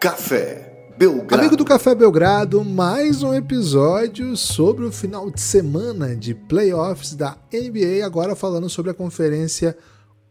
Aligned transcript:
Café 0.00 0.94
Belgrado. 0.96 1.34
Amigo 1.34 1.56
do 1.58 1.64
Café 1.64 1.94
Belgrado, 1.94 2.64
mais 2.64 3.22
um 3.22 3.34
episódio 3.34 4.34
sobre 4.34 4.86
o 4.86 4.90
final 4.90 5.30
de 5.30 5.42
semana 5.42 6.16
de 6.16 6.34
playoffs 6.34 7.14
da 7.14 7.36
NBA, 7.52 8.02
agora 8.02 8.34
falando 8.34 8.70
sobre 8.70 8.90
a 8.90 8.94
Conferência 8.94 9.76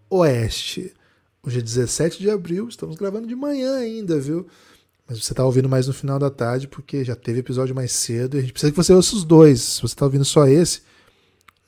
Oeste. 0.09 0.91
Hoje 1.44 1.59
é 1.59 1.62
17 1.62 2.18
de 2.18 2.32
abril, 2.32 2.68
estamos 2.68 2.95
gravando 2.95 3.27
de 3.27 3.36
manhã 3.36 3.77
ainda, 3.77 4.20
viu? 4.20 4.48
Mas 5.08 5.23
você 5.23 5.34
está 5.34 5.45
ouvindo 5.45 5.70
mais 5.70 5.86
no 5.86 5.94
final 5.94 6.17
da 6.17 6.31
tarde, 6.31 6.67
porque 6.67 7.04
já 7.04 7.16
teve 7.16 7.41
episódio 7.41 7.76
mais 7.76 7.91
cedo 7.91 8.38
e 8.38 8.40
a 8.40 8.41
gente 8.41 8.54
precisa 8.54 8.72
que 8.72 8.77
você 8.77 8.91
ouça 8.91 9.16
os 9.16 9.23
dois. 9.23 9.62
Se 9.62 9.81
você 9.84 9.94
está 9.94 10.05
ouvindo 10.05 10.26
só 10.26 10.48
esse, 10.48 10.81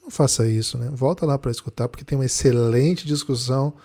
não 0.01 0.09
faça 0.09 0.47
isso, 0.47 0.75
né? 0.75 0.89
Volta 0.91 1.23
lá 1.23 1.37
para 1.37 1.51
escutar, 1.51 1.87
porque 1.87 2.03
tem 2.03 2.17
uma 2.17 2.25
excelente 2.25 3.05
discussão 3.05 3.75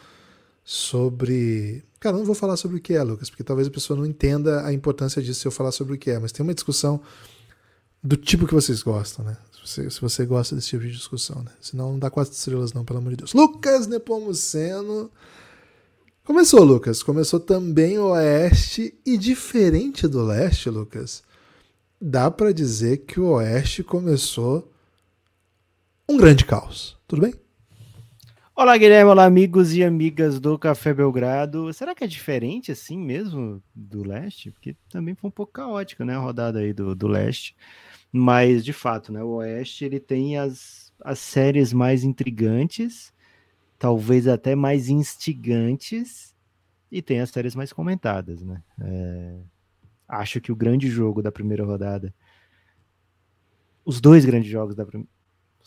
sobre. 0.64 1.84
Cara, 1.98 2.16
não 2.16 2.24
vou 2.24 2.34
falar 2.34 2.56
sobre 2.56 2.76
o 2.76 2.80
que 2.80 2.94
é, 2.94 3.02
Lucas, 3.02 3.30
porque 3.30 3.42
talvez 3.44 3.68
a 3.68 3.70
pessoa 3.70 3.98
não 3.98 4.06
entenda 4.06 4.64
a 4.66 4.72
importância 4.72 5.22
disso 5.22 5.40
se 5.40 5.48
eu 5.48 5.52
falar 5.52 5.72
sobre 5.72 5.94
o 5.94 5.98
que 5.98 6.10
é, 6.10 6.18
mas 6.18 6.32
tem 6.32 6.44
uma 6.44 6.54
discussão 6.54 7.00
do 8.02 8.16
tipo 8.16 8.46
que 8.46 8.54
vocês 8.54 8.82
gostam, 8.82 9.24
né? 9.24 9.36
Se 9.52 9.60
você, 9.66 9.90
se 9.90 10.00
você 10.00 10.26
gosta 10.26 10.54
desse 10.54 10.68
tipo 10.68 10.84
de 10.84 10.92
discussão, 10.92 11.42
né? 11.42 11.50
Senão 11.60 11.92
não 11.92 11.98
dá 11.98 12.10
quatro 12.10 12.32
estrelas, 12.32 12.72
não, 12.72 12.84
pelo 12.84 12.98
amor 12.98 13.10
de 13.10 13.16
Deus. 13.16 13.32
Lucas 13.32 13.86
Nepomuceno. 13.86 15.10
Começou, 16.22 16.62
Lucas. 16.62 17.02
Começou 17.02 17.40
também 17.40 17.98
o 17.98 18.08
Oeste 18.10 18.94
e 19.04 19.16
diferente 19.16 20.06
do 20.06 20.24
Leste, 20.24 20.70
Lucas. 20.70 21.22
Dá 22.00 22.30
para 22.30 22.52
dizer 22.52 22.98
que 22.98 23.18
o 23.18 23.30
Oeste 23.30 23.82
começou 23.82 24.70
um 26.08 26.16
grande 26.16 26.44
caos. 26.44 26.96
Tudo 27.08 27.22
bem? 27.22 27.34
Olá, 28.58 28.78
Guilherme. 28.78 29.10
Olá, 29.10 29.26
amigos 29.26 29.74
e 29.74 29.84
amigas 29.84 30.40
do 30.40 30.58
Café 30.58 30.94
Belgrado. 30.94 31.70
Será 31.74 31.94
que 31.94 32.02
é 32.02 32.06
diferente 32.06 32.72
assim 32.72 32.96
mesmo 32.96 33.62
do 33.74 34.02
leste? 34.02 34.50
Porque 34.50 34.74
também 34.88 35.14
foi 35.14 35.28
um 35.28 35.30
pouco 35.30 35.52
caótica, 35.52 36.06
né? 36.06 36.16
A 36.16 36.18
rodada 36.18 36.60
aí 36.60 36.72
do, 36.72 36.94
do 36.94 37.06
leste. 37.06 37.54
Mas, 38.10 38.64
de 38.64 38.72
fato, 38.72 39.12
né? 39.12 39.22
O 39.22 39.34
oeste 39.34 39.84
ele 39.84 40.00
tem 40.00 40.38
as, 40.38 40.90
as 41.04 41.18
séries 41.18 41.70
mais 41.74 42.02
intrigantes, 42.02 43.12
talvez 43.78 44.26
até 44.26 44.54
mais 44.54 44.88
instigantes, 44.88 46.34
e 46.90 47.02
tem 47.02 47.20
as 47.20 47.28
séries 47.28 47.54
mais 47.54 47.74
comentadas, 47.74 48.42
né? 48.42 48.62
É, 48.80 49.38
acho 50.08 50.40
que 50.40 50.50
o 50.50 50.56
grande 50.56 50.88
jogo 50.88 51.20
da 51.20 51.30
primeira 51.30 51.62
rodada, 51.62 52.14
os 53.84 54.00
dois 54.00 54.24
grandes 54.24 54.50
jogos 54.50 54.74
da 54.74 54.86
primeira 54.86 55.15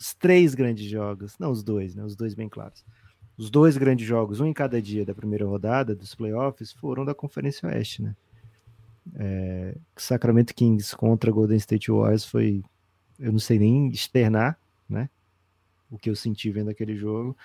os 0.00 0.14
três 0.14 0.54
grandes 0.54 0.88
jogos, 0.88 1.38
não 1.38 1.50
os 1.50 1.62
dois, 1.62 1.94
né? 1.94 2.02
Os 2.02 2.16
dois 2.16 2.32
bem 2.32 2.48
claros. 2.48 2.82
Os 3.36 3.50
dois 3.50 3.76
grandes 3.76 4.06
jogos, 4.06 4.40
um 4.40 4.46
em 4.46 4.52
cada 4.52 4.80
dia 4.80 5.04
da 5.04 5.14
primeira 5.14 5.44
rodada 5.44 5.94
dos 5.94 6.14
playoffs, 6.14 6.72
foram 6.72 7.04
da 7.04 7.14
Conferência 7.14 7.68
Oeste, 7.68 8.02
né? 8.02 8.16
É, 9.14 9.76
Sacramento 9.96 10.54
Kings 10.54 10.96
contra 10.96 11.30
Golden 11.30 11.58
State 11.58 11.90
Warriors 11.90 12.24
foi, 12.24 12.62
eu 13.18 13.30
não 13.30 13.38
sei 13.38 13.58
nem 13.58 13.90
externar, 13.90 14.58
né? 14.88 15.10
O 15.90 15.98
que 15.98 16.08
eu 16.08 16.16
senti 16.16 16.50
vendo 16.50 16.70
aquele 16.70 16.96
jogo. 16.96 17.36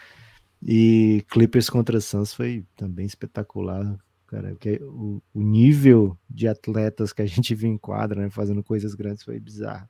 E 0.63 1.25
Clippers 1.29 1.69
contra 1.69 1.99
Suns 1.99 2.33
foi 2.33 2.65
também 2.75 3.05
espetacular, 3.05 3.99
cara. 4.27 4.57
O, 4.81 5.21
o 5.33 5.41
nível 5.41 6.17
de 6.29 6.47
atletas 6.47 7.11
que 7.11 7.21
a 7.21 7.25
gente 7.25 7.53
viu 7.53 7.69
em 7.69 7.77
quadra, 7.77 8.21
né, 8.21 8.29
fazendo 8.29 8.63
coisas 8.63 8.95
grandes 8.95 9.23
foi 9.23 9.39
bizarro. 9.39 9.89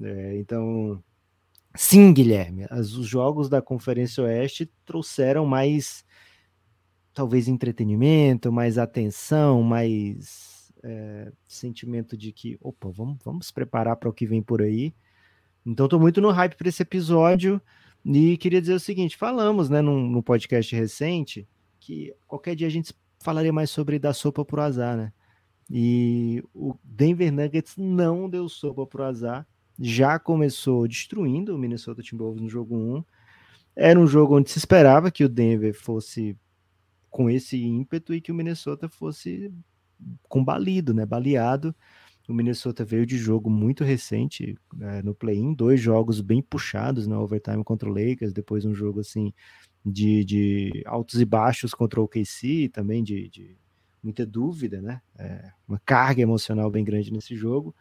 É, 0.00 0.38
então, 0.38 1.02
Sim, 1.76 2.12
Guilherme, 2.12 2.66
as, 2.70 2.92
os 2.92 3.06
jogos 3.06 3.48
da 3.48 3.60
Conferência 3.60 4.22
Oeste 4.22 4.70
trouxeram 4.84 5.44
mais, 5.44 6.04
talvez, 7.12 7.48
entretenimento, 7.48 8.52
mais 8.52 8.78
atenção, 8.78 9.60
mais 9.60 10.72
é, 10.84 11.32
sentimento 11.48 12.16
de 12.16 12.32
que, 12.32 12.56
opa, 12.60 12.90
vamos, 12.90 13.18
vamos 13.24 13.50
preparar 13.50 13.96
para 13.96 14.08
o 14.08 14.12
que 14.12 14.24
vem 14.24 14.40
por 14.40 14.62
aí. 14.62 14.94
Então, 15.66 15.86
estou 15.86 15.98
muito 15.98 16.20
no 16.20 16.30
hype 16.30 16.54
para 16.54 16.68
esse 16.68 16.82
episódio 16.82 17.60
e 18.04 18.36
queria 18.36 18.60
dizer 18.60 18.74
o 18.74 18.80
seguinte: 18.80 19.16
falamos 19.16 19.68
né, 19.68 19.80
num, 19.82 20.08
num 20.08 20.22
podcast 20.22 20.74
recente 20.76 21.48
que 21.80 22.14
qualquer 22.26 22.54
dia 22.54 22.68
a 22.68 22.70
gente 22.70 22.94
falaria 23.18 23.52
mais 23.52 23.70
sobre 23.70 23.98
dar 23.98 24.12
sopa 24.12 24.44
para 24.44 24.60
o 24.60 24.64
azar, 24.64 24.96
né? 24.96 25.12
E 25.68 26.44
o 26.54 26.76
Denver 26.84 27.32
Nuggets 27.32 27.76
não 27.76 28.28
deu 28.28 28.48
sopa 28.48 28.86
para 28.86 29.02
o 29.02 29.04
azar 29.06 29.46
já 29.78 30.18
começou 30.18 30.86
destruindo 30.86 31.54
o 31.54 31.58
Minnesota 31.58 32.02
Timberwolves 32.02 32.42
no 32.42 32.48
jogo 32.48 32.76
1. 32.76 33.04
Era 33.76 33.98
um 33.98 34.06
jogo 34.06 34.36
onde 34.36 34.50
se 34.50 34.58
esperava 34.58 35.10
que 35.10 35.24
o 35.24 35.28
Denver 35.28 35.74
fosse 35.74 36.36
com 37.10 37.28
esse 37.28 37.62
ímpeto 37.62 38.14
e 38.14 38.20
que 38.20 38.32
o 38.32 38.34
Minnesota 38.34 38.88
fosse 38.88 39.52
combalido, 40.28 40.92
né, 40.92 41.04
baleado. 41.04 41.74
O 42.28 42.32
Minnesota 42.32 42.84
veio 42.84 43.04
de 43.04 43.18
jogo 43.18 43.50
muito 43.50 43.84
recente 43.84 44.56
é, 44.80 45.02
no 45.02 45.14
play-in, 45.14 45.52
dois 45.52 45.80
jogos 45.80 46.20
bem 46.20 46.40
puxados 46.40 47.06
na 47.06 47.16
né, 47.16 47.20
overtime 47.20 47.62
contra 47.62 47.88
o 47.88 47.92
Lakers, 47.92 48.32
depois 48.32 48.64
um 48.64 48.74
jogo 48.74 49.00
assim 49.00 49.32
de, 49.84 50.24
de 50.24 50.82
altos 50.86 51.20
e 51.20 51.24
baixos 51.24 51.74
contra 51.74 52.00
o 52.00 52.08
KC, 52.08 52.70
também 52.72 53.04
de, 53.04 53.28
de 53.28 53.56
muita 54.02 54.24
dúvida, 54.24 54.80
né? 54.80 55.02
É, 55.18 55.52
uma 55.68 55.80
carga 55.84 56.22
emocional 56.22 56.70
bem 56.70 56.82
grande 56.82 57.12
nesse 57.12 57.36
jogo 57.36 57.74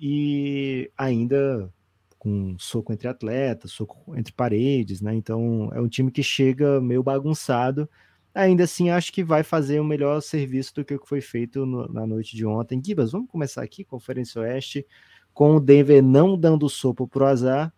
e 0.00 0.90
ainda 0.96 1.72
com 2.18 2.56
soco 2.58 2.92
entre 2.92 3.06
atletas, 3.06 3.70
soco 3.72 4.16
entre 4.16 4.32
paredes, 4.32 5.02
né? 5.02 5.14
Então 5.14 5.70
é 5.74 5.80
um 5.80 5.88
time 5.88 6.10
que 6.10 6.22
chega 6.22 6.80
meio 6.80 7.02
bagunçado. 7.02 7.88
Ainda 8.34 8.64
assim, 8.64 8.88
acho 8.88 9.12
que 9.12 9.22
vai 9.22 9.42
fazer 9.42 9.78
um 9.78 9.84
melhor 9.84 10.20
serviço 10.20 10.74
do 10.74 10.84
que 10.84 10.94
o 10.94 10.98
que 10.98 11.08
foi 11.08 11.20
feito 11.20 11.66
no, 11.66 11.86
na 11.92 12.06
noite 12.06 12.34
de 12.34 12.46
ontem. 12.46 12.82
Gibas, 12.84 13.12
vamos 13.12 13.30
começar 13.30 13.62
aqui, 13.62 13.84
Conferência 13.84 14.40
Oeste, 14.40 14.86
com 15.34 15.56
o 15.56 15.60
Denver 15.60 16.02
não 16.02 16.36
dando 16.36 16.68
sopa 16.68 17.06
pro 17.06 17.26
azar. 17.26 17.72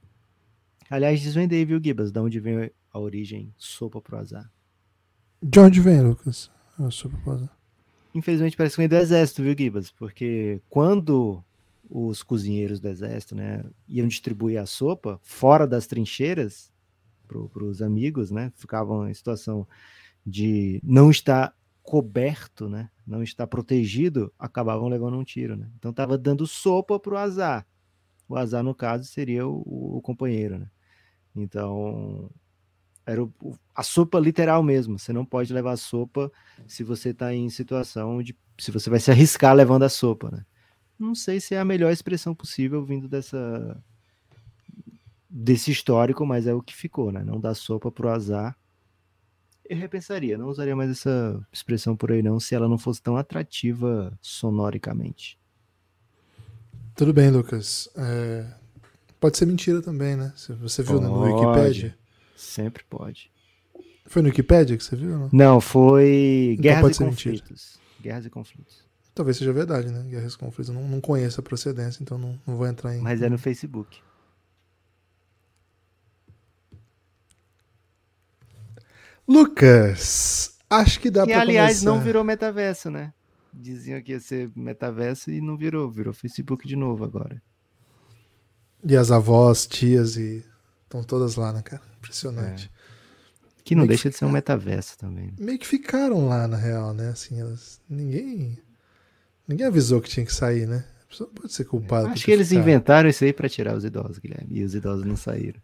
Aliás, 0.88 1.20
desvendei, 1.20 1.64
viu, 1.64 1.80
Gibas? 1.82 2.12
De 2.12 2.20
onde 2.20 2.38
vem 2.38 2.70
a 2.92 2.98
origem 2.98 3.52
sopa 3.58 4.00
pro 4.00 4.16
azar? 4.16 4.48
De 5.42 5.58
onde 5.58 5.80
vem, 5.80 6.00
Lucas? 6.00 6.50
A 6.78 6.88
sopa 6.90 7.18
pro 7.24 7.32
azar. 7.32 7.56
Infelizmente 8.14 8.56
parece 8.56 8.76
que 8.76 8.80
vem 8.80 8.88
do 8.88 8.96
exército, 8.96 9.42
viu, 9.42 9.54
Gibas? 9.58 9.90
Porque 9.90 10.62
quando 10.70 11.44
os 11.88 12.22
cozinheiros 12.22 12.80
do 12.80 12.88
exército, 12.88 13.34
né, 13.34 13.64
iam 13.88 14.08
distribuir 14.08 14.60
a 14.60 14.66
sopa 14.66 15.18
fora 15.22 15.66
das 15.66 15.86
trincheiras 15.86 16.72
para 17.26 17.64
os 17.64 17.82
amigos, 17.82 18.30
né, 18.30 18.52
ficavam 18.56 19.08
em 19.08 19.14
situação 19.14 19.66
de 20.24 20.80
não 20.82 21.10
estar 21.10 21.54
coberto, 21.82 22.68
né, 22.68 22.90
não 23.06 23.22
estar 23.22 23.46
protegido, 23.46 24.32
acabavam 24.38 24.88
levando 24.88 25.16
um 25.16 25.24
tiro, 25.24 25.56
né. 25.56 25.68
Então 25.78 25.90
estava 25.90 26.18
dando 26.18 26.46
sopa 26.46 26.98
para 26.98 27.14
o 27.14 27.18
azar. 27.18 27.66
O 28.28 28.36
azar 28.36 28.62
no 28.62 28.74
caso 28.74 29.04
seria 29.04 29.46
o, 29.46 29.96
o 29.96 30.00
companheiro, 30.02 30.58
né. 30.58 30.70
Então 31.34 32.30
era 33.04 33.22
o, 33.22 33.30
a 33.74 33.84
sopa 33.84 34.18
literal 34.18 34.62
mesmo. 34.64 34.98
Você 34.98 35.12
não 35.12 35.24
pode 35.24 35.52
levar 35.52 35.76
sopa 35.76 36.32
se 36.66 36.82
você 36.82 37.10
está 37.10 37.32
em 37.32 37.48
situação 37.48 38.20
de 38.20 38.36
se 38.58 38.72
você 38.72 38.90
vai 38.90 38.98
se 38.98 39.10
arriscar 39.10 39.54
levando 39.54 39.84
a 39.84 39.88
sopa, 39.88 40.30
né 40.30 40.44
não 40.98 41.14
sei 41.14 41.40
se 41.40 41.54
é 41.54 41.58
a 41.58 41.64
melhor 41.64 41.92
expressão 41.92 42.34
possível 42.34 42.84
vindo 42.84 43.08
dessa 43.08 43.82
desse 45.28 45.70
histórico, 45.70 46.24
mas 46.24 46.46
é 46.46 46.54
o 46.54 46.62
que 46.62 46.74
ficou, 46.74 47.12
né? 47.12 47.22
Não 47.22 47.38
dá 47.38 47.54
sopa 47.54 47.90
pro 47.90 48.08
azar. 48.08 48.56
Eu 49.68 49.76
repensaria, 49.76 50.38
não 50.38 50.48
usaria 50.48 50.76
mais 50.76 50.90
essa 50.90 51.44
expressão 51.52 51.96
por 51.96 52.12
aí 52.12 52.22
não, 52.22 52.40
se 52.40 52.54
ela 52.54 52.68
não 52.68 52.78
fosse 52.78 53.02
tão 53.02 53.16
atrativa 53.16 54.16
sonoricamente. 54.22 55.38
Tudo 56.94 57.12
bem, 57.12 57.30
Lucas. 57.30 57.88
É... 57.96 58.46
Pode 59.20 59.36
ser 59.36 59.46
mentira 59.46 59.82
também, 59.82 60.16
né? 60.16 60.32
Você 60.36 60.82
viu 60.82 61.00
pode. 61.00 61.04
no 61.04 61.22
Wikipedia. 61.22 61.98
Sempre 62.36 62.84
pode. 62.84 63.30
Foi 64.06 64.22
no 64.22 64.28
Wikipedia 64.28 64.76
que 64.76 64.84
você 64.84 64.94
viu? 64.94 65.18
Não, 65.18 65.28
não 65.32 65.60
foi 65.60 66.52
então 66.52 66.62
Guerras 66.62 66.96
e 66.96 67.04
Conflitos. 67.04 67.50
Mentira. 67.50 68.02
Guerras 68.02 68.26
e 68.26 68.30
Conflitos. 68.30 68.85
Talvez 69.16 69.38
seja 69.38 69.50
verdade, 69.50 69.90
né? 69.90 70.02
Guerras 70.10 70.36
conflitos. 70.36 70.68
Eu 70.68 70.74
não, 70.74 70.86
não 70.86 71.00
conheço 71.00 71.40
a 71.40 71.42
procedência, 71.42 72.02
então 72.02 72.18
não, 72.18 72.38
não 72.46 72.54
vou 72.54 72.66
entrar 72.66 72.94
em. 72.94 73.00
Mas 73.00 73.22
é 73.22 73.30
no 73.30 73.38
Facebook. 73.38 73.98
Lucas, 79.26 80.58
acho 80.68 81.00
que 81.00 81.10
dá 81.10 81.24
que, 81.24 81.32
pra 81.32 81.40
aliás, 81.40 81.80
começar. 81.80 81.90
não 81.90 82.04
virou 82.04 82.22
metaverso, 82.22 82.90
né? 82.90 83.14
Diziam 83.54 84.02
que 84.02 84.12
ia 84.12 84.20
ser 84.20 84.52
metaverso 84.54 85.30
e 85.30 85.40
não 85.40 85.56
virou. 85.56 85.90
Virou 85.90 86.12
Facebook 86.12 86.68
de 86.68 86.76
novo 86.76 87.02
agora. 87.02 87.42
E 88.84 88.94
as 88.94 89.10
avós, 89.10 89.66
tias 89.66 90.18
e. 90.18 90.44
Estão 90.84 91.02
todas 91.02 91.36
lá, 91.36 91.54
né, 91.54 91.62
cara? 91.62 91.82
Impressionante. 91.96 92.70
É. 92.70 93.62
Que 93.64 93.74
não 93.74 93.80
meio 93.80 93.88
deixa 93.88 94.02
que 94.02 94.10
de 94.10 94.18
ser 94.18 94.26
um 94.26 94.30
metaverso 94.30 94.98
também. 94.98 95.32
Meio 95.38 95.58
que 95.58 95.66
ficaram 95.66 96.28
lá, 96.28 96.46
na 96.46 96.58
real, 96.58 96.92
né? 96.92 97.08
Assim, 97.08 97.40
elas. 97.40 97.80
Ninguém. 97.88 98.65
Ninguém 99.46 99.66
avisou 99.66 100.00
que 100.00 100.08
tinha 100.08 100.26
que 100.26 100.34
sair, 100.34 100.66
né? 100.66 100.84
A 101.04 101.08
pessoa 101.08 101.30
pode 101.32 101.52
ser 101.52 101.64
culpada. 101.64 102.08
Acho 102.08 102.24
que 102.24 102.32
eles 102.32 102.48
ficar. 102.48 102.60
inventaram 102.60 103.08
isso 103.08 103.24
aí 103.24 103.32
para 103.32 103.48
tirar 103.48 103.76
os 103.76 103.84
idosos, 103.84 104.18
Guilherme. 104.18 104.48
E 104.50 104.64
os 104.64 104.74
idosos 104.74 105.04
não 105.04 105.16
saíram. 105.16 105.60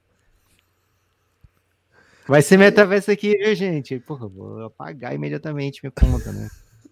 Vai 2.26 2.40
ser 2.40 2.56
metaverso 2.56 3.11
aqui, 3.11 3.37
viu, 3.37 3.55
gente? 3.55 3.99
Porra, 3.99 4.29
vou 4.29 4.64
apagar 4.64 5.14
imediatamente 5.14 5.81
minha 5.82 5.90
conta, 5.90 6.31
né? 6.31 6.49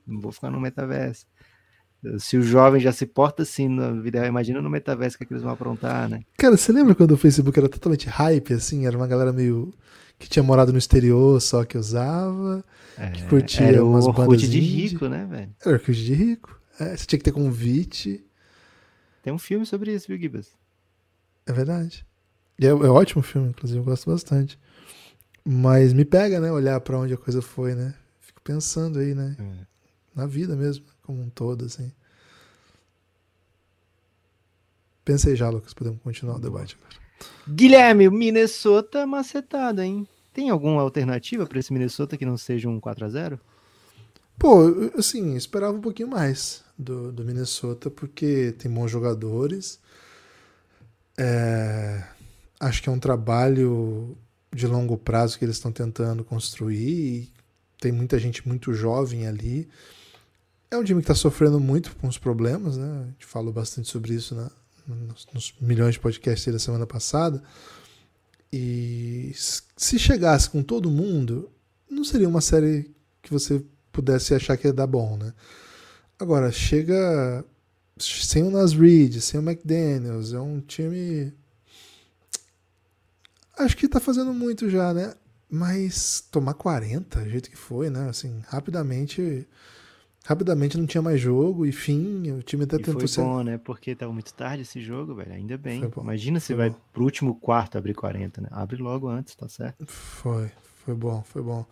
não 0.07 0.21
vou 0.21 0.33
ficar 0.33 0.51
no 0.51 0.61
metaverso. 0.61 1.27
Se 2.19 2.37
o 2.37 2.43
jovem 2.43 2.81
já 2.81 2.93
se 2.93 3.05
porta 3.05 3.43
assim 3.43 3.69
na 3.69 3.91
vida, 3.91 4.27
imagina 4.27 4.61
no 4.63 4.71
metaverso 4.71 5.19
que, 5.19 5.25
é 5.25 5.27
que 5.27 5.35
eles 5.35 5.43
vão 5.43 5.53
aprontar, 5.53 6.09
né? 6.09 6.23
Cara, 6.39 6.57
você 6.57 6.73
lembra 6.73 6.95
quando 6.95 7.13
o 7.13 7.17
Facebook 7.17 7.59
era 7.59 7.69
totalmente 7.69 8.09
hype, 8.09 8.55
assim? 8.55 8.87
Era 8.87 8.97
uma 8.97 9.07
galera 9.07 9.33
meio. 9.33 9.73
que 10.19 10.29
tinha 10.29 10.43
morado 10.43 10.73
no 10.73 10.79
exterior 10.79 11.41
só 11.41 11.63
que 11.65 11.77
usava, 11.77 12.65
é, 12.97 13.11
que 13.11 13.23
curtia 13.25 13.67
era 13.67 13.85
umas 13.85 14.07
bandas. 14.07 14.41
de 14.41 14.61
rico, 14.61 15.09
né, 15.09 15.27
velho? 15.31 15.55
Era 15.65 15.77
o 15.77 15.93
de 15.93 16.15
rico. 16.15 16.60
É, 16.81 16.97
você 16.97 17.05
tinha 17.05 17.19
que 17.19 17.25
ter 17.25 17.33
convite. 17.33 18.25
Tem 19.23 19.31
um 19.31 19.39
filme 19.39 19.67
sobre 19.67 19.95
isso, 19.95 20.09
viu, 20.09 20.19
Gibas? 20.19 20.51
É 21.45 21.53
verdade. 21.53 22.07
E 22.59 22.67
é, 22.67 22.71
é 22.71 22.73
ótimo 22.73 23.23
filme, 23.23 23.51
inclusive, 23.51 23.79
eu 23.79 23.85
gosto 23.85 24.11
bastante. 24.11 24.59
Mas 25.45 25.93
me 25.93 26.07
pega, 26.07 26.41
né, 26.41 26.51
olhar 26.51 26.81
para 26.81 26.99
onde 26.99 27.13
a 27.13 27.19
coisa 27.19 27.43
foi, 27.43 27.75
né? 27.75 27.95
Fico 28.19 28.41
pensando 28.41 28.99
aí, 28.99 29.15
né? 29.15 29.37
É. 29.39 29.67
Na 30.15 30.27
vida 30.27 30.57
mesmo 30.57 30.87
como 31.03 31.21
um 31.23 31.29
todo, 31.29 31.67
assim. 31.67 31.93
Pensei 35.05 35.37
já, 35.37 35.51
Lucas, 35.51 35.75
podemos 35.75 36.01
continuar 36.03 36.37
o 36.37 36.41
debate 36.41 36.79
agora. 36.79 36.97
Guilherme, 37.47 38.09
Minnesota 38.09 39.07
macetado, 39.07 39.83
hein? 39.83 40.09
Tem 40.33 40.49
alguma 40.49 40.81
alternativa 40.81 41.47
para 41.47 41.59
esse 41.59 41.73
Minnesota 41.73 42.17
que 42.17 42.25
não 42.25 42.39
seja 42.39 42.69
um 42.69 42.81
4 42.81 43.05
a 43.05 43.09
0 43.09 43.41
Pô, 44.39 44.63
assim, 44.97 45.37
esperava 45.37 45.77
um 45.77 45.83
pouquinho 45.83 46.09
mais 46.09 46.65
do, 46.81 47.13
do 47.13 47.25
Minnesota, 47.25 47.91
porque 47.91 48.55
tem 48.59 48.71
bons 48.71 48.91
jogadores. 48.91 49.79
É, 51.19 52.03
acho 52.59 52.83
que 52.83 52.89
é 52.89 52.93
um 52.93 52.99
trabalho 52.99 54.17
de 54.53 54.67
longo 54.67 54.97
prazo 54.97 55.39
que 55.39 55.45
eles 55.45 55.57
estão 55.57 55.71
tentando 55.71 56.25
construir. 56.25 57.31
tem 57.81 57.93
muita 57.93 58.19
gente 58.19 58.47
muito 58.47 58.73
jovem 58.73 59.27
ali. 59.27 59.69
É 60.71 60.77
um 60.77 60.85
time 60.85 61.01
que 61.01 61.05
está 61.05 61.15
sofrendo 61.15 61.59
muito 61.59 61.95
com 61.97 62.07
os 62.07 62.19
problemas, 62.19 62.77
né? 62.77 63.03
A 63.03 63.07
gente 63.07 63.27
falou 63.27 63.53
bastante 63.53 63.89
sobre 63.89 64.15
isso 64.15 64.35
na, 64.35 64.51
nos, 64.87 65.27
nos, 65.33 65.55
milhões 65.61 65.95
de 65.95 66.01
podcasts 66.01 66.53
da 66.53 66.59
semana 66.59 66.87
passada. 66.87 67.43
E 68.53 69.33
se 69.77 69.99
chegasse 69.99 70.49
com 70.51 70.63
todo 70.63 70.91
mundo, 70.91 71.51
não 71.89 72.05
seria 72.05 72.29
uma 72.29 72.41
série 72.41 72.91
que 73.23 73.31
você 73.31 73.63
pudesse 73.93 74.35
achar 74.35 74.57
que 74.57 74.67
ia 74.67 74.73
dar 74.73 74.87
bom, 74.87 75.17
né? 75.17 75.33
Agora, 76.21 76.53
chega 76.53 77.45
sem 77.99 78.43
o 78.43 78.51
Nas 78.51 78.75
Reed, 78.75 79.21
sem 79.21 79.41
o 79.41 79.43
McDaniels, 79.43 80.33
é 80.35 80.41
um 80.41 80.61
time. 80.61 81.33
Acho 83.59 83.77
que 83.77 83.89
tá 83.89 83.99
fazendo 83.99 84.33
muito 84.35 84.69
já, 84.69 84.93
né? 84.93 85.15
Mas 85.51 86.21
tomar 86.31 86.55
40, 86.55 87.21
do 87.21 87.31
jeito 87.31 87.51
que 87.51 87.57
foi, 87.57 87.91
né? 87.91 88.09
Assim, 88.09 88.43
rapidamente 88.47 89.47
rapidamente 90.25 90.77
não 90.77 90.87
tinha 90.87 91.03
mais 91.03 91.21
jogo 91.21 91.65
e 91.65 91.73
fim, 91.73 92.31
o 92.31 92.43
time 92.43 92.65
até 92.65 92.77
e 92.77 92.79
tentou 92.79 93.01
foi 93.01 93.09
ser... 93.09 93.23
bom, 93.23 93.43
né? 93.43 93.59
Porque 93.59 93.95
tava 93.95 94.13
muito 94.13 94.33
tarde 94.35 94.63
esse 94.63 94.81
jogo, 94.81 95.15
velho. 95.15 95.33
Ainda 95.33 95.57
bem. 95.57 95.83
Imagina 95.97 96.39
se 96.39 96.55
vai 96.55 96.71
bom. 96.71 96.77
pro 96.93 97.05
último 97.05 97.35
quarto 97.35 97.79
abrir 97.79 97.95
40, 97.95 98.43
né? 98.43 98.49
Abre 98.53 98.77
logo 98.77 99.09
antes, 99.09 99.35
tá 99.35 99.49
certo? 99.49 99.85
Foi, 99.87 100.51
foi 100.85 100.95
bom, 100.95 101.23
foi 101.25 101.43
bom. 101.43 101.67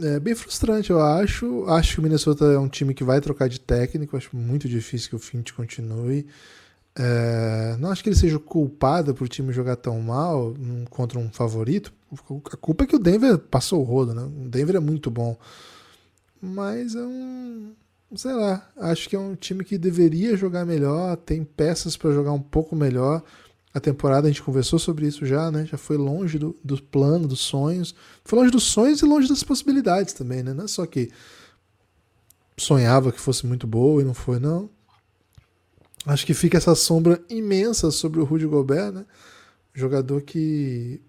É 0.00 0.20
bem 0.20 0.34
frustrante, 0.34 0.90
eu 0.90 1.02
acho. 1.02 1.64
Acho 1.66 1.94
que 1.94 2.00
o 2.00 2.02
Minnesota 2.02 2.44
é 2.44 2.58
um 2.58 2.68
time 2.68 2.94
que 2.94 3.02
vai 3.02 3.20
trocar 3.20 3.48
de 3.48 3.58
técnico. 3.60 4.16
Acho 4.16 4.36
muito 4.36 4.68
difícil 4.68 5.10
que 5.10 5.16
o 5.16 5.18
Fint 5.18 5.50
continue. 5.52 6.24
É, 6.96 7.76
não 7.78 7.90
acho 7.90 8.02
que 8.02 8.08
ele 8.08 8.16
seja 8.16 8.38
culpado 8.38 9.14
por 9.14 9.24
o 9.24 9.28
time 9.28 9.52
jogar 9.52 9.76
tão 9.76 10.00
mal 10.00 10.54
contra 10.90 11.18
um 11.18 11.30
favorito. 11.32 11.92
A 12.52 12.56
culpa 12.56 12.84
é 12.84 12.86
que 12.86 12.94
o 12.96 12.98
Denver 12.98 13.38
passou 13.38 13.80
o 13.80 13.84
rodo, 13.84 14.14
né? 14.14 14.22
O 14.22 14.48
Denver 14.48 14.76
é 14.76 14.80
muito 14.80 15.10
bom. 15.10 15.36
Mas 16.40 16.94
é 16.94 17.02
um. 17.02 17.74
Sei 18.14 18.32
lá, 18.32 18.70
acho 18.76 19.08
que 19.08 19.16
é 19.16 19.18
um 19.18 19.34
time 19.34 19.64
que 19.64 19.76
deveria 19.76 20.36
jogar 20.36 20.64
melhor, 20.64 21.16
tem 21.16 21.44
peças 21.44 21.96
para 21.96 22.12
jogar 22.12 22.32
um 22.32 22.40
pouco 22.40 22.74
melhor. 22.76 23.22
A 23.78 23.80
temporada 23.80 24.26
a 24.26 24.30
gente 24.30 24.42
conversou 24.42 24.76
sobre 24.76 25.06
isso 25.06 25.24
já, 25.24 25.52
né? 25.52 25.64
Já 25.64 25.78
foi 25.78 25.96
longe 25.96 26.36
do, 26.36 26.56
do 26.64 26.82
plano, 26.82 27.28
dos 27.28 27.38
sonhos. 27.38 27.94
Foi 28.24 28.36
longe 28.36 28.50
dos 28.50 28.64
sonhos 28.64 29.00
e 29.00 29.04
longe 29.04 29.28
das 29.28 29.44
possibilidades 29.44 30.12
também, 30.12 30.42
né? 30.42 30.52
Não 30.52 30.64
é 30.64 30.66
só 30.66 30.84
que 30.84 31.12
sonhava 32.56 33.12
que 33.12 33.20
fosse 33.20 33.46
muito 33.46 33.68
boa 33.68 34.02
e 34.02 34.04
não 34.04 34.14
foi, 34.14 34.40
não. 34.40 34.68
Acho 36.04 36.26
que 36.26 36.34
fica 36.34 36.56
essa 36.56 36.74
sombra 36.74 37.22
imensa 37.30 37.92
sobre 37.92 38.18
o 38.18 38.24
Rudy 38.24 38.46
Gobert, 38.46 38.90
né? 38.90 39.06
Jogador 39.72 40.22
que 40.22 41.00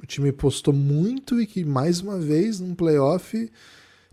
o 0.00 0.06
time 0.06 0.30
postou 0.30 0.72
muito 0.72 1.40
e 1.40 1.46
que 1.46 1.64
mais 1.64 2.00
uma 2.00 2.20
vez 2.20 2.60
num 2.60 2.72
playoff 2.72 3.50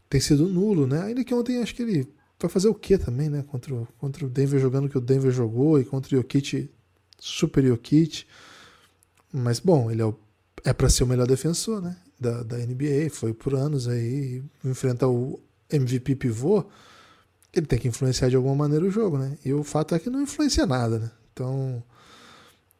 tem 0.09 0.19
sido 0.19 0.49
nulo, 0.49 0.87
né? 0.87 1.03
Ainda 1.03 1.23
que 1.23 1.33
ontem 1.35 1.61
acho 1.61 1.75
que 1.75 1.83
ele 1.83 2.11
vai 2.39 2.49
fazer 2.49 2.69
o 2.69 2.73
quê 2.73 2.97
também, 2.97 3.29
né? 3.29 3.43
Contra 3.43 3.71
o, 3.71 3.87
contra 3.99 4.25
o 4.25 4.29
Denver 4.29 4.59
jogando 4.59 4.85
o 4.85 4.89
que 4.89 4.97
o 4.97 5.01
Denver 5.01 5.31
jogou 5.31 5.79
e 5.79 5.85
contra 5.85 6.15
o 6.15 6.17
Jokic, 6.17 6.71
super 7.19 7.65
Jokic. 7.65 8.25
Mas 9.31 9.59
bom, 9.59 9.91
ele 9.91 10.01
é, 10.01 10.13
é 10.65 10.73
para 10.73 10.89
ser 10.89 11.03
o 11.03 11.07
melhor 11.07 11.27
defensor, 11.27 11.81
né? 11.81 11.95
Da, 12.19 12.43
da 12.43 12.57
NBA, 12.57 13.09
foi 13.11 13.33
por 13.33 13.53
anos 13.53 13.87
aí, 13.87 14.43
enfrenta 14.63 15.07
o 15.07 15.39
MVP 15.71 16.15
pivô, 16.15 16.65
ele 17.53 17.65
tem 17.65 17.79
que 17.79 17.87
influenciar 17.87 18.29
de 18.29 18.35
alguma 18.35 18.55
maneira 18.55 18.85
o 18.85 18.91
jogo, 18.91 19.17
né? 19.17 19.37
E 19.43 19.53
o 19.53 19.63
fato 19.63 19.95
é 19.95 19.99
que 19.99 20.09
não 20.09 20.21
influencia 20.21 20.65
nada, 20.65 20.99
né? 20.99 21.11
Então, 21.31 21.81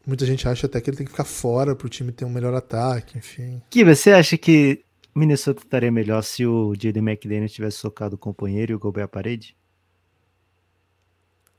muita 0.06 0.26
gente 0.26 0.48
acha 0.48 0.68
até 0.68 0.82
que 0.82 0.90
ele 0.90 0.98
tem 0.98 1.06
que 1.06 1.12
ficar 1.12 1.24
fora 1.24 1.76
para 1.76 1.88
o 1.88 1.90
time 1.90 2.12
ter 2.12 2.26
um 2.26 2.30
melhor 2.30 2.54
ataque, 2.54 3.18
enfim. 3.18 3.62
Que 3.70 3.86
você 3.86 4.12
acha 4.12 4.38
que 4.38 4.84
Minnesota 5.16 5.62
estaria 5.64 5.92
melhor 5.92 6.22
se 6.24 6.46
o 6.46 6.74
Jaden 6.76 7.04
McDaniel 7.04 7.50
tivesse 7.50 7.78
socado 7.78 8.16
o 8.16 8.20
companheiro 8.20 8.72
e 8.74 8.76
o 8.76 8.80
Gobert 8.80 9.06
à 9.06 9.08
parede? 9.08 9.56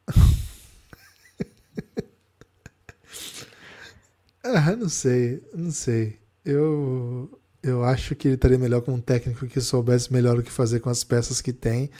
ah, 4.43 4.77
não 4.77 4.89
sei, 4.89 5.43
não 5.55 5.71
sei. 5.71 6.19
Eu, 6.45 7.41
eu 7.63 7.85
acho 7.85 8.15
que 8.15 8.29
ele 8.29 8.35
estaria 8.35 8.59
melhor 8.59 8.81
com 8.81 8.95
um 8.95 9.01
técnico 9.01 9.47
que 9.47 9.61
soubesse 9.61 10.13
melhor 10.13 10.39
o 10.39 10.43
que 10.43 10.51
fazer 10.51 10.81
com 10.81 10.91
as 10.91 11.05
peças 11.05 11.41
que 11.41 11.53
tem 11.53 11.91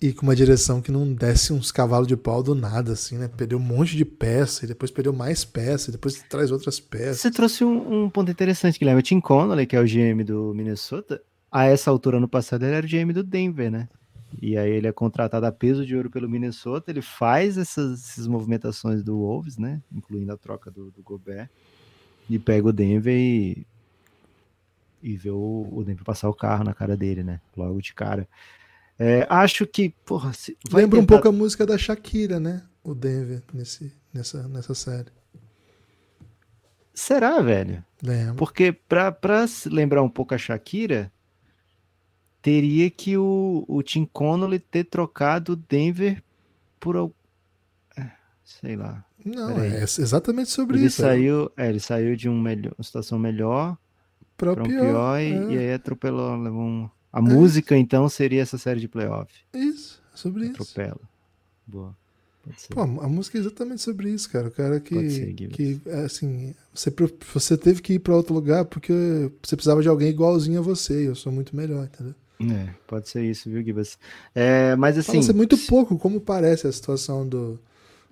e 0.00 0.12
com 0.12 0.22
uma 0.22 0.36
direção 0.36 0.82
que 0.82 0.92
não 0.92 1.12
desse 1.12 1.52
uns 1.52 1.72
cavalos 1.72 2.06
de 2.06 2.16
pau 2.16 2.42
do 2.42 2.54
nada, 2.54 2.92
assim, 2.92 3.16
né? 3.16 3.28
Perdeu 3.28 3.58
um 3.58 3.62
monte 3.62 3.96
de 3.96 4.04
peça, 4.04 4.64
e 4.64 4.68
depois 4.68 4.90
perdeu 4.90 5.12
mais 5.12 5.44
peça, 5.44 5.88
e 5.88 5.92
depois 5.92 6.22
traz 6.28 6.50
outras 6.50 6.78
peças. 6.78 7.20
Você 7.20 7.30
trouxe 7.30 7.64
um, 7.64 8.04
um 8.04 8.10
ponto 8.10 8.30
interessante, 8.30 8.78
Guilherme. 8.78 9.00
O 9.00 9.02
Tim 9.02 9.20
Connolly, 9.20 9.66
que 9.66 9.76
é 9.76 9.80
o 9.80 9.84
GM 9.84 10.22
do 10.24 10.52
Minnesota, 10.54 11.22
a 11.50 11.64
essa 11.64 11.90
altura 11.90 12.20
no 12.20 12.28
passado 12.28 12.64
ele 12.64 12.74
era 12.74 12.86
o 12.86 12.88
GM 12.88 13.12
do 13.12 13.22
Denver, 13.22 13.70
né? 13.70 13.88
E 14.40 14.56
aí 14.56 14.70
ele 14.70 14.86
é 14.86 14.92
contratado 14.92 15.46
a 15.46 15.52
peso 15.52 15.86
de 15.86 15.96
ouro 15.96 16.10
pelo 16.10 16.28
Minnesota, 16.28 16.90
ele 16.90 17.02
faz 17.02 17.56
essas, 17.56 18.10
essas 18.10 18.26
movimentações 18.26 19.02
do 19.02 19.16
Wolves, 19.18 19.58
né? 19.58 19.80
Incluindo 19.92 20.32
a 20.32 20.36
troca 20.36 20.70
do, 20.70 20.90
do 20.90 21.02
Gobert, 21.02 21.48
e 22.28 22.38
pega 22.38 22.68
o 22.68 22.72
Denver 22.72 23.14
e, 23.14 23.66
e 25.02 25.16
vê 25.16 25.30
o, 25.30 25.68
o 25.70 25.84
Denver 25.84 26.04
passar 26.04 26.28
o 26.28 26.34
carro 26.34 26.64
na 26.64 26.74
cara 26.74 26.96
dele, 26.96 27.22
né? 27.22 27.40
Logo 27.56 27.80
de 27.80 27.94
cara. 27.94 28.28
É, 28.98 29.26
acho 29.28 29.66
que, 29.66 29.90
porra, 30.04 30.32
lembra 30.72 31.00
tentar... 31.00 31.02
um 31.02 31.06
pouco 31.06 31.28
a 31.28 31.32
música 31.32 31.66
da 31.66 31.76
Shakira, 31.76 32.38
né? 32.38 32.62
O 32.82 32.94
Denver 32.94 33.42
nesse, 33.52 33.92
nessa, 34.12 34.46
nessa 34.48 34.74
série. 34.74 35.10
Será, 36.92 37.40
velho? 37.40 37.84
Lembra. 38.02 38.34
Porque 38.34 38.72
pra, 38.72 39.10
pra 39.10 39.46
lembrar 39.66 40.02
um 40.02 40.08
pouco 40.08 40.34
a 40.34 40.38
Shakira, 40.38 41.10
teria 42.44 42.90
que 42.90 43.16
o, 43.16 43.64
o 43.66 43.82
Tim 43.82 44.04
Connolly 44.04 44.58
ter 44.58 44.84
trocado 44.84 45.56
Denver 45.56 46.22
por 46.78 47.10
é, 47.96 48.10
sei 48.44 48.76
lá. 48.76 49.02
Não, 49.24 49.58
é 49.58 49.82
exatamente 49.82 50.50
sobre 50.50 50.76
ele 50.76 50.86
isso. 50.88 51.00
Saiu, 51.00 51.50
é, 51.56 51.70
ele 51.70 51.80
saiu 51.80 52.14
de 52.14 52.28
um 52.28 52.38
melhor, 52.38 52.74
uma 52.76 52.84
situação 52.84 53.18
melhor 53.18 53.78
para 54.36 54.52
um 54.52 54.66
pior, 54.66 54.80
pior 54.82 55.18
e, 55.18 55.32
é. 55.32 55.52
e, 55.54 55.58
aí 55.58 55.72
atropelou, 55.72 56.36
levou 56.36 56.60
um, 56.60 56.90
a 57.10 57.18
é 57.18 57.22
música, 57.22 57.78
então, 57.78 58.06
seria 58.10 58.42
essa 58.42 58.58
série 58.58 58.78
de 58.78 58.88
playoff. 58.88 59.32
Isso, 59.54 60.02
sobre 60.14 60.48
Atropela. 60.48 61.00
isso. 61.00 61.08
Boa. 61.66 61.96
Pô, 62.68 62.82
a 62.82 63.08
música 63.08 63.38
é 63.38 63.40
exatamente 63.40 63.80
sobre 63.80 64.10
isso, 64.10 64.28
cara. 64.28 64.48
O 64.48 64.50
cara 64.50 64.78
que, 64.78 65.10
ser, 65.10 65.32
que 65.32 65.80
assim, 66.04 66.54
você, 66.74 66.92
você 67.32 67.56
teve 67.56 67.80
que 67.80 67.94
ir 67.94 68.00
para 68.00 68.14
outro 68.14 68.34
lugar 68.34 68.66
porque 68.66 68.92
você 69.42 69.56
precisava 69.56 69.80
de 69.80 69.88
alguém 69.88 70.10
igualzinho 70.10 70.58
a 70.58 70.62
você. 70.62 71.04
E 71.04 71.06
eu 71.06 71.14
sou 71.14 71.32
muito 71.32 71.56
melhor, 71.56 71.86
entendeu? 71.86 72.14
É, 72.40 72.68
pode 72.86 73.08
ser 73.08 73.22
isso, 73.22 73.48
viu, 73.48 73.62
Gibas? 73.62 73.98
É, 74.34 74.74
mas 74.76 74.98
assim. 74.98 75.22
Fala 75.22 75.34
muito 75.34 75.56
pouco 75.56 75.96
como 75.96 76.20
parece 76.20 76.66
a 76.66 76.72
situação 76.72 77.26
do, 77.26 77.58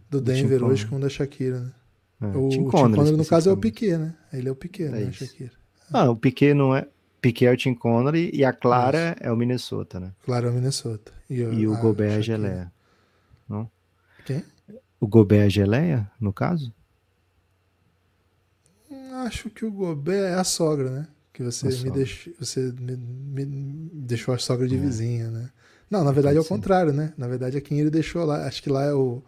do 0.09 0.21
Denver 0.21 0.63
hoje 0.65 0.87
com 0.87 0.97
o 0.97 1.01
da 1.01 1.09
Shakira, 1.09 1.61
né? 1.61 1.73
É, 2.21 2.37
o 2.37 2.49
Tim 2.49 2.65
Connery, 2.65 3.13
no 3.13 3.27
caso, 3.27 3.51
é 3.51 3.53
o 3.53 3.57
Piquet, 3.57 3.97
né? 3.97 4.15
Ele 4.33 4.49
é 4.49 4.53
o 4.53 4.55
Piquet, 4.55 4.85
é 4.85 4.91
né? 4.91 5.13
Shakira. 5.13 5.51
Ah, 5.93 6.09
o 6.09 6.17
Piquet 6.17 6.55
não 6.55 6.75
é. 6.75 6.87
Piquet 7.21 7.47
é 7.47 7.53
o 7.53 7.57
Tim 7.57 7.75
Connery 7.75 8.31
e 8.33 8.45
a 8.45 8.53
Clara 8.53 9.17
Isso. 9.17 9.29
é 9.29 9.33
o 9.33 9.37
Minnesota, 9.37 10.01
né? 10.01 10.13
Clara 10.25 10.47
é 10.47 10.51
o 10.51 10.53
Minnesota. 10.53 11.13
E, 11.29 11.35
e 11.41 11.67
o 11.67 11.77
Gobert 11.79 12.13
é 12.13 12.17
a 12.17 12.21
Geleia. 12.21 12.73
Não? 13.49 13.71
Quem? 14.25 14.45
O 15.01 15.07
Gobert 15.07 15.43
é 15.43 15.47
a 15.47 15.49
Geleia, 15.49 16.11
no 16.21 16.33
caso? 16.33 16.73
Acho 19.25 19.51
que 19.51 19.65
o 19.65 19.71
Gobert 19.71 20.33
é 20.33 20.35
a 20.35 20.45
sogra, 20.45 20.91
né? 20.91 21.09
Que 21.33 21.43
você, 21.43 21.67
me, 21.67 21.91
deixou, 21.91 22.33
você 22.39 22.61
me, 22.79 22.97
me, 22.97 23.91
deixou 23.95 24.35
a 24.35 24.39
sogra 24.39 24.69
de 24.69 24.77
é. 24.77 24.79
vizinha, 24.79 25.31
né? 25.31 25.51
Não, 25.91 26.05
na 26.05 26.13
verdade 26.13 26.37
é 26.37 26.41
o 26.41 26.45
contrário, 26.45 26.93
né? 26.93 27.13
Na 27.17 27.27
verdade 27.27 27.57
é 27.57 27.61
quem 27.61 27.81
ele 27.81 27.91
deixou 27.91 28.25
lá. 28.25 28.47
Acho 28.47 28.63
que 28.63 28.69
lá 28.69 28.85
é 28.85 28.93
o, 28.93 29.23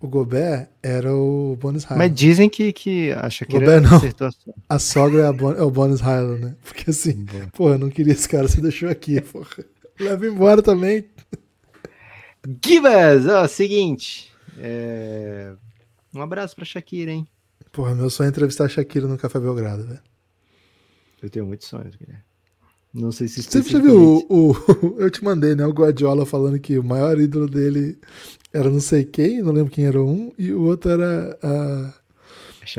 o 0.00 0.08
Gobert 0.08 0.68
era 0.82 1.14
o 1.14 1.56
Bonus 1.60 1.84
Highland. 1.84 2.08
Mas 2.08 2.18
dizem 2.18 2.48
que, 2.48 2.72
que 2.72 3.12
a 3.12 3.28
Shakira 3.28 3.60
Gobert 3.60 3.82
não. 3.82 4.30
A 4.68 4.78
sogra 4.78 5.22
é, 5.22 5.26
a 5.26 5.32
bon, 5.32 5.52
é 5.52 5.62
o 5.62 5.70
Bonus 5.70 6.00
Highland, 6.00 6.44
né? 6.44 6.56
Porque 6.62 6.90
assim, 6.90 7.24
porra, 7.52 7.74
eu 7.74 7.78
não 7.78 7.90
queria 7.90 8.12
esse 8.12 8.28
cara, 8.28 8.46
você 8.46 8.60
deixou 8.60 8.88
aqui, 8.88 9.20
porra. 9.20 9.64
Leva 9.98 10.26
embora 10.26 10.62
também. 10.62 11.04
Gibas! 12.64 13.26
Ó, 13.26 13.46
seguinte. 13.46 14.32
É... 14.58 15.52
Um 16.14 16.20
abraço 16.20 16.54
pra 16.54 16.64
Shakira, 16.64 17.10
hein? 17.10 17.26
Porra, 17.70 17.94
meu 17.94 18.10
sonho 18.10 18.26
é 18.26 18.30
entrevistar 18.30 18.64
a 18.64 18.68
Shakira 18.68 19.06
no 19.06 19.16
Café 19.16 19.38
Belgrado, 19.40 19.86
velho. 19.86 20.00
Eu 21.22 21.30
tenho 21.30 21.46
muitos 21.46 21.68
sonhos, 21.68 21.94
Guilherme. 21.96 22.24
Não 22.92 23.10
sei 23.10 23.26
se 23.26 23.42
Você 23.42 23.62
já 23.62 23.78
viu 23.78 24.24
o, 24.28 24.50
o, 24.50 24.54
Eu 25.00 25.10
te 25.10 25.24
mandei, 25.24 25.54
né? 25.54 25.64
O 25.64 25.72
Guardiola 25.72 26.26
falando 26.26 26.58
que 26.58 26.78
o 26.78 26.84
maior 26.84 27.18
ídolo 27.18 27.48
dele 27.48 27.98
era 28.52 28.68
não 28.68 28.80
sei 28.80 29.04
quem, 29.04 29.40
não 29.40 29.52
lembro 29.52 29.72
quem 29.72 29.86
era 29.86 30.02
um, 30.02 30.30
e 30.36 30.52
o 30.52 30.62
outro 30.62 30.90
era 30.90 31.38
a, 31.42 31.94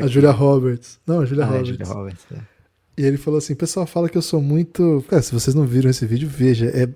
a 0.04 0.08
Julia 0.08 0.30
Roberts. 0.30 1.00
Não, 1.08 1.22
a 1.22 1.26
Julia 1.26 1.46
ah, 1.46 1.48
Roberts. 1.48 1.70
Julia 1.70 1.86
Roberts 1.86 2.26
é. 2.32 2.54
E 2.96 3.04
ele 3.04 3.18
falou 3.18 3.40
assim: 3.40 3.54
o 3.54 3.58
pessoal 3.58 3.88
fala 3.88 4.08
que 4.08 4.18
eu 4.18 4.22
sou 4.22 4.40
muito. 4.40 5.04
Cara, 5.10 5.22
se 5.22 5.34
vocês 5.34 5.56
não 5.56 5.66
viram 5.66 5.90
esse 5.90 6.06
vídeo, 6.06 6.30
veja. 6.30 6.68
É, 6.68 6.88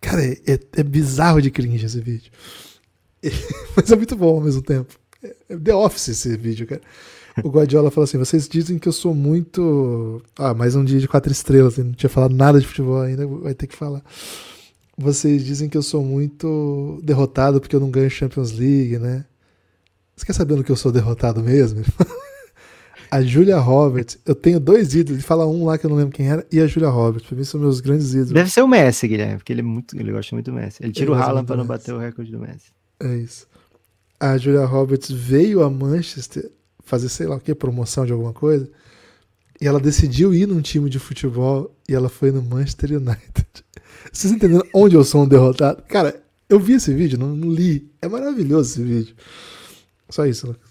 cara, 0.00 0.24
é, 0.24 0.38
é, 0.46 0.58
é 0.78 0.82
bizarro 0.82 1.42
de 1.42 1.50
cringe 1.50 1.84
esse 1.84 2.00
vídeo. 2.00 2.32
Mas 3.76 3.92
é 3.92 3.96
muito 3.96 4.16
bom 4.16 4.36
ao 4.36 4.40
mesmo 4.40 4.62
tempo. 4.62 4.98
É, 5.22 5.36
é 5.50 5.56
The 5.58 5.74
Office 5.74 6.08
esse 6.08 6.36
vídeo, 6.38 6.66
cara. 6.66 6.80
O 7.42 7.48
Guardiola 7.48 7.90
falou 7.90 8.04
assim: 8.04 8.18
vocês 8.18 8.48
dizem 8.48 8.78
que 8.78 8.88
eu 8.88 8.92
sou 8.92 9.14
muito. 9.14 10.22
Ah, 10.36 10.52
mais 10.52 10.76
um 10.76 10.84
dia 10.84 11.00
de 11.00 11.08
quatro 11.08 11.32
estrelas, 11.32 11.78
não 11.78 11.92
tinha 11.92 12.10
falado 12.10 12.34
nada 12.34 12.60
de 12.60 12.66
futebol 12.66 13.00
ainda, 13.00 13.26
vai 13.26 13.54
ter 13.54 13.66
que 13.66 13.76
falar. 13.76 14.02
Vocês 14.98 15.44
dizem 15.44 15.68
que 15.68 15.76
eu 15.76 15.82
sou 15.82 16.04
muito 16.04 17.00
derrotado 17.02 17.60
porque 17.60 17.74
eu 17.74 17.80
não 17.80 17.90
ganho 17.90 18.10
Champions 18.10 18.52
League, 18.52 18.98
né? 18.98 19.24
Você 20.14 20.26
quer 20.26 20.34
saber 20.34 20.56
no 20.56 20.62
que 20.62 20.70
eu 20.70 20.76
sou 20.76 20.92
derrotado 20.92 21.42
mesmo? 21.42 21.82
a 23.10 23.22
Julia 23.22 23.58
Roberts, 23.58 24.18
eu 24.26 24.34
tenho 24.34 24.60
dois 24.60 24.94
ídolos, 24.94 25.18
ele 25.18 25.26
fala 25.26 25.46
um 25.46 25.64
lá 25.64 25.78
que 25.78 25.86
eu 25.86 25.90
não 25.90 25.96
lembro 25.96 26.14
quem 26.14 26.28
era, 26.28 26.46
e 26.52 26.60
a 26.60 26.66
Julia 26.66 26.90
Roberts, 26.90 27.26
pra 27.26 27.36
mim 27.36 27.44
são 27.44 27.58
meus 27.58 27.80
grandes 27.80 28.12
ídolos. 28.12 28.32
Deve 28.32 28.50
ser 28.50 28.62
o 28.62 28.68
Messi, 28.68 29.08
Guilherme, 29.08 29.38
porque 29.38 29.52
ele 29.52 29.60
é 29.60 29.64
muito, 29.64 29.98
ele 29.98 30.12
gosta 30.12 30.36
muito 30.36 30.50
do 30.50 30.54
Messi. 30.54 30.82
Ele 30.82 30.92
tira 30.92 31.10
ele 31.10 31.18
o 31.18 31.22
Haaland 31.22 31.46
pra 31.46 31.56
não 31.56 31.66
bater 31.66 31.94
o 31.94 31.98
recorde 31.98 32.30
do 32.30 32.38
Messi. 32.38 32.70
É 33.00 33.16
isso. 33.16 33.46
A 34.20 34.36
Julia 34.36 34.64
Roberts 34.66 35.10
veio 35.10 35.62
a 35.62 35.70
Manchester 35.70 36.50
fazer 36.84 37.08
sei 37.08 37.26
lá 37.26 37.36
o 37.36 37.40
que, 37.40 37.54
promoção 37.54 38.04
de 38.04 38.12
alguma 38.12 38.32
coisa. 38.32 38.68
E 39.60 39.66
ela 39.66 39.80
decidiu 39.80 40.34
ir 40.34 40.46
num 40.46 40.60
time 40.60 40.90
de 40.90 40.98
futebol 40.98 41.74
e 41.88 41.94
ela 41.94 42.08
foi 42.08 42.32
no 42.32 42.42
Manchester 42.42 42.92
United. 42.92 43.46
Vocês 44.12 44.32
entendendo 44.32 44.66
onde 44.74 44.96
eu 44.96 45.04
sou 45.04 45.22
um 45.22 45.28
derrotado? 45.28 45.82
Cara, 45.82 46.22
eu 46.48 46.58
vi 46.58 46.74
esse 46.74 46.92
vídeo, 46.92 47.18
não, 47.18 47.34
não 47.34 47.50
li. 47.50 47.90
É 48.00 48.08
maravilhoso 48.08 48.72
esse 48.72 48.82
vídeo. 48.82 49.14
Só 50.10 50.26
isso, 50.26 50.48
Lucas. 50.48 50.70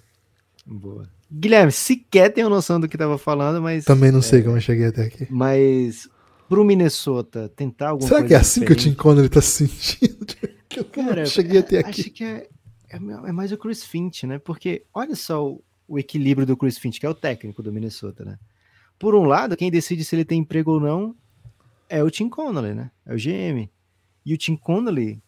Boa. 0.65 1.07
Guilherme, 1.31 1.71
sequer 1.71 2.29
tenho 2.33 2.49
noção 2.49 2.79
do 2.79 2.87
que 2.87 2.95
estava 2.95 3.17
falando, 3.17 3.61
mas. 3.61 3.85
Também 3.85 4.11
não 4.11 4.21
sei 4.21 4.41
é, 4.41 4.43
como 4.43 4.57
eu 4.57 4.61
cheguei 4.61 4.87
até 4.87 5.03
aqui. 5.03 5.27
Mas 5.29 6.09
pro 6.49 6.65
Minnesota 6.65 7.49
tentar 7.55 7.89
alguma 7.89 8.09
Será 8.09 8.23
que 8.23 8.33
é 8.33 8.37
assim 8.37 8.59
diferente? 8.59 8.83
que 8.83 8.89
o 8.89 8.91
Tim 8.91 8.97
Conner 8.97 9.29
tá 9.29 9.41
se 9.41 9.67
sentindo? 9.67 10.25
que 10.67 10.79
eu 10.81 10.85
Cara, 10.85 11.25
cheguei 11.25 11.59
até 11.59 11.79
aqui. 11.79 12.01
Acho 12.01 12.09
que 12.11 12.23
é, 12.25 12.47
é, 12.89 12.97
é 12.97 13.31
mais 13.31 13.53
o 13.53 13.57
Chris 13.57 13.83
Finch, 13.83 14.27
né? 14.27 14.37
Porque 14.37 14.83
olha 14.93 15.15
só 15.15 15.47
o, 15.47 15.63
o 15.91 15.99
equilíbrio 15.99 16.47
do 16.47 16.55
Chris 16.55 16.77
Finch, 16.77 17.01
que 17.01 17.05
é 17.05 17.09
o 17.09 17.13
técnico 17.13 17.61
do 17.61 17.71
Minnesota, 17.71 18.23
né? 18.23 18.39
Por 18.97 19.13
um 19.13 19.25
lado, 19.25 19.57
quem 19.57 19.69
decide 19.69 20.05
se 20.05 20.15
ele 20.15 20.23
tem 20.23 20.39
emprego 20.39 20.71
ou 20.71 20.79
não 20.79 21.13
é 21.89 22.01
o 22.01 22.09
Tim 22.09 22.29
Connolly, 22.29 22.73
né? 22.73 22.89
É 23.05 23.13
o 23.13 23.17
GM. 23.17 23.69
E 24.25 24.33
o 24.33 24.37
Tim 24.37 24.55
Connolly 24.55 25.21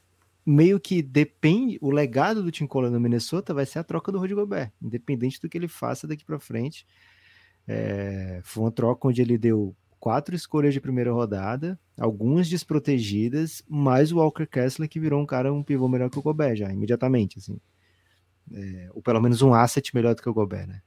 meio 0.45 0.79
que 0.79 1.01
depende, 1.01 1.77
o 1.81 1.91
legado 1.91 2.41
do 2.41 2.49
Tim 2.49 2.65
Connolly 2.65 2.93
no 2.93 2.99
Minnesota 2.99 3.53
vai 3.53 3.65
ser 3.65 3.79
a 3.79 3.83
troca 3.83 4.09
do 4.09 4.19
Rudy 4.19 4.35
Gobert, 4.35 4.71
independente 4.81 5.41
do 5.41 5.49
que 5.49 5.57
ele 5.57 5.67
faça 5.67 6.07
daqui 6.07 6.23
para 6.23 6.39
frente. 6.39 6.87
É, 7.67 8.39
foi 8.43 8.63
uma 8.63 8.71
troca 8.71 9.09
onde 9.09 9.21
ele 9.21 9.37
deu 9.37 9.75
quatro 9.99 10.33
escolhas 10.33 10.73
de 10.73 10.79
primeira 10.79 11.11
rodada, 11.11 11.77
algumas 11.99 12.47
desprotegidas, 12.47 13.61
mais 13.67 14.13
o 14.13 14.17
Walker 14.17 14.45
Kessler 14.45 14.87
que 14.87 14.99
virou 14.99 15.21
um 15.21 15.25
cara 15.25 15.51
um 15.51 15.61
pivô 15.61 15.89
melhor 15.89 16.09
que 16.09 16.19
o 16.19 16.21
Gobert 16.21 16.55
já 16.55 16.71
imediatamente, 16.71 17.39
assim 17.39 17.59
é, 18.51 18.89
ou 18.93 19.01
pelo 19.01 19.21
menos 19.21 19.41
um 19.41 19.53
asset 19.53 19.93
melhor 19.93 20.15
do 20.15 20.21
que 20.21 20.29
o 20.29 20.33
Gobert, 20.33 20.67
né? 20.67 20.81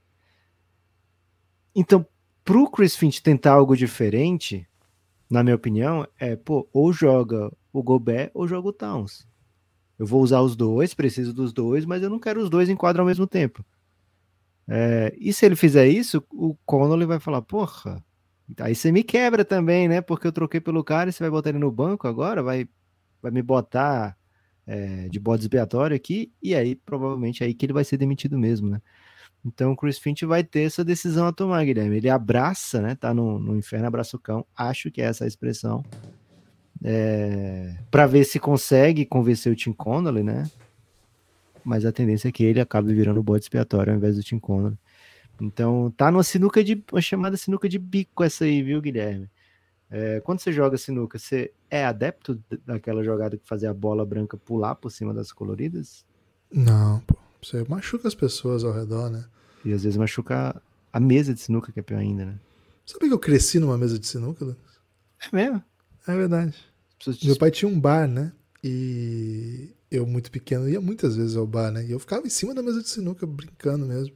Então, 1.74 2.06
pro 2.44 2.70
Chris 2.70 2.96
Finch 2.96 3.22
tentar 3.22 3.52
algo 3.52 3.76
diferente, 3.76 4.66
na 5.28 5.42
minha 5.42 5.56
opinião, 5.56 6.06
é, 6.18 6.36
pô, 6.36 6.68
ou 6.72 6.92
joga 6.92 7.52
o 7.72 7.82
Gobert 7.82 8.30
ou 8.32 8.48
joga 8.48 8.68
o 8.68 8.72
Towns. 8.72 9.26
Eu 9.98 10.06
vou 10.06 10.22
usar 10.22 10.40
os 10.40 10.54
dois, 10.54 10.94
preciso 10.94 11.32
dos 11.32 11.52
dois, 11.52 11.84
mas 11.84 12.02
eu 12.02 12.10
não 12.10 12.18
quero 12.18 12.40
os 12.40 12.50
dois 12.50 12.68
em 12.68 12.76
quadro 12.76 13.02
ao 13.02 13.06
mesmo 13.06 13.26
tempo. 13.26 13.64
É, 14.68 15.14
e 15.18 15.32
se 15.32 15.46
ele 15.46 15.56
fizer 15.56 15.86
isso, 15.86 16.22
o 16.30 16.54
Connolly 16.66 17.06
vai 17.06 17.20
falar, 17.20 17.40
porra, 17.42 18.02
aí 18.60 18.74
você 18.74 18.90
me 18.90 19.02
quebra 19.02 19.44
também, 19.44 19.88
né? 19.88 20.00
Porque 20.00 20.26
eu 20.26 20.32
troquei 20.32 20.60
pelo 20.60 20.84
cara 20.84 21.10
e 21.10 21.12
você 21.12 21.22
vai 21.22 21.30
botar 21.30 21.50
ele 21.50 21.58
no 21.58 21.70
banco 21.70 22.08
agora, 22.08 22.42
vai, 22.42 22.68
vai 23.22 23.30
me 23.30 23.42
botar 23.42 24.16
é, 24.66 25.08
de 25.08 25.20
bode 25.20 25.42
expiatório 25.42 25.94
aqui, 25.94 26.32
e 26.42 26.54
aí 26.54 26.74
provavelmente 26.74 27.42
é 27.42 27.46
aí 27.46 27.54
que 27.54 27.64
ele 27.64 27.72
vai 27.72 27.84
ser 27.84 27.96
demitido 27.96 28.38
mesmo, 28.38 28.68
né? 28.68 28.80
Então 29.44 29.72
o 29.72 29.76
Chris 29.76 29.98
Finch 29.98 30.24
vai 30.24 30.42
ter 30.42 30.62
essa 30.62 30.84
decisão 30.84 31.26
a 31.26 31.32
tomar, 31.32 31.64
Guilherme. 31.64 31.96
Ele 31.96 32.10
abraça, 32.10 32.82
né? 32.82 32.96
Tá 32.96 33.14
no, 33.14 33.38
no 33.38 33.56
inferno, 33.56 33.86
abraça 33.86 34.16
o 34.16 34.20
cão. 34.20 34.44
Acho 34.56 34.90
que 34.90 35.00
é 35.00 35.04
essa 35.04 35.24
a 35.24 35.28
expressão. 35.28 35.84
É, 36.82 37.76
para 37.90 38.06
ver 38.06 38.24
se 38.24 38.40
consegue 38.40 39.06
convencer 39.06 39.52
o 39.52 39.56
Tim 39.56 39.72
Connolly, 39.72 40.24
né? 40.24 40.50
Mas 41.64 41.84
a 41.84 41.92
tendência 41.92 42.28
é 42.28 42.32
que 42.32 42.44
ele 42.44 42.60
acabe 42.60 42.92
virando 42.92 43.20
o 43.20 43.22
bode 43.22 43.44
expiatório 43.44 43.92
ao 43.92 43.96
invés 43.96 44.16
do 44.16 44.22
Tim 44.22 44.38
Connolly. 44.38 44.76
Então 45.40 45.92
tá 45.96 46.10
numa 46.10 46.24
sinuca 46.24 46.64
de. 46.64 46.82
uma 46.90 47.00
chamada 47.00 47.36
sinuca 47.36 47.68
de 47.68 47.78
bico 47.78 48.24
essa 48.24 48.44
aí, 48.44 48.62
viu, 48.62 48.80
Guilherme? 48.80 49.30
É, 49.90 50.20
quando 50.20 50.40
você 50.40 50.52
joga 50.52 50.76
sinuca, 50.76 51.18
você 51.18 51.52
é 51.70 51.84
adepto 51.84 52.42
daquela 52.64 53.04
jogada 53.04 53.36
que 53.36 53.46
fazia 53.46 53.70
a 53.70 53.74
bola 53.74 54.04
branca 54.04 54.36
pular 54.36 54.74
por 54.74 54.90
cima 54.90 55.14
das 55.14 55.32
coloridas? 55.32 56.04
Não, 56.52 57.00
pô. 57.00 57.16
Você 57.42 57.64
machuca 57.68 58.08
as 58.08 58.14
pessoas 58.14 58.64
ao 58.64 58.72
redor, 58.72 59.10
né? 59.10 59.24
E 59.64 59.72
às 59.72 59.84
vezes 59.84 59.96
machuca 59.96 60.60
a 60.92 60.98
mesa 60.98 61.32
de 61.32 61.40
sinuca, 61.40 61.70
que 61.70 61.78
é 61.78 61.82
pior 61.82 61.98
ainda, 61.98 62.24
né? 62.24 62.38
Sabe 62.84 63.06
que 63.06 63.12
eu 63.12 63.18
cresci 63.18 63.58
numa 63.58 63.76
mesa 63.78 63.98
de 63.98 64.06
sinuca, 64.06 64.44
Lucas? 64.44 64.80
É 65.20 65.34
mesmo? 65.34 65.62
É 66.06 66.16
verdade. 66.16 66.56
Meu 67.22 67.36
pai 67.36 67.50
tinha 67.50 67.68
um 67.68 67.78
bar, 67.78 68.08
né? 68.08 68.32
E 68.64 69.70
eu, 69.90 70.06
muito 70.06 70.30
pequeno, 70.30 70.68
ia 70.68 70.80
muitas 70.80 71.16
vezes 71.16 71.36
ao 71.36 71.46
bar, 71.46 71.70
né? 71.70 71.84
E 71.84 71.92
eu 71.92 71.98
ficava 71.98 72.26
em 72.26 72.30
cima 72.30 72.54
da 72.54 72.62
mesa 72.62 72.82
de 72.82 72.88
sinuca, 72.88 73.26
brincando 73.26 73.86
mesmo. 73.86 74.14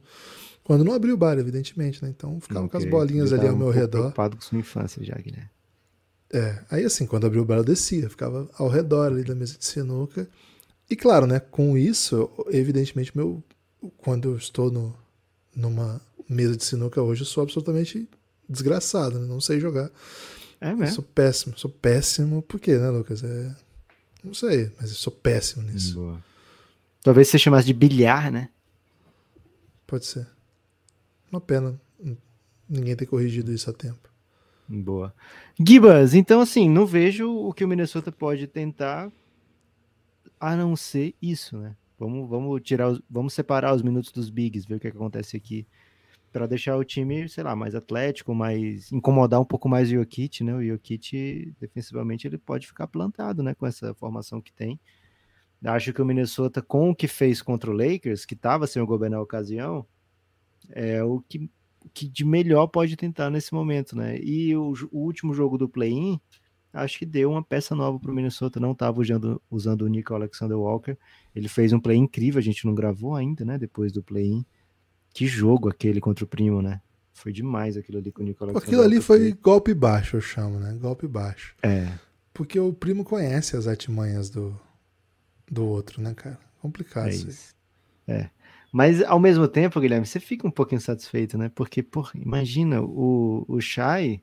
Quando 0.63 0.83
não 0.83 0.93
abriu 0.93 1.13
o 1.15 1.17
bar, 1.17 1.37
evidentemente, 1.37 2.03
né? 2.03 2.09
Então 2.09 2.39
ficava 2.39 2.67
com 2.67 2.77
as 2.77 2.85
bolinhas 2.85 3.33
ali 3.33 3.47
ao 3.47 3.55
meu 3.55 3.67
um 3.67 3.71
redor. 3.71 3.99
preocupado 3.99 4.35
com 4.35 4.41
sua 4.41 4.57
infância 4.57 5.03
já, 5.03 5.15
Guilherme. 5.15 5.49
É, 6.33 6.63
aí 6.69 6.85
assim, 6.85 7.05
quando 7.05 7.27
abriu 7.27 7.41
o 7.41 7.45
bar 7.45 7.57
eu 7.57 7.63
descia, 7.63 8.09
ficava 8.09 8.49
ao 8.57 8.69
redor 8.69 9.11
ali 9.11 9.23
da 9.23 9.35
mesa 9.35 9.57
de 9.57 9.65
sinuca. 9.65 10.27
E 10.89 10.95
claro, 10.95 11.25
né, 11.25 11.39
com 11.39 11.77
isso, 11.77 12.29
evidentemente, 12.49 13.15
meu, 13.15 13.43
quando 13.97 14.29
eu 14.29 14.37
estou 14.37 14.71
no, 14.71 14.95
numa 15.55 16.01
mesa 16.27 16.55
de 16.55 16.63
sinuca 16.63 17.01
hoje, 17.01 17.21
eu 17.21 17.25
sou 17.25 17.43
absolutamente 17.43 18.07
desgraçado, 18.47 19.19
né? 19.19 19.27
não 19.27 19.41
sei 19.41 19.59
jogar. 19.59 19.89
É 20.59 20.73
mesmo? 20.73 20.95
sou 20.95 21.03
péssimo, 21.03 21.57
sou 21.57 21.71
péssimo, 21.71 22.41
por 22.43 22.59
quê, 22.59 22.77
né, 22.77 22.89
Lucas? 22.89 23.23
É, 23.23 23.55
não 24.23 24.33
sei, 24.33 24.71
mas 24.79 24.89
eu 24.89 24.95
sou 24.95 25.11
péssimo 25.11 25.63
nisso. 25.63 25.95
Boa. 25.95 26.23
Talvez 27.01 27.27
você 27.27 27.39
chamasse 27.39 27.65
de 27.65 27.73
bilhar, 27.73 28.31
né? 28.31 28.49
Pode 29.87 30.05
ser. 30.05 30.27
Uma 31.31 31.41
pena 31.41 31.79
ninguém 32.71 32.95
ter 32.95 33.05
corrigido 33.05 33.51
isso 33.51 33.69
a 33.69 33.73
tempo. 33.73 34.10
Boa. 34.73 35.13
Gibas, 35.59 36.13
então 36.13 36.39
assim, 36.39 36.69
não 36.69 36.85
vejo 36.85 37.29
o 37.29 37.53
que 37.53 37.65
o 37.65 37.67
Minnesota 37.67 38.09
pode 38.09 38.47
tentar 38.47 39.11
a 40.39 40.55
não 40.55 40.77
ser 40.77 41.13
isso, 41.21 41.57
né? 41.57 41.75
Vamos, 41.99 42.29
vamos 42.29 42.61
tirar, 42.61 42.87
os, 42.87 43.01
vamos 43.09 43.33
separar 43.33 43.75
os 43.75 43.81
minutos 43.81 44.11
dos 44.13 44.29
bigs, 44.29 44.65
ver 44.65 44.75
o 44.75 44.79
que, 44.79 44.87
é 44.87 44.91
que 44.91 44.97
acontece 44.97 45.35
aqui 45.35 45.67
para 46.31 46.47
deixar 46.47 46.77
o 46.77 46.85
time, 46.85 47.27
sei 47.27 47.43
lá, 47.43 47.53
mais 47.53 47.75
atlético, 47.75 48.33
mais 48.33 48.89
incomodar 48.93 49.41
um 49.41 49.45
pouco 49.45 49.67
mais 49.67 49.89
o 49.89 49.95
Jokic, 49.95 50.41
né? 50.41 50.55
O 50.55 50.63
Jokic 50.63 51.53
defensivamente 51.59 52.25
ele 52.25 52.37
pode 52.37 52.65
ficar 52.65 52.87
plantado, 52.87 53.43
né, 53.43 53.53
com 53.53 53.67
essa 53.67 53.93
formação 53.95 54.41
que 54.41 54.53
tem. 54.53 54.79
Acho 55.63 55.91
que 55.91 56.01
o 56.01 56.05
Minnesota 56.05 56.61
com 56.61 56.89
o 56.89 56.95
que 56.95 57.07
fez 57.07 57.41
contra 57.41 57.69
o 57.69 57.73
Lakers, 57.73 58.25
que 58.25 58.33
estava 58.33 58.65
sem 58.65 58.81
o 58.81 58.87
Gobert 58.87 59.11
na 59.11 59.21
ocasião, 59.21 59.85
é 60.69 61.03
o 61.03 61.21
que 61.27 61.51
que 61.93 62.07
de 62.07 62.23
melhor 62.23 62.67
pode 62.67 62.95
tentar 62.95 63.29
nesse 63.29 63.53
momento, 63.53 63.95
né? 63.95 64.17
E 64.19 64.55
o, 64.55 64.73
o 64.91 64.99
último 64.99 65.33
jogo 65.33 65.57
do 65.57 65.67
play-in, 65.67 66.19
acho 66.73 66.99
que 66.99 67.05
deu 67.05 67.31
uma 67.31 67.43
peça 67.43 67.75
nova 67.75 67.99
para 67.99 68.11
o 68.11 68.13
Minnesota. 68.13 68.59
Não 68.59 68.71
estava 68.71 68.99
usando, 68.99 69.41
usando 69.49 69.81
o 69.81 69.87
Nico 69.87 70.13
Alexander 70.13 70.57
Walker. 70.57 70.97
Ele 71.35 71.47
fez 71.47 71.73
um 71.73 71.79
play 71.79 71.97
incrível, 71.97 72.39
a 72.39 72.43
gente 72.43 72.65
não 72.65 72.73
gravou 72.73 73.15
ainda, 73.15 73.43
né? 73.43 73.57
Depois 73.57 73.91
do 73.91 74.03
play-in. 74.03 74.45
Que 75.13 75.27
jogo 75.27 75.69
aquele 75.69 75.99
contra 75.99 76.23
o 76.23 76.27
primo, 76.27 76.61
né? 76.61 76.81
Foi 77.13 77.33
demais 77.33 77.75
aquilo 77.75 77.97
ali 77.97 78.11
com 78.11 78.21
o 78.21 78.25
Nico 78.25 78.43
Alexander 78.43 78.67
Aquilo 78.67 78.81
ali 78.81 79.01
foi 79.01 79.33
golpe 79.33 79.73
baixo, 79.73 80.17
eu 80.17 80.21
chamo, 80.21 80.59
né? 80.59 80.73
Golpe 80.79 81.07
baixo. 81.07 81.55
É. 81.61 81.91
Porque 82.33 82.59
o 82.59 82.71
primo 82.71 83.03
conhece 83.03 83.57
as 83.57 83.67
artimanhas 83.67 84.29
do, 84.29 84.57
do 85.49 85.65
outro, 85.65 86.01
né, 86.01 86.13
cara? 86.13 86.39
Complicado 86.59 87.09
é 87.09 87.11
isso. 87.11 87.29
isso. 87.29 87.55
É. 88.07 88.29
Mas 88.71 89.03
ao 89.03 89.19
mesmo 89.19 89.47
tempo, 89.47 89.79
Guilherme, 89.81 90.05
você 90.05 90.19
fica 90.19 90.47
um 90.47 90.51
pouco 90.51 90.73
insatisfeito, 90.73 91.37
né? 91.37 91.51
Porque, 91.53 91.83
por 91.83 92.11
imagina, 92.15 92.81
o, 92.81 93.43
o 93.47 93.59
Shai, 93.59 94.21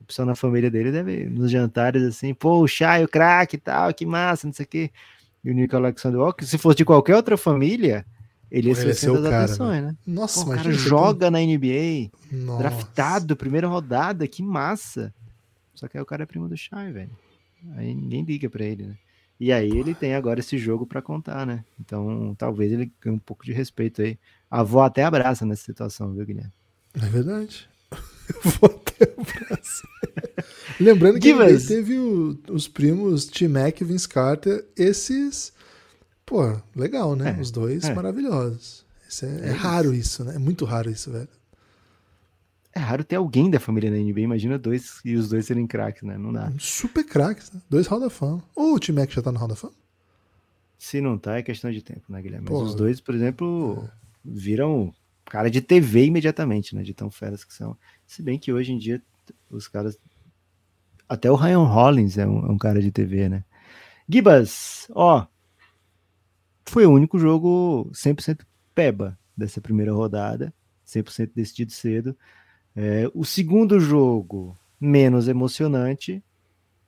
a 0.00 0.04
pessoa 0.04 0.24
na 0.24 0.34
família 0.34 0.70
dele 0.70 0.90
deve, 0.90 1.26
nos 1.26 1.50
jantares 1.50 2.02
assim, 2.02 2.32
pô, 2.32 2.60
o 2.60 2.66
Shai, 2.66 3.04
o 3.04 3.08
craque 3.08 3.56
e 3.56 3.60
tal, 3.60 3.92
que 3.92 4.06
massa, 4.06 4.46
não 4.46 4.54
sei 4.54 4.64
o 4.64 4.68
quê. 4.68 4.90
E 5.44 5.50
o 5.50 5.54
Nico 5.54 5.76
Alexander 5.76 6.20
Walker, 6.20 6.44
se 6.46 6.56
fosse 6.56 6.78
de 6.78 6.84
qualquer 6.84 7.16
outra 7.16 7.36
família, 7.36 8.06
ele 8.50 8.70
ia 8.70 8.94
ser 8.94 9.10
o 9.10 9.22
cara, 9.22 9.44
atenções, 9.44 9.82
né? 9.82 9.96
Nossa, 10.06 10.44
Pô, 10.44 10.50
o 10.50 10.54
cara 10.54 10.72
joga 10.72 11.30
na 11.30 11.40
NBA, 11.40 12.10
Nossa. 12.30 12.62
draftado, 12.62 13.36
primeira 13.36 13.66
rodada, 13.66 14.26
que 14.26 14.42
massa. 14.42 15.12
Só 15.74 15.86
que 15.86 15.98
aí 15.98 16.02
o 16.02 16.06
cara 16.06 16.22
é 16.22 16.26
primo 16.26 16.48
do 16.48 16.56
Shai, 16.56 16.92
velho. 16.92 17.10
Aí 17.76 17.94
ninguém 17.94 18.24
liga 18.24 18.48
pra 18.48 18.64
ele, 18.64 18.86
né? 18.86 18.96
E 19.42 19.50
aí 19.50 19.76
ele 19.76 19.92
tem 19.92 20.14
agora 20.14 20.38
esse 20.38 20.56
jogo 20.56 20.86
para 20.86 21.02
contar, 21.02 21.44
né? 21.44 21.64
Então 21.80 22.32
talvez 22.38 22.70
ele 22.70 22.92
ganhe 23.00 23.16
um 23.16 23.18
pouco 23.18 23.44
de 23.44 23.52
respeito 23.52 24.00
aí. 24.00 24.16
A 24.48 24.60
avó 24.60 24.84
até 24.84 25.02
abraça 25.02 25.44
nessa 25.44 25.64
situação, 25.64 26.12
viu, 26.14 26.24
Guilherme? 26.24 26.52
É 26.94 27.06
verdade. 27.06 27.68
Eu 27.90 28.50
vou 28.52 28.70
até 28.70 29.04
abraçar. 29.20 29.90
Lembrando 30.78 31.18
que 31.18 31.30
ele 31.30 31.58
teve 31.58 31.98
o, 31.98 32.38
os 32.50 32.68
primos 32.68 33.24
T-Mac 33.24 33.80
e 33.80 33.84
Vince 33.84 34.08
Carter, 34.08 34.64
esses 34.76 35.52
Pô, 36.24 36.56
legal, 36.76 37.16
né? 37.16 37.34
É, 37.36 37.40
Os 37.42 37.50
dois 37.50 37.82
é. 37.82 37.92
maravilhosos. 37.92 38.86
É, 39.22 39.26
é, 39.26 39.48
é, 39.48 39.50
raro 39.50 39.92
isso, 39.92 40.24
né? 40.24 40.36
É 40.36 40.38
muito 40.38 40.64
raro 40.64 40.88
isso, 40.88 41.10
velho. 41.10 41.28
É 42.74 42.80
raro 42.80 43.04
ter 43.04 43.16
alguém 43.16 43.50
da 43.50 43.60
família 43.60 43.90
na 43.90 43.96
NBA. 43.96 44.20
Imagina 44.20 44.58
dois 44.58 45.00
e 45.04 45.14
os 45.14 45.28
dois 45.28 45.46
serem 45.46 45.66
craques, 45.66 46.02
né? 46.02 46.16
Não 46.16 46.32
dá. 46.32 46.50
Super 46.58 47.04
craques, 47.04 47.52
né? 47.52 47.60
Dois 47.68 47.86
Hall 47.86 48.00
da 48.00 48.08
Fama. 48.08 48.42
Ou 48.54 48.74
o 48.74 48.80
T-Mac 48.80 49.10
já 49.10 49.20
tá 49.20 49.30
no 49.30 49.38
Hall 49.38 49.48
da 49.48 49.56
Fama? 49.56 49.74
Se 50.78 51.00
não 51.00 51.18
tá, 51.18 51.36
é 51.36 51.42
questão 51.42 51.70
de 51.70 51.82
tempo, 51.82 52.02
né, 52.08 52.20
Guilherme? 52.20 52.46
Mas 52.48 52.58
Pô, 52.58 52.64
os 52.64 52.74
dois, 52.74 53.00
por 53.00 53.14
exemplo, 53.14 53.88
viram 54.24 54.92
cara 55.26 55.50
de 55.50 55.60
TV 55.60 56.06
imediatamente, 56.06 56.74
né? 56.74 56.82
De 56.82 56.92
tão 56.92 57.10
feras 57.10 57.44
que 57.44 57.54
são. 57.54 57.76
Se 58.06 58.22
bem 58.22 58.38
que 58.38 58.52
hoje 58.52 58.72
em 58.72 58.78
dia 58.78 59.02
os 59.50 59.68
caras. 59.68 59.98
Até 61.08 61.30
o 61.30 61.36
Ryan 61.36 61.64
Hollins 61.64 62.18
é 62.18 62.26
um, 62.26 62.46
é 62.46 62.50
um 62.50 62.58
cara 62.58 62.80
de 62.80 62.90
TV, 62.90 63.28
né? 63.28 63.44
Gibas, 64.08 64.88
ó, 64.90 65.26
foi 66.66 66.86
o 66.86 66.90
único 66.90 67.18
jogo 67.18 67.90
100% 67.92 68.44
peba 68.74 69.18
dessa 69.36 69.60
primeira 69.60 69.92
rodada, 69.92 70.52
100% 70.86 71.30
decidido 71.34 71.72
cedo. 71.72 72.16
É, 72.74 73.10
o 73.14 73.24
segundo 73.24 73.78
jogo, 73.78 74.56
menos 74.80 75.28
emocionante, 75.28 76.22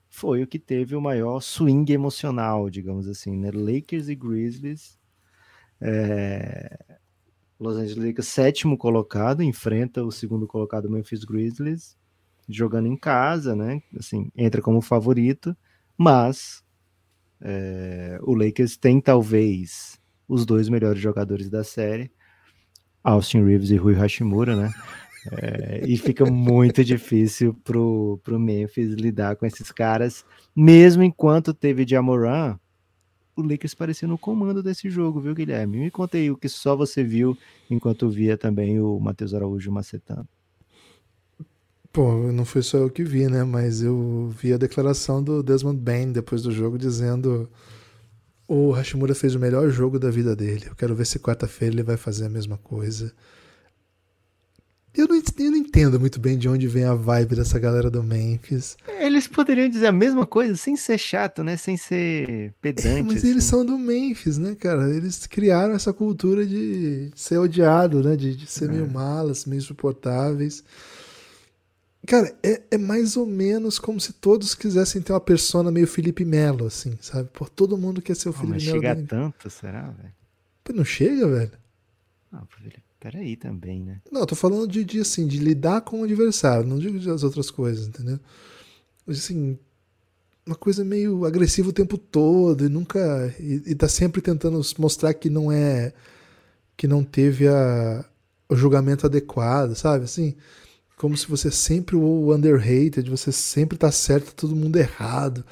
foi 0.09 0.43
o 0.43 0.47
que 0.47 0.59
teve 0.59 0.95
o 0.95 1.01
maior 1.01 1.41
swing 1.41 1.93
emocional, 1.93 2.71
digamos 2.71 3.09
assim, 3.09 3.37
né? 3.37 3.51
Lakers 3.51 4.09
e 4.09 4.15
Grizzlies. 4.15 4.99
É, 5.81 6.79
Los 7.59 7.77
Angeles 7.77 7.97
Lakers, 7.97 8.29
sétimo 8.29 8.79
colocado, 8.79 9.43
enfrenta 9.43 10.05
o 10.05 10.13
segundo 10.13 10.47
colocado 10.47 10.89
Memphis 10.89 11.25
Grizzlies, 11.25 11.97
jogando 12.49 12.87
em 12.87 12.97
casa, 12.97 13.57
né? 13.57 13.83
Assim, 13.99 14.31
entra 14.37 14.63
como 14.63 14.81
favorito, 14.81 15.57
mas 15.99 16.65
é, 17.41 18.19
o 18.23 18.35
Lakers 18.35 18.77
tem 18.77 19.01
talvez 19.01 20.01
os 20.29 20.47
dois 20.47 20.69
melhores 20.69 21.01
jogadores 21.01 21.51
da 21.51 21.63
série, 21.63 22.11
Austin 23.03 23.45
Reeves 23.45 23.71
e 23.71 23.77
Rui 23.77 23.95
Hashimura, 23.95 24.57
né? 24.57 24.73
É, 25.33 25.83
e 25.87 25.97
fica 25.97 26.25
muito 26.27 26.85
difícil 26.85 27.55
pro, 27.65 28.21
pro 28.23 28.39
Memphis 28.39 28.95
lidar 28.95 29.37
com 29.37 29.47
esses 29.47 29.73
caras, 29.73 30.25
mesmo 30.55 31.03
enquanto 31.03 31.55
teve 31.55 31.87
Jamoran, 31.87 32.59
o 33.37 33.43
Lakers 33.43 33.75
parecia 33.75 34.07
no 34.07 34.19
comando 34.19 34.63
desse 34.63 34.89
jogo, 34.89 35.21
viu, 35.21 35.35
Guilherme? 35.35 35.79
Me 35.79 35.91
conta 35.91 36.17
aí 36.17 36.31
o 36.31 36.37
que 36.37 36.49
só 36.49 36.77
você 36.77 37.03
viu 37.03 37.37
enquanto 37.71 38.09
via 38.09 38.37
também 38.37 38.81
o 38.81 38.99
Matheus 39.01 39.35
Araújo 39.35 39.73
macetando. 39.73 40.29
Pô, 41.93 42.33
não 42.33 42.45
foi 42.45 42.63
só 42.63 42.79
eu 42.79 42.91
que 42.91 43.05
vi, 43.05 43.29
né? 43.29 43.45
Mas 43.45 43.83
eu 43.83 44.29
vi 44.37 44.53
a 44.53 44.57
declaração 44.57 45.23
do 45.23 45.43
Desmond 45.43 45.79
Bain 45.79 46.13
depois 46.13 46.43
do 46.43 46.51
jogo 46.51 46.77
dizendo 46.77 47.49
o 48.49 48.73
Hashimura 48.73 49.15
fez 49.15 49.35
o 49.35 49.39
melhor 49.41 49.71
jogo 49.71 49.99
da 49.99 50.11
vida 50.11 50.35
dele. 50.35 50.67
Eu 50.67 50.75
quero 50.75 50.95
ver 50.95 51.07
se 51.07 51.19
quarta-feira 51.19 51.75
ele 51.75 51.83
vai 51.83 51.97
fazer 51.97 52.27
a 52.27 52.29
mesma 52.29 52.59
coisa. 52.59 53.13
Eu 54.97 55.09
não, 55.09 55.17
eu 55.17 55.51
não, 55.51 55.57
entendo 55.59 55.99
muito 55.99 56.21
bem 56.21 56.39
de 56.39 56.49
onde 56.49 56.69
vem 56.69 56.85
a 56.85 56.95
vibe 56.95 57.35
dessa 57.35 57.59
galera 57.59 57.91
do 57.91 58.01
Memphis. 58.01 58.77
Eles 58.87 59.27
poderiam 59.27 59.69
dizer 59.69 59.89
a 59.89 59.93
mesma 59.93 60.25
coisa 60.25 60.57
sem 60.57 60.77
ser 60.77 60.99
chato, 60.99 61.43
né? 61.43 61.57
Sem 61.57 61.77
ser 61.77 62.55
pedante. 62.61 62.89
É, 62.89 63.03
mas 63.03 63.17
assim. 63.17 63.31
eles 63.31 63.43
são 63.43 63.67
do 63.67 63.77
Memphis, 63.77 64.39
né, 64.39 64.55
cara? 64.55 64.89
Eles 64.89 65.27
criaram 65.27 65.75
essa 65.75 65.93
cultura 65.93 66.47
de 66.47 67.11
ser 67.17 67.39
odiado, 67.39 68.05
né? 68.05 68.15
De, 68.15 68.37
de 68.37 68.47
ser 68.47 68.67
é. 68.67 68.69
meio 68.69 68.89
malas, 68.89 69.47
meio 69.47 69.59
insuportáveis. 69.59 70.63
Cara, 72.07 72.33
é, 72.41 72.63
é, 72.71 72.79
mais 72.79 73.17
ou 73.17 73.27
menos 73.27 73.81
como 73.81 73.99
se 73.99 74.13
todos 74.13 74.55
quisessem 74.55 75.03
ter 75.03 75.13
uma 75.13 75.21
persona 75.21 75.73
meio 75.73 75.89
Felipe 75.89 76.25
Melo, 76.25 76.67
assim, 76.67 76.97
sabe? 77.01 77.29
Por 77.33 77.49
todo 77.49 77.77
mundo 77.77 78.01
quer 78.01 78.15
ser 78.15 78.29
o 78.29 78.31
oh, 78.31 78.35
Felipe 78.35 78.65
Melo. 78.65 78.77
Mas 78.77 78.93
chega 78.93 79.07
tanto, 79.09 79.51
será, 79.51 79.91
velho? 79.91 80.13
Não 80.73 80.85
chega, 80.85 81.27
velho? 81.27 81.53
Não, 82.31 82.47
peraí 83.05 83.37
também, 83.37 83.83
né? 83.83 84.01
Não, 84.11 84.23
eu 84.23 84.27
tô 84.27 84.35
falando 84.35 84.67
de, 84.67 84.83
de, 84.83 85.01
assim, 85.01 85.27
de 85.27 85.37
lidar 85.37 85.83
com 85.83 86.01
o 86.01 86.05
adversário, 86.05 86.67
não 86.67 86.79
digo 86.79 86.99
das 86.99 87.23
outras 87.23 87.51
coisas, 87.51 87.87
entendeu? 87.87 88.19
Mas, 89.07 89.19
assim, 89.19 89.59
uma 90.47 90.57
coisa 90.57 90.83
meio 90.83 91.27
agressiva 91.27 91.69
o 91.69 91.73
tempo 91.73 91.99
todo 91.99 92.65
e 92.65 92.69
nunca. 92.71 93.35
E, 93.39 93.63
e 93.67 93.75
tá 93.75 93.89
sempre 93.89 94.23
tentando 94.23 94.59
mostrar 94.79 95.13
que 95.13 95.29
não 95.29 95.53
é. 95.53 95.93
que 96.79 96.89
não 96.89 97.05
teve 97.05 97.47
a, 97.47 98.03
o 98.49 98.57
julgamento 98.57 99.05
adequado, 99.05 99.75
sabe? 99.75 100.05
Assim 100.05 100.35
como 100.97 101.15
se 101.15 101.27
você 101.29 101.51
sempre 101.51 101.97
o 101.97 102.35
underrated, 102.35 103.11
você 103.11 103.31
sempre 103.33 103.77
tá 103.77 103.93
certo, 103.93 104.35
todo 104.35 104.57
mundo 104.57 104.77
errado. 104.79 105.45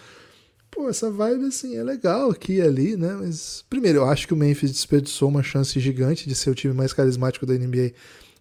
Pô, 0.72 0.88
essa 0.88 1.10
vibe 1.10 1.44
assim 1.44 1.76
é 1.76 1.84
legal 1.84 2.30
aqui 2.30 2.54
e 2.54 2.62
ali, 2.62 2.96
né? 2.96 3.14
Mas 3.20 3.62
primeiro, 3.68 3.98
eu 3.98 4.04
acho 4.06 4.26
que 4.26 4.32
o 4.32 4.36
Memphis 4.36 4.72
desperdiçou 4.72 5.28
uma 5.28 5.42
chance 5.42 5.78
gigante 5.78 6.26
de 6.26 6.34
ser 6.34 6.48
o 6.48 6.54
time 6.54 6.72
mais 6.72 6.94
carismático 6.94 7.44
da 7.44 7.52
NBA, 7.52 7.92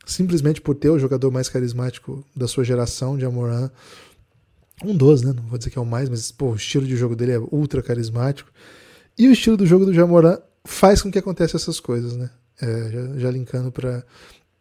simplesmente 0.05 0.61
por 0.61 0.73
ter 0.73 0.89
o 0.89 0.97
jogador 0.97 1.29
mais 1.29 1.49
carismático 1.49 2.25
da 2.33 2.47
sua 2.47 2.63
geração, 2.63 3.17
de 3.17 3.25
Amoran. 3.25 3.69
Um 4.81 4.95
dos, 4.95 5.21
né? 5.21 5.33
Não 5.35 5.43
vou 5.43 5.57
dizer 5.57 5.71
que 5.71 5.77
é 5.77 5.81
o 5.81 5.85
mais, 5.85 6.07
mas 6.07 6.31
pô, 6.31 6.51
o 6.51 6.55
estilo 6.55 6.87
de 6.87 6.95
jogo 6.95 7.17
dele 7.17 7.33
é 7.33 7.39
ultra 7.39 7.83
carismático. 7.83 8.49
E 9.17 9.27
o 9.27 9.33
estilo 9.33 9.57
do 9.57 9.65
jogo 9.65 9.85
do 9.85 9.93
Jamoran 9.93 10.37
faz 10.63 11.01
com 11.01 11.11
que 11.11 11.19
aconteça 11.19 11.57
essas 11.57 11.81
coisas, 11.81 12.15
né? 12.15 12.29
É, 12.61 12.91
já, 12.91 13.19
já 13.19 13.31
linkando 13.31 13.73
para 13.73 14.05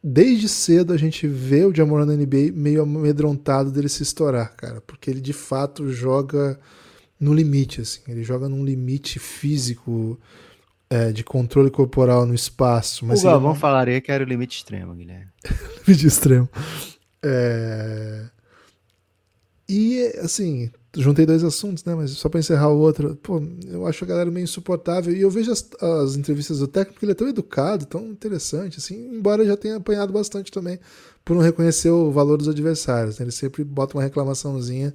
desde 0.02 0.48
cedo 0.48 0.92
a 0.92 0.96
gente 0.96 1.28
vê 1.28 1.64
o 1.64 1.74
Jamoran 1.74 2.06
na 2.06 2.16
NBA 2.16 2.52
meio 2.52 2.82
amedrontado 2.82 3.70
dele 3.70 3.88
se 3.88 4.02
estourar, 4.02 4.56
cara, 4.56 4.80
porque 4.80 5.08
ele 5.08 5.20
de 5.20 5.32
fato 5.32 5.92
joga 5.92 6.58
no 7.20 7.34
limite, 7.34 7.82
assim, 7.82 8.00
ele 8.08 8.22
joga 8.22 8.48
num 8.48 8.64
limite 8.64 9.18
físico 9.18 10.18
é, 10.88 11.12
de 11.12 11.22
controle 11.22 11.70
corporal 11.70 12.24
no 12.24 12.34
espaço. 12.34 13.04
Mas 13.04 13.20
o 13.20 13.24
Galvão 13.24 13.50
não... 13.50 13.54
falaria 13.54 14.00
que 14.00 14.10
era 14.10 14.24
o 14.24 14.26
limite 14.26 14.56
extremo, 14.56 14.94
Guilherme. 14.94 15.28
limite 15.86 16.06
extremo. 16.06 16.48
É... 17.22 18.24
E, 19.68 20.02
assim, 20.20 20.70
juntei 20.96 21.24
dois 21.24 21.44
assuntos, 21.44 21.84
né? 21.84 21.94
Mas 21.94 22.10
só 22.12 22.28
para 22.28 22.40
encerrar 22.40 22.70
o 22.70 22.78
outro, 22.78 23.14
pô, 23.22 23.40
eu 23.68 23.86
acho 23.86 24.02
a 24.02 24.08
galera 24.08 24.30
meio 24.30 24.44
insuportável. 24.44 25.14
E 25.14 25.20
eu 25.20 25.30
vejo 25.30 25.52
as, 25.52 25.68
as 25.80 26.16
entrevistas 26.16 26.58
do 26.58 26.66
técnico, 26.66 27.04
ele 27.04 27.12
é 27.12 27.14
tão 27.14 27.28
educado, 27.28 27.86
tão 27.86 28.06
interessante, 28.06 28.78
assim, 28.78 29.14
embora 29.14 29.46
já 29.46 29.56
tenha 29.56 29.76
apanhado 29.76 30.12
bastante 30.12 30.50
também 30.50 30.80
por 31.24 31.36
não 31.36 31.42
reconhecer 31.42 31.90
o 31.90 32.10
valor 32.10 32.38
dos 32.38 32.48
adversários. 32.48 33.18
Né? 33.18 33.24
Ele 33.24 33.32
sempre 33.32 33.62
bota 33.62 33.96
uma 33.96 34.02
reclamaçãozinha 34.02 34.92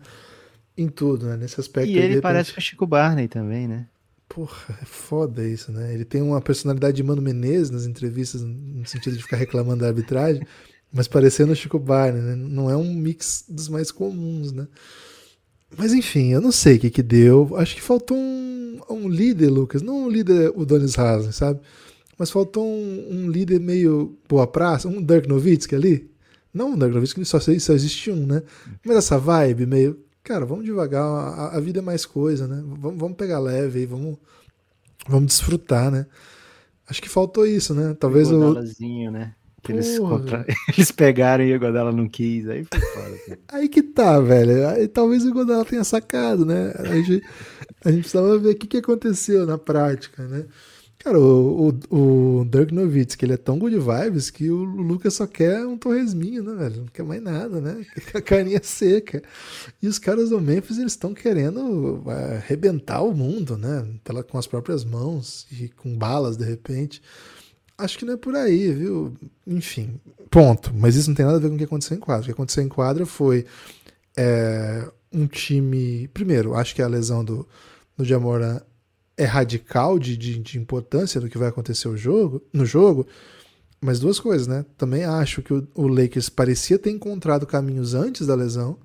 em 0.78 0.88
tudo, 0.88 1.28
né? 1.28 1.38
Nesse 1.38 1.60
aspecto. 1.60 1.90
E 1.90 1.98
ele 1.98 2.08
repente... 2.08 2.22
parece 2.22 2.54
com 2.54 2.60
o 2.60 2.64
Chico 2.64 2.86
Barney 2.86 3.28
também, 3.28 3.68
né? 3.68 3.88
Porra, 4.28 4.78
é 4.82 4.86
foda 4.86 5.48
isso, 5.48 5.72
né? 5.72 5.94
Ele 5.94 6.04
tem 6.06 6.22
uma 6.22 6.42
personalidade 6.42 6.98
de 6.98 7.04
Mano 7.04 7.22
Menezes 7.22 7.70
nas 7.70 7.86
entrevistas, 7.86 8.42
no 8.42 8.86
sentido 8.86 9.16
de 9.16 9.24
ficar 9.24 9.38
reclamando 9.38 9.82
da 9.82 9.88
arbitragem, 9.88 10.46
mas 10.92 11.08
parecendo 11.08 11.54
o 11.54 11.56
Chico 11.56 11.80
Barney, 11.80 12.22
né? 12.22 12.36
Não 12.36 12.70
é 12.70 12.76
um 12.76 12.94
mix 12.94 13.46
dos 13.48 13.70
mais 13.70 13.92
comuns, 13.92 14.52
né? 14.52 14.68
Mas 15.78 15.94
enfim, 15.94 16.32
eu 16.32 16.42
não 16.42 16.52
sei 16.52 16.78
o 16.78 16.80
que 16.80 16.90
que 16.90 17.04
deu. 17.04 17.56
Acho 17.58 17.76
que 17.76 17.82
faltou 17.82 18.18
um, 18.18 18.80
um 18.90 19.10
líder, 19.10 19.50
Lucas. 19.50 19.82
Não 19.82 20.06
um 20.06 20.10
líder, 20.10 20.52
o 20.56 20.66
Donis 20.66 20.98
Haslem, 20.98 21.32
sabe? 21.32 21.60
Mas 22.18 22.32
faltou 22.32 22.66
um, 22.66 23.08
um, 23.12 23.30
líder 23.30 23.60
meio 23.60 24.18
boa 24.28 24.48
praça, 24.48 24.88
um 24.88 25.02
Dirk 25.02 25.28
Nowitzki 25.28 25.76
ali. 25.76 26.10
Não 26.54 26.72
um 26.72 26.78
Dirk 26.78 26.94
Nowitzki, 26.94 27.26
só, 27.26 27.40
só 27.40 27.52
existe 27.52 28.10
um, 28.10 28.26
né? 28.26 28.42
Mas 28.86 28.98
essa 28.98 29.18
vibe 29.18 29.66
meio... 29.66 30.00
Cara, 30.26 30.44
vamos 30.44 30.66
devagar, 30.66 31.04
a, 31.04 31.56
a 31.56 31.60
vida 31.60 31.80
é 31.80 31.82
mais 31.84 32.04
coisa, 32.04 32.48
né? 32.48 32.62
Vamos, 32.66 33.00
vamos 33.00 33.16
pegar 33.16 33.38
leve 33.38 33.80
aí, 33.80 33.86
vamos, 33.86 34.18
vamos 35.08 35.28
desfrutar, 35.28 35.92
né? 35.92 36.08
Acho 36.90 37.00
que 37.00 37.08
faltou 37.08 37.46
isso, 37.46 37.76
né? 37.76 37.96
Talvez 38.00 38.32
o... 38.32 38.54
né? 39.12 39.36
Que 39.62 39.72
eles, 39.72 39.98
contra... 40.00 40.44
eles 40.76 40.92
pegaram 40.92 41.44
e 41.44 41.56
o 41.56 41.60
Godala 41.60 41.92
não 41.92 42.10
quis. 42.10 42.48
Aí 42.50 42.66
foi 42.66 42.82
foda. 42.82 43.40
Aí 43.48 43.70
que 43.70 43.84
tá, 43.84 44.20
velho. 44.20 44.68
Aí, 44.68 44.88
talvez 44.88 45.24
o 45.26 45.34
Godala 45.34 45.64
tenha 45.64 45.84
sacado, 45.84 46.44
né? 46.44 46.74
A 46.78 46.86
gente, 46.96 47.24
A 47.84 47.92
gente 47.92 48.02
precisava 48.02 48.38
ver 48.40 48.50
o 48.50 48.56
que, 48.56 48.66
que 48.66 48.78
aconteceu 48.78 49.46
na 49.46 49.60
prática, 49.60 50.28
né? 50.28 50.46
Cara, 51.06 51.20
o, 51.20 51.70
o, 51.70 52.40
o 52.40 52.46
Dirk 52.46 52.74
Nowitzki, 52.74 53.26
ele 53.26 53.34
é 53.34 53.38
tão 53.38 53.60
good 53.60 53.78
vibes 53.78 54.32
que 54.32 54.50
o 54.50 54.64
Lucas 54.64 55.14
só 55.14 55.28
quer 55.28 55.64
um 55.64 55.78
torresminho, 55.78 56.42
né, 56.42 56.56
velho? 56.56 56.82
Não 56.82 56.88
quer 56.88 57.04
mais 57.04 57.22
nada, 57.22 57.62
né? 57.62 57.86
A 58.16 58.20
carinha 58.20 58.60
seca. 58.64 59.22
E 59.80 59.88
os 59.88 60.00
caras 60.00 60.32
do 60.32 60.42
Memphis, 60.42 60.80
eles 60.80 60.94
estão 60.94 61.14
querendo 61.14 62.02
é, 62.08 62.38
arrebentar 62.38 63.04
o 63.04 63.14
mundo, 63.14 63.56
né? 63.56 63.88
Pela, 64.04 64.24
com 64.24 64.40
as 64.40 64.48
próprias 64.48 64.84
mãos 64.84 65.46
e 65.52 65.70
com 65.70 65.96
balas, 65.96 66.38
de 66.38 66.44
repente. 66.44 67.04
Acho 67.78 68.00
que 68.00 68.06
não 68.06 68.16
é 68.16 68.18
por 68.18 68.36
aí, 68.36 68.74
viu? 68.74 69.14
Enfim, 69.46 70.02
ponto. 70.32 70.74
Mas 70.74 70.96
isso 70.96 71.12
não 71.12 71.16
tem 71.16 71.24
nada 71.24 71.38
a 71.38 71.40
ver 71.40 71.50
com 71.50 71.54
o 71.56 71.58
que 71.60 71.66
aconteceu 71.66 71.96
em 71.96 72.00
quadra. 72.00 72.24
O 72.24 72.26
que 72.26 72.32
aconteceu 72.32 72.64
em 72.64 72.68
quadra 72.68 73.06
foi 73.06 73.46
é, 74.18 74.90
um 75.14 75.28
time. 75.28 76.08
Primeiro, 76.08 76.56
acho 76.56 76.74
que 76.74 76.82
a 76.82 76.88
lesão 76.88 77.24
do, 77.24 77.48
do 77.96 78.04
Jamoran 78.04 78.60
é 79.18 79.26
radical 79.26 79.98
de, 79.98 80.18
de, 80.18 80.40
de, 80.40 80.60
importância 80.60 81.22
do 81.22 81.30
que 81.30 81.38
vai 81.38 81.48
acontecer 81.48 81.88
o 81.88 81.96
jogo, 81.96 82.42
no 82.52 82.66
jogo, 82.66 83.08
mas 83.80 84.00
duas 84.00 84.20
coisas, 84.20 84.48
né? 84.48 84.66
Também 84.78 85.04
acho 85.06 85.42
que 85.42 85.54
o, 85.54 85.68
o, 85.74 85.88
Lakers 85.88 86.28
parecia 86.30 86.78
ter 86.78 86.90
encontrado 86.90 87.46
caminhos 87.46 87.94
antes 87.94 88.28
da 88.28 88.36
lesão, 88.36 88.78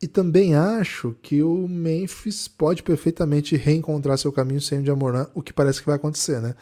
e 0.00 0.06
também 0.06 0.54
acho 0.54 1.16
que 1.22 1.42
o 1.42 1.66
Memphis 1.66 2.46
pode 2.46 2.82
perfeitamente 2.82 3.56
reencontrar 3.56 4.18
seu 4.18 4.30
caminho 4.30 4.60
sem 4.60 4.80
o 4.80 4.84
Jamoran, 4.84 5.26
o 5.34 5.42
que 5.42 5.52
parece 5.52 5.80
que 5.80 5.86
vai 5.86 5.96
acontecer, 5.96 6.40
né? 6.40 6.54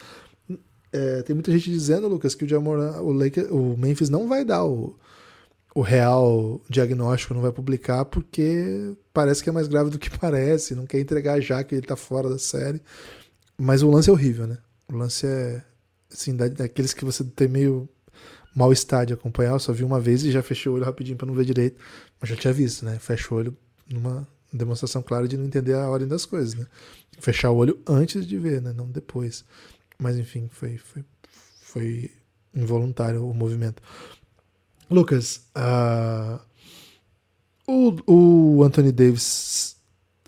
É, 0.92 1.22
tem 1.22 1.34
muita 1.34 1.50
gente 1.50 1.68
dizendo, 1.68 2.06
Lucas, 2.06 2.36
que 2.36 2.44
o 2.44 2.48
Jamoran, 2.48 3.00
o, 3.00 3.12
Lakers, 3.12 3.50
o 3.50 3.76
Memphis 3.76 4.08
não 4.08 4.28
vai 4.28 4.44
dar 4.44 4.64
o, 4.64 4.96
o 5.74 5.80
real 5.80 6.60
diagnóstico, 6.70 7.34
não 7.34 7.42
vai 7.42 7.50
publicar 7.50 8.04
porque 8.04 8.94
parece 9.14 9.42
que 9.42 9.48
é 9.48 9.52
mais 9.52 9.68
grave 9.68 9.88
do 9.88 9.98
que 9.98 10.10
parece, 10.18 10.74
não 10.74 10.84
quer 10.84 11.00
entregar 11.00 11.40
já 11.40 11.62
que 11.64 11.76
ele 11.76 11.86
tá 11.86 11.96
fora 11.96 12.28
da 12.28 12.38
série. 12.38 12.82
Mas 13.56 13.82
o 13.82 13.90
lance 13.90 14.10
é 14.10 14.12
horrível, 14.12 14.46
né? 14.46 14.58
O 14.88 14.96
lance 14.96 15.26
é 15.26 15.64
assim, 16.12 16.36
daqueles 16.36 16.92
que 16.92 17.04
você 17.04 17.24
tem 17.24 17.48
meio 17.48 17.88
mal-estar 18.54 19.06
de 19.06 19.14
acompanhar. 19.14 19.52
Eu 19.52 19.58
só 19.60 19.72
vi 19.72 19.84
uma 19.84 20.00
vez 20.00 20.24
e 20.24 20.32
já 20.32 20.42
fechei 20.42 20.70
o 20.70 20.74
olho 20.74 20.84
rapidinho 20.84 21.16
para 21.16 21.26
não 21.26 21.34
ver 21.34 21.44
direito. 21.44 21.80
Mas 22.20 22.30
já 22.30 22.36
tinha 22.36 22.52
visto, 22.52 22.84
né? 22.84 22.98
Fecha 22.98 23.32
o 23.32 23.38
olho 23.38 23.56
numa 23.88 24.26
demonstração 24.52 25.02
clara 25.02 25.28
de 25.28 25.36
não 25.36 25.46
entender 25.46 25.74
a 25.74 25.88
ordem 25.88 26.08
das 26.08 26.26
coisas, 26.26 26.54
né? 26.54 26.66
Fechar 27.18 27.50
o 27.50 27.56
olho 27.56 27.80
antes 27.86 28.26
de 28.26 28.36
ver, 28.38 28.60
né? 28.60 28.72
Não 28.72 28.90
depois. 28.90 29.44
Mas 29.98 30.18
enfim, 30.18 30.48
foi, 30.50 30.76
foi, 30.76 31.04
foi 31.62 32.10
involuntário 32.54 33.24
o 33.28 33.32
movimento. 33.32 33.80
Lucas, 34.90 35.46
uh, 35.56 36.40
o, 37.66 37.96
o 38.06 38.62
Anthony 38.62 38.92
Davis, 38.92 39.76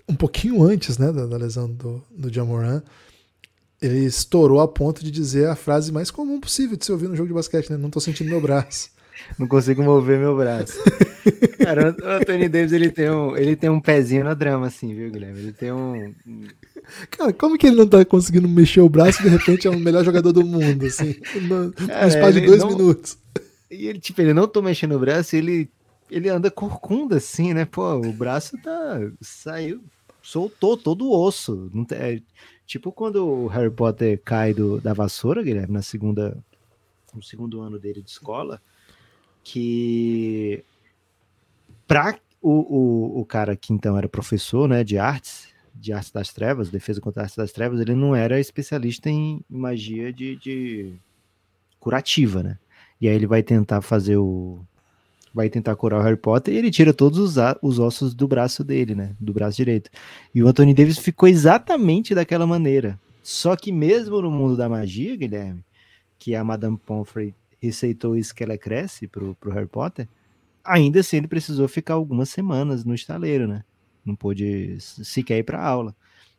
um 0.08 0.14
pouquinho 0.14 0.62
antes 0.62 0.98
né, 0.98 1.12
da, 1.12 1.26
da 1.26 1.36
lesão 1.36 1.70
do, 1.70 2.02
do 2.10 2.32
Jamoran, 2.32 2.82
ele 3.80 4.04
estourou 4.04 4.60
a 4.60 4.68
ponto 4.68 5.04
de 5.04 5.10
dizer 5.10 5.48
a 5.48 5.56
frase 5.56 5.92
mais 5.92 6.10
comum 6.10 6.40
possível 6.40 6.76
de 6.76 6.84
se 6.84 6.92
ouvir 6.92 7.08
no 7.08 7.16
jogo 7.16 7.28
de 7.28 7.34
basquete, 7.34 7.70
né? 7.70 7.76
Não 7.76 7.90
tô 7.90 8.00
sentindo 8.00 8.30
meu 8.30 8.40
braço. 8.40 8.90
Não 9.38 9.46
consigo 9.46 9.82
mover 9.82 10.18
meu 10.18 10.36
braço. 10.36 10.78
Cara, 11.58 11.96
o 12.02 12.08
Anthony 12.08 12.48
Davis 12.48 12.72
ele 12.72 12.90
tem, 12.90 13.10
um, 13.10 13.36
ele 13.36 13.56
tem 13.56 13.70
um 13.70 13.80
pezinho 13.80 14.24
na 14.24 14.34
drama, 14.34 14.66
assim, 14.66 14.94
viu, 14.94 15.10
Guilherme? 15.10 15.38
Ele 15.38 15.52
tem 15.52 15.72
um. 15.72 16.14
Cara, 17.10 17.32
como 17.32 17.58
que 17.58 17.66
ele 17.66 17.76
não 17.76 17.86
tá 17.86 18.04
conseguindo 18.04 18.48
mexer 18.48 18.80
o 18.80 18.88
braço 18.88 19.20
e 19.20 19.24
de 19.24 19.30
repente 19.30 19.66
é 19.66 19.70
o 19.70 19.78
melhor 19.78 20.04
jogador 20.04 20.32
do 20.32 20.44
mundo, 20.44 20.86
assim, 20.86 21.16
no, 21.42 21.64
no 21.64 22.06
espaço 22.06 22.32
de 22.34 22.46
dois 22.46 22.62
não... 22.62 22.68
minutos? 22.68 23.18
E 23.70 23.88
ele, 23.88 23.98
tipo, 23.98 24.20
ele 24.20 24.32
não 24.32 24.46
tô 24.46 24.62
mexendo 24.62 24.94
o 24.94 24.98
braço, 24.98 25.34
ele, 25.34 25.68
ele 26.10 26.28
anda 26.28 26.50
corcunda 26.50 27.16
assim, 27.16 27.54
né? 27.54 27.64
Pô, 27.64 27.94
o 27.96 28.12
braço 28.12 28.56
tá. 28.62 29.00
saiu, 29.20 29.82
soltou 30.22 30.76
todo 30.76 31.06
o 31.06 31.18
osso. 31.18 31.70
Não 31.72 31.84
tem, 31.84 31.98
é, 31.98 32.22
tipo 32.66 32.92
quando 32.92 33.26
o 33.26 33.46
Harry 33.46 33.70
Potter 33.70 34.20
cai 34.24 34.52
do, 34.54 34.80
da 34.80 34.92
vassoura, 34.92 35.42
Guilherme, 35.42 35.72
na 35.72 35.82
segunda. 35.82 36.36
No 37.14 37.22
segundo 37.22 37.62
ano 37.62 37.78
dele 37.78 38.02
de 38.02 38.10
escola, 38.10 38.60
que 39.42 40.62
pra 41.86 42.18
o, 42.42 42.50
o, 42.50 43.20
o 43.20 43.24
cara 43.24 43.56
que 43.56 43.72
então 43.72 43.96
era 43.96 44.06
professor 44.06 44.68
né, 44.68 44.84
de 44.84 44.98
artes, 44.98 45.48
de 45.74 45.92
artes 45.92 46.10
das 46.10 46.32
trevas, 46.32 46.68
defesa 46.68 47.00
contra 47.00 47.22
artes 47.22 47.36
das 47.36 47.52
trevas, 47.52 47.80
ele 47.80 47.94
não 47.94 48.14
era 48.14 48.38
especialista 48.38 49.08
em 49.08 49.42
magia 49.48 50.12
de, 50.12 50.36
de 50.36 50.94
curativa, 51.78 52.42
né? 52.42 52.58
E 53.00 53.08
aí 53.08 53.14
ele 53.14 53.26
vai 53.26 53.42
tentar 53.42 53.80
fazer 53.82 54.16
o. 54.16 54.60
Vai 55.36 55.50
tentar 55.50 55.76
curar 55.76 56.00
o 56.00 56.02
Harry 56.02 56.16
Potter 56.16 56.54
e 56.54 56.56
ele 56.56 56.70
tira 56.70 56.94
todos 56.94 57.18
os, 57.18 57.36
os 57.60 57.78
ossos 57.78 58.14
do 58.14 58.26
braço 58.26 58.64
dele, 58.64 58.94
né? 58.94 59.14
Do 59.20 59.34
braço 59.34 59.58
direito. 59.58 59.90
E 60.34 60.42
o 60.42 60.48
Anthony 60.48 60.72
Davis 60.72 60.96
ficou 60.96 61.28
exatamente 61.28 62.14
daquela 62.14 62.46
maneira. 62.46 62.98
Só 63.22 63.54
que 63.54 63.70
mesmo 63.70 64.22
no 64.22 64.30
mundo 64.30 64.56
da 64.56 64.66
magia, 64.66 65.14
Guilherme, 65.14 65.62
que 66.18 66.34
a 66.34 66.42
Madame 66.42 66.78
Pomfrey 66.78 67.34
receitou 67.60 68.16
isso 68.16 68.34
que 68.34 68.42
ela 68.42 68.56
cresce 68.56 69.06
pro, 69.06 69.34
pro 69.34 69.50
Harry 69.50 69.66
Potter, 69.66 70.08
ainda 70.64 71.00
assim 71.00 71.18
ele 71.18 71.28
precisou 71.28 71.68
ficar 71.68 71.92
algumas 71.92 72.30
semanas 72.30 72.82
no 72.82 72.94
estaleiro, 72.94 73.46
né? 73.46 73.62
Não 74.06 74.16
pôde 74.16 74.78
sequer 74.80 75.36
ir 75.36 75.42
pra 75.42 75.62
aula. 75.62 75.94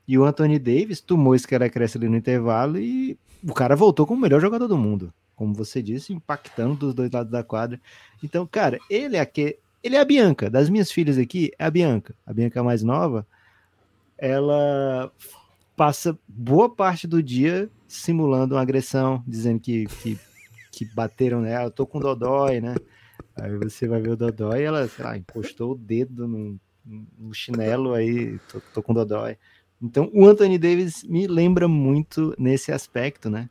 E 0.08 0.18
o 0.18 0.26
Anthony 0.26 0.58
Davis 0.58 1.02
tomou 1.02 1.36
isso 1.36 1.48
que 1.48 1.54
ela 1.54 1.70
cresce 1.70 2.00
ali 2.00 2.10
no 2.10 2.18
intervalo 2.18 2.80
e 2.80 3.16
o 3.48 3.54
cara 3.54 3.76
voltou 3.76 4.08
como 4.08 4.18
o 4.18 4.22
melhor 4.24 4.42
jogador 4.42 4.68
do 4.68 4.76
mundo 4.76 5.14
como 5.38 5.54
você 5.54 5.84
disse, 5.84 6.12
impactando 6.12 6.76
dos 6.76 6.94
dois 6.96 7.12
lados 7.12 7.32
da 7.32 7.44
quadra. 7.44 7.80
Então, 8.22 8.46
cara, 8.46 8.80
ele 8.90 9.16
é 9.16 9.26
que 9.26 9.60
ele 9.84 9.96
é 9.96 10.00
a 10.00 10.06
Bianca. 10.06 10.50
Das 10.50 10.68
minhas 10.68 10.92
filhas 10.92 11.18
aqui, 11.18 11.52
é 11.58 11.66
a 11.66 11.72
Bianca. 11.72 12.16
A 12.26 12.34
Bianca 12.34 12.64
mais 12.64 12.82
nova, 12.82 13.26
ela 14.18 15.12
passa 15.76 16.18
boa 16.28 16.68
parte 16.68 17.08
do 17.08 17.22
dia 17.22 17.70
simulando 17.88 18.56
uma 18.56 18.62
agressão, 18.62 19.24
dizendo 19.28 19.60
que, 19.60 19.86
que, 19.86 20.20
que 20.72 20.86
bateram 20.86 21.40
nela. 21.40 21.66
Eu 21.66 21.72
tô 21.72 21.86
com 21.86 22.00
dodói, 22.00 22.60
né? 22.60 22.76
Aí 23.36 23.56
você 23.58 23.88
vai 23.88 24.02
ver 24.02 24.10
o 24.10 24.18
dodói 24.18 24.64
ela, 24.64 24.88
sei 24.88 25.06
lá, 25.06 25.16
encostou 25.16 25.74
o 25.74 25.78
dedo 25.78 26.28
no, 26.28 26.60
no 26.84 27.32
chinelo 27.32 27.94
aí, 27.94 28.40
tô, 28.52 28.60
tô 28.74 28.82
com 28.82 28.92
dodói. 28.92 29.38
Então, 29.80 30.10
o 30.12 30.26
Anthony 30.26 30.58
Davis 30.58 31.04
me 31.04 31.28
lembra 31.28 31.68
muito 31.68 32.34
nesse 32.40 32.72
aspecto, 32.72 33.30
né? 33.30 33.48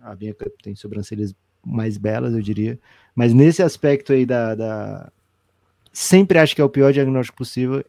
A 0.00 0.14
Bianca 0.14 0.50
tem 0.62 0.74
sobrancelhas 0.74 1.34
mais 1.64 1.96
belas, 1.96 2.34
eu 2.34 2.40
diria. 2.40 2.78
Mas 3.14 3.32
nesse 3.32 3.62
aspecto 3.62 4.12
aí 4.12 4.24
da, 4.24 4.54
da... 4.54 5.12
Sempre 5.92 6.38
acho 6.38 6.54
que 6.54 6.60
é 6.60 6.64
o 6.64 6.68
pior 6.68 6.92
diagnóstico 6.92 7.38
possível. 7.38 7.84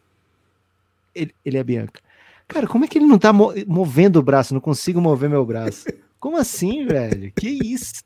Ele, 1.13 1.33
ele 1.45 1.57
é 1.57 1.63
Bianca. 1.63 2.01
Cara, 2.47 2.67
como 2.67 2.83
é 2.83 2.87
que 2.87 2.97
ele 2.97 3.05
não 3.05 3.19
tá 3.19 3.31
mo 3.31 3.53
movendo 3.67 4.17
o 4.17 4.23
braço? 4.23 4.53
Não 4.53 4.61
consigo 4.61 4.99
mover 4.99 5.29
meu 5.29 5.45
braço. 5.45 5.85
Como 6.19 6.35
assim, 6.35 6.85
velho? 6.85 7.31
Que 7.33 7.47
isso? 7.47 8.03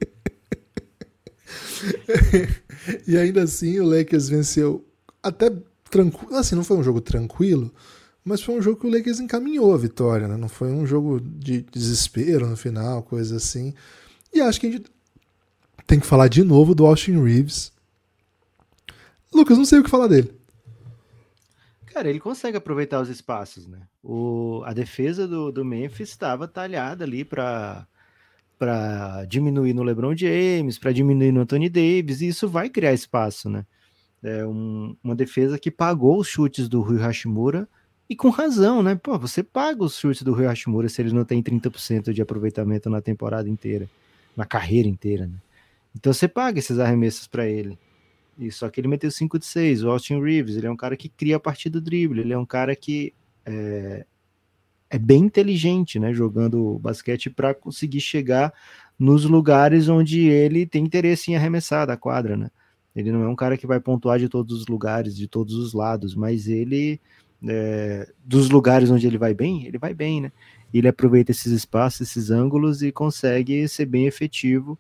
e 3.07 3.17
ainda 3.17 3.43
assim 3.43 3.79
o 3.79 3.85
Lakers 3.85 4.27
venceu 4.27 4.85
até 5.21 5.49
tranquilo. 5.89 6.35
Assim, 6.35 6.55
não 6.55 6.63
foi 6.63 6.77
um 6.77 6.83
jogo 6.83 6.99
tranquilo, 6.99 7.73
mas 8.23 8.41
foi 8.41 8.55
um 8.55 8.61
jogo 8.61 8.79
que 8.79 8.87
o 8.87 8.89
Lakers 8.89 9.19
encaminhou 9.19 9.73
a 9.73 9.77
vitória, 9.77 10.27
né? 10.27 10.37
Não 10.37 10.47
foi 10.47 10.71
um 10.71 10.85
jogo 10.85 11.19
de 11.19 11.61
desespero 11.61 12.47
no 12.47 12.55
final, 12.55 13.03
coisa 13.03 13.35
assim. 13.35 13.73
E 14.33 14.39
acho 14.39 14.59
que 14.59 14.67
a 14.67 14.71
gente 14.71 14.85
tem 15.85 15.99
que 15.99 16.05
falar 16.05 16.29
de 16.29 16.43
novo 16.43 16.73
do 16.73 16.85
Austin 16.85 17.21
Reeves. 17.21 17.73
Lucas, 19.33 19.57
não 19.57 19.65
sei 19.65 19.79
o 19.79 19.83
que 19.83 19.89
falar 19.89 20.07
dele. 20.07 20.33
Cara, 21.87 22.09
ele 22.09 22.19
consegue 22.19 22.57
aproveitar 22.57 23.01
os 23.01 23.09
espaços, 23.09 23.67
né? 23.67 23.81
O, 24.01 24.63
a 24.65 24.73
defesa 24.73 25.27
do, 25.27 25.51
do 25.51 25.65
Memphis 25.65 26.09
estava 26.09 26.47
talhada 26.47 27.03
ali 27.03 27.23
para 27.23 27.87
para 28.57 29.25
diminuir 29.25 29.73
no 29.73 29.83
LeBron 29.83 30.15
James, 30.15 30.79
para 30.79 30.93
diminuir 30.93 31.33
no 31.33 31.41
Anthony 31.41 31.67
Davis, 31.67 32.21
e 32.21 32.27
isso 32.27 32.47
vai 32.47 32.69
criar 32.69 32.93
espaço, 32.93 33.49
né? 33.49 33.65
É 34.23 34.45
um, 34.45 34.95
uma 35.03 35.13
defesa 35.13 35.59
que 35.59 35.69
pagou 35.69 36.17
os 36.17 36.27
chutes 36.29 36.69
do 36.69 36.81
Rui 36.81 36.97
Hashimura 36.97 37.67
e 38.09 38.15
com 38.15 38.29
razão, 38.29 38.83
né? 38.83 38.95
Pô, 38.95 39.17
você 39.17 39.41
paga 39.41 39.83
os 39.83 39.97
chutes 39.97 40.23
do 40.23 40.33
Rio 40.33 40.47
Hashimura 40.47 40.89
se 40.89 41.01
ele 41.01 41.13
não 41.13 41.23
tem 41.23 41.41
30% 41.41 42.11
de 42.11 42.21
aproveitamento 42.21 42.89
na 42.89 43.01
temporada 43.01 43.49
inteira, 43.49 43.89
na 44.35 44.45
carreira 44.45 44.87
inteira, 44.87 45.27
né? 45.27 45.35
Então 45.95 46.11
você 46.11 46.27
paga 46.27 46.59
esses 46.59 46.79
arremessos 46.79 47.27
para 47.27 47.47
ele. 47.47 47.77
E 48.37 48.51
só 48.51 48.69
que 48.69 48.81
ele 48.81 48.87
meteu 48.87 49.11
5 49.11 49.37
de 49.37 49.45
6. 49.45 49.83
O 49.83 49.91
Austin 49.91 50.19
Reeves, 50.21 50.57
ele 50.57 50.67
é 50.67 50.71
um 50.71 50.75
cara 50.75 50.97
que 50.97 51.07
cria 51.07 51.37
a 51.37 51.39
partir 51.39 51.69
do 51.69 51.79
drible, 51.79 52.21
ele 52.21 52.33
é 52.33 52.37
um 52.37 52.45
cara 52.45 52.75
que 52.75 53.13
é, 53.45 54.05
é 54.89 54.97
bem 54.97 55.23
inteligente, 55.23 55.99
né? 55.99 56.13
Jogando 56.13 56.79
basquete 56.79 57.29
para 57.29 57.53
conseguir 57.53 58.01
chegar 58.01 58.53
nos 58.97 59.25
lugares 59.25 59.87
onde 59.87 60.27
ele 60.27 60.65
tem 60.65 60.83
interesse 60.83 61.31
em 61.31 61.35
arremessar 61.35 61.87
da 61.87 61.97
quadra, 61.97 62.35
né? 62.35 62.49
Ele 62.95 63.11
não 63.11 63.23
é 63.23 63.27
um 63.27 63.35
cara 63.35 63.57
que 63.57 63.65
vai 63.65 63.79
pontuar 63.79 64.19
de 64.19 64.29
todos 64.29 64.61
os 64.61 64.67
lugares, 64.67 65.15
de 65.15 65.27
todos 65.27 65.55
os 65.55 65.73
lados, 65.73 66.13
mas 66.13 66.47
ele 66.47 67.01
é, 67.47 68.11
dos 68.23 68.49
lugares 68.49 68.89
onde 68.89 69.05
ele 69.05 69.17
vai 69.17 69.33
bem, 69.33 69.65
ele 69.65 69.77
vai 69.77 69.93
bem, 69.93 70.21
né? 70.21 70.31
Ele 70.73 70.87
aproveita 70.87 71.31
esses 71.31 71.51
espaços, 71.51 72.01
esses 72.01 72.31
ângulos 72.31 72.81
e 72.81 72.91
consegue 72.91 73.67
ser 73.67 73.85
bem 73.85 74.07
efetivo. 74.07 74.79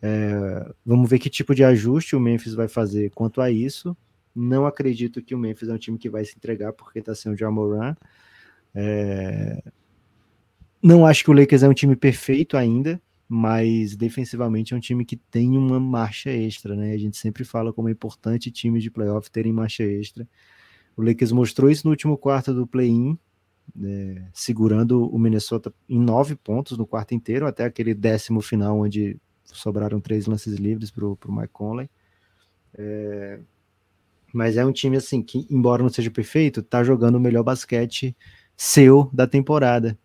É, 0.00 0.72
vamos 0.84 1.08
ver 1.08 1.18
que 1.18 1.28
tipo 1.28 1.54
de 1.54 1.64
ajuste 1.64 2.14
o 2.14 2.20
Memphis 2.20 2.54
vai 2.54 2.68
fazer 2.68 3.10
quanto 3.10 3.40
a 3.40 3.50
isso. 3.50 3.96
Não 4.34 4.66
acredito 4.66 5.22
que 5.22 5.34
o 5.34 5.38
Memphis 5.38 5.68
é 5.68 5.72
um 5.72 5.78
time 5.78 5.98
que 5.98 6.10
vai 6.10 6.24
se 6.24 6.36
entregar 6.36 6.72
porque 6.72 6.98
está 6.98 7.14
sem 7.14 7.32
o 7.32 7.36
Jamoran. 7.36 7.96
É... 8.74 9.62
Não 10.82 11.06
acho 11.06 11.24
que 11.24 11.30
o 11.30 11.32
Lakers 11.32 11.62
é 11.62 11.68
um 11.68 11.74
time 11.74 11.96
perfeito 11.96 12.56
ainda, 12.56 13.00
mas 13.26 13.96
defensivamente 13.96 14.74
é 14.74 14.76
um 14.76 14.80
time 14.80 15.04
que 15.04 15.16
tem 15.16 15.56
uma 15.56 15.80
marcha 15.80 16.30
extra, 16.30 16.76
né? 16.76 16.92
A 16.92 16.98
gente 16.98 17.16
sempre 17.16 17.44
fala 17.44 17.72
como 17.72 17.88
é 17.88 17.92
importante 17.92 18.50
times 18.50 18.82
de 18.82 18.90
playoff 18.90 19.30
terem 19.30 19.52
marcha 19.52 19.82
extra. 19.82 20.28
O 20.96 21.02
Lakers 21.02 21.32
mostrou 21.32 21.70
isso 21.70 21.86
no 21.86 21.90
último 21.90 22.16
quarto 22.16 22.54
do 22.54 22.66
play-in, 22.66 23.18
né? 23.74 24.28
segurando 24.32 25.08
o 25.08 25.18
Minnesota 25.18 25.72
em 25.88 25.98
nove 25.98 26.34
pontos 26.34 26.78
no 26.78 26.86
quarto 26.86 27.14
inteiro, 27.14 27.46
até 27.46 27.64
aquele 27.64 27.94
décimo 27.94 28.40
final, 28.40 28.80
onde 28.80 29.18
sobraram 29.44 30.00
três 30.00 30.26
lances 30.26 30.54
livres 30.54 30.90
para 30.90 31.04
o 31.04 31.18
Mike 31.28 31.52
Conley. 31.52 31.90
É... 32.74 33.38
Mas 34.32 34.56
é 34.56 34.64
um 34.64 34.72
time 34.72 34.96
assim 34.96 35.22
que, 35.22 35.46
embora 35.50 35.82
não 35.82 35.88
seja 35.88 36.10
perfeito, 36.10 36.62
tá 36.62 36.82
jogando 36.82 37.16
o 37.16 37.20
melhor 37.20 37.42
basquete 37.42 38.16
seu 38.56 39.10
da 39.12 39.26
temporada. 39.26 39.98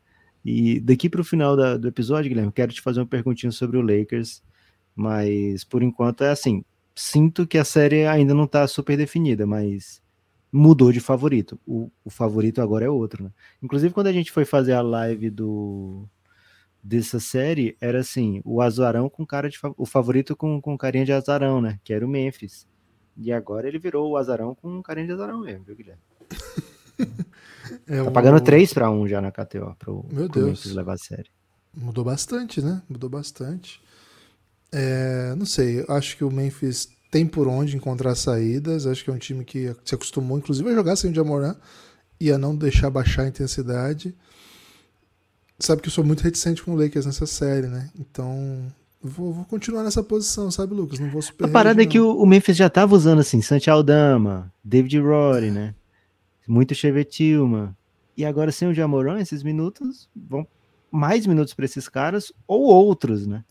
E 0.44 0.80
daqui 0.80 1.10
para 1.10 1.22
o 1.22 1.24
final 1.24 1.56
da, 1.56 1.78
do 1.78 1.88
episódio, 1.88 2.30
Guilherme, 2.30 2.52
quero 2.52 2.74
te 2.74 2.82
fazer 2.82 3.00
uma 3.00 3.06
perguntinha 3.06 3.52
sobre 3.52 3.78
o 3.78 3.82
Lakers, 3.82 4.42
mas 4.96 5.64
por 5.64 5.84
enquanto 5.84 6.24
é 6.24 6.30
assim. 6.30 6.64
Sinto 6.96 7.48
que 7.48 7.58
a 7.58 7.64
série 7.64 8.06
ainda 8.06 8.34
não 8.34 8.46
está 8.46 8.68
super 8.68 8.98
definida, 8.98 9.46
mas 9.46 10.02
mudou 10.52 10.92
de 10.92 11.00
favorito. 11.00 11.60
O, 11.66 11.90
o, 12.04 12.10
favorito 12.10 12.62
agora 12.62 12.86
é 12.86 12.90
outro, 12.90 13.24
né? 13.24 13.32
Inclusive, 13.62 13.94
quando 13.94 14.08
a 14.08 14.14
gente 14.14 14.32
foi 14.32 14.46
fazer 14.46 14.74
a 14.74 14.82
live 14.82 15.30
do 15.30 16.08
dessa 16.84 17.20
série, 17.20 17.78
era 17.80 18.00
assim, 18.00 18.42
o 18.44 18.60
azarão 18.60 19.08
com 19.08 19.24
cara 19.24 19.48
de 19.48 19.60
o 19.78 19.86
favorito 19.86 20.36
com, 20.36 20.60
com 20.60 20.76
carinha 20.78 21.06
de 21.06 21.14
azarão, 21.14 21.62
né? 21.62 21.80
Que 21.84 21.94
era 21.94 22.06
o 22.06 22.10
Memphis. 22.10 22.68
E 23.16 23.32
agora 23.32 23.68
ele 23.68 23.78
virou 23.78 24.10
o 24.10 24.18
azarão 24.18 24.56
com 24.56 24.82
carinha 24.82 25.06
de 25.06 25.14
azarão 25.14 25.42
mesmo, 25.42 25.64
viu, 25.64 25.76
Guilherme? 25.76 26.02
É 27.88 28.04
tá 28.04 28.12
pagando 28.12 28.42
3 28.42 28.74
para 28.74 28.92
1 28.92 29.08
já 29.08 29.22
na 29.22 29.32
KTO 29.32 29.76
pro, 29.80 30.06
Meu 30.12 30.30
pro 30.30 30.42
Deus. 30.42 30.48
Memphis 30.48 30.74
levar 30.74 30.94
a 30.94 30.98
série. 30.98 31.30
Mudou 31.74 32.04
bastante, 32.04 32.62
né? 32.62 32.82
Mudou 32.90 33.10
bastante. 33.10 33.82
É, 34.74 35.34
não 35.36 35.46
sei, 35.46 35.86
acho 35.88 36.18
que 36.18 36.24
o 36.24 36.32
Memphis 36.32 36.90
tem 37.12 37.28
por 37.28 37.48
onde 37.48 37.76
encontrar 37.76 38.16
saídas. 38.16 38.88
Acho 38.88 39.04
que 39.04 39.10
é 39.10 39.14
um 39.14 39.18
time 39.18 39.46
que 39.46 39.76
se 39.86 39.94
acostumou, 39.94 40.38
inclusive, 40.38 40.68
a 40.70 40.74
jogar 40.74 40.96
sem 40.96 41.12
o 41.12 41.14
Jamoran 41.14 41.56
e 42.20 42.32
a 42.32 42.38
não 42.38 42.56
deixar 42.56 42.90
baixar 42.90 43.24
a 43.24 43.28
intensidade. 43.28 44.16
Sabe 45.60 45.82
que 45.82 45.90
eu 45.90 45.94
sou 45.94 46.04
muito 46.04 46.22
reticente 46.22 46.64
com 46.64 46.72
o 46.72 46.76
Lakers 46.76 47.06
nessa 47.06 47.28
série, 47.28 47.68
né? 47.68 47.92
Então, 48.00 48.74
vou, 49.02 49.32
vou 49.34 49.46
continuar 49.46 49.84
nessa 49.84 50.02
posição, 50.02 50.50
sabe, 50.50 50.74
Lucas? 50.74 50.98
Não 50.98 51.10
vou 51.12 51.22
super. 51.22 51.46
A 51.46 51.48
parada 51.48 51.84
é 51.84 51.86
que 51.86 52.00
o, 52.00 52.26
Memphis 52.26 52.58
já 52.58 52.70
tava 52.70 52.96
usando 52.96 53.20
assim, 53.20 53.42
Santi 53.42 53.70
Aldama, 53.70 54.52
David 54.64 54.98
Rory, 55.00 55.52
né? 55.52 55.76
muito 56.48 56.76
Chevetilma. 56.76 57.76
E 58.16 58.26
agora 58.26 58.52
sem 58.52 58.68
o 58.68 58.74
Jamoran, 58.74 59.20
esses 59.20 59.42
minutos 59.42 60.10
vão 60.16 60.46
mais 60.92 61.26
minutos 61.26 61.54
para 61.54 61.66
esses 61.66 61.88
caras 61.88 62.34
ou 62.46 62.64
outros, 62.64 63.26
né? 63.26 63.44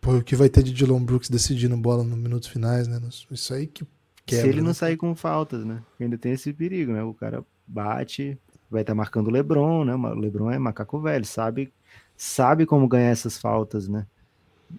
Pô, 0.00 0.16
o 0.16 0.22
que 0.22 0.36
vai 0.36 0.48
ter 0.48 0.62
de 0.62 0.72
Dylan 0.72 1.04
Brooks 1.04 1.28
decidindo 1.28 1.76
bola 1.76 2.04
nos 2.04 2.18
minutos 2.18 2.48
finais, 2.48 2.86
né? 2.86 3.00
Isso 3.30 3.52
aí 3.52 3.66
que 3.66 3.84
quebra, 4.24 4.44
Se 4.44 4.48
ele 4.48 4.60
não 4.60 4.68
né? 4.68 4.74
sair 4.74 4.96
com 4.96 5.14
faltas, 5.14 5.64
né? 5.64 5.82
Ainda 6.00 6.16
tem 6.16 6.32
esse 6.32 6.52
perigo, 6.52 6.92
né? 6.92 7.02
O 7.02 7.14
cara 7.14 7.44
bate, 7.66 8.38
vai 8.70 8.82
estar 8.82 8.92
tá 8.92 8.96
marcando 8.96 9.28
o 9.28 9.30
LeBron, 9.30 9.84
né? 9.84 9.94
O 9.94 10.14
LeBron 10.14 10.50
é 10.50 10.58
macaco 10.58 11.00
velho, 11.00 11.24
sabe 11.24 11.72
sabe 12.18 12.66
como 12.66 12.88
ganhar 12.88 13.10
essas 13.10 13.38
faltas, 13.38 13.88
né? 13.88 14.04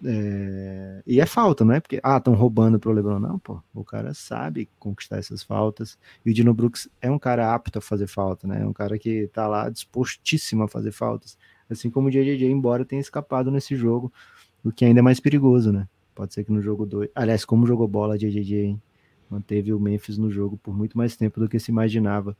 É, 0.04 1.02
e 1.04 1.20
é 1.20 1.26
falta, 1.26 1.64
não 1.64 1.74
é 1.74 1.80
porque, 1.80 1.98
ah, 2.02 2.18
estão 2.18 2.34
roubando 2.34 2.78
pro 2.78 2.92
LeBron. 2.92 3.18
Não, 3.18 3.38
pô, 3.38 3.60
o 3.74 3.82
cara 3.82 4.14
sabe 4.14 4.68
conquistar 4.78 5.16
essas 5.16 5.42
faltas. 5.42 5.98
E 6.24 6.30
o 6.30 6.34
Dino 6.34 6.54
Brooks 6.54 6.88
é 7.00 7.10
um 7.10 7.18
cara 7.18 7.52
apto 7.52 7.78
a 7.78 7.82
fazer 7.82 8.06
falta, 8.06 8.46
né? 8.46 8.60
É 8.62 8.66
um 8.66 8.74
cara 8.74 8.98
que 8.98 9.26
tá 9.32 9.48
lá 9.48 9.68
dispostíssimo 9.70 10.64
a 10.64 10.68
fazer 10.68 10.92
faltas. 10.92 11.36
Assim 11.68 11.90
como 11.90 12.08
o 12.08 12.10
JJJ, 12.10 12.44
embora 12.44 12.84
tenha 12.84 13.00
escapado 13.00 13.50
nesse 13.50 13.74
jogo, 13.74 14.12
o 14.64 14.72
que 14.72 14.84
ainda 14.84 15.00
é 15.00 15.02
mais 15.02 15.20
perigoso, 15.20 15.72
né? 15.72 15.86
Pode 16.14 16.34
ser 16.34 16.44
que 16.44 16.52
no 16.52 16.60
jogo 16.60 16.84
2. 16.84 17.10
Aliás, 17.14 17.44
como 17.44 17.66
jogou 17.66 17.88
bola 17.88 18.18
JJJ, 18.18 18.56
hein? 18.56 18.82
Manteve 19.30 19.72
o 19.72 19.80
Memphis 19.80 20.18
no 20.18 20.30
jogo 20.30 20.56
por 20.56 20.76
muito 20.76 20.98
mais 20.98 21.16
tempo 21.16 21.38
do 21.40 21.48
que 21.48 21.58
se 21.58 21.70
imaginava. 21.70 22.36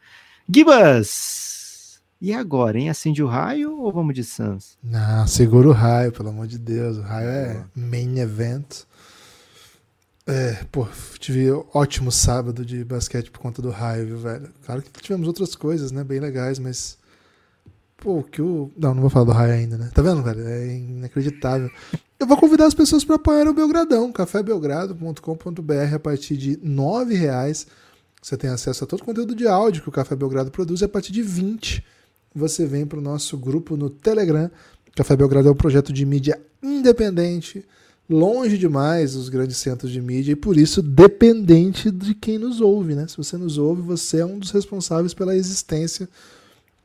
Gibas! 0.53 2.01
E 2.21 2.35
agora, 2.35 2.79
hein? 2.79 2.91
Acende 2.91 3.23
o 3.23 3.27
raio 3.27 3.79
ou 3.81 3.91
vamos 3.93 4.15
de 4.15 4.23
Suns? 4.23 4.77
Não, 4.83 5.27
segura 5.27 5.69
o 5.69 5.73
raio, 5.73 6.13
pelo 6.13 6.29
amor 6.29 6.47
de 6.47 6.59
Deus. 6.59 6.99
O 6.99 7.03
raio 7.03 7.29
é 7.29 7.65
main 7.75 8.19
event. 8.19 8.83
É, 10.27 10.65
pô, 10.71 10.87
tive 11.19 11.51
ótimo 11.73 12.13
sábado 12.13 12.65
de 12.65 12.85
basquete 12.85 13.31
por 13.31 13.41
conta 13.41 13.63
do 13.63 13.71
raio, 13.71 14.07
viu, 14.07 14.19
velho? 14.19 14.51
Claro 14.67 14.83
que 14.83 14.91
tivemos 15.01 15.27
outras 15.27 15.55
coisas, 15.55 15.91
né? 15.91 16.05
Bem 16.05 16.21
legais, 16.21 16.59
mas. 16.59 16.99
Pô, 17.97 18.23
que 18.23 18.43
o. 18.43 18.71
Não, 18.77 18.95
não 18.95 19.01
vou 19.01 19.11
falar 19.11 19.25
do 19.25 19.33
raio 19.33 19.55
ainda, 19.55 19.79
né? 19.79 19.91
Tá 19.95 20.03
vendo, 20.03 20.23
velho? 20.23 20.47
É 20.47 20.77
inacreditável. 20.77 21.71
Eu 22.21 22.27
vou 22.27 22.37
convidar 22.37 22.67
as 22.67 22.75
pessoas 22.75 23.03
para 23.03 23.17
apoiar 23.17 23.49
o 23.49 23.55
Belgradão, 23.55 24.13
cafébelgrado.com.br 24.13 25.95
a 25.95 25.99
partir 25.99 26.37
de 26.37 26.51
R$ 26.63 27.15
reais. 27.15 27.67
Você 28.21 28.37
tem 28.37 28.51
acesso 28.51 28.85
a 28.85 28.87
todo 28.87 29.01
o 29.01 29.05
conteúdo 29.05 29.35
de 29.35 29.47
áudio 29.47 29.83
que 29.83 29.89
o 29.89 29.93
Café 29.93 30.15
Belgrado 30.15 30.51
produz 30.51 30.83
e 30.83 30.85
a 30.85 30.89
partir 30.89 31.13
de 31.13 31.23
20 31.23 31.83
você 32.35 32.67
vem 32.67 32.85
para 32.85 32.99
o 32.99 33.03
nosso 33.03 33.39
grupo 33.39 33.75
no 33.75 33.89
Telegram. 33.89 34.51
Café 34.95 35.17
Belgrado 35.17 35.49
é 35.49 35.51
um 35.51 35.57
projeto 35.57 35.95
de 35.95 36.05
mídia 36.05 36.39
independente, 36.63 37.65
longe 38.07 38.59
demais 38.59 39.15
dos 39.15 39.31
grandes 39.31 39.57
centros 39.57 39.91
de 39.91 40.03
mídia 40.03 40.33
e 40.33 40.37
por 40.37 40.59
isso 40.59 40.83
dependente 40.83 41.91
de 41.91 42.15
quem 42.15 42.37
nos 42.37 42.61
ouve, 42.61 42.95
né? 42.95 43.09
Se 43.09 43.17
você 43.17 43.39
nos 43.39 43.57
ouve, 43.57 43.81
você 43.81 44.19
é 44.19 44.27
um 44.27 44.39
dos 44.39 44.51
responsáveis 44.51 45.15
pela 45.15 45.35
existência 45.35 46.07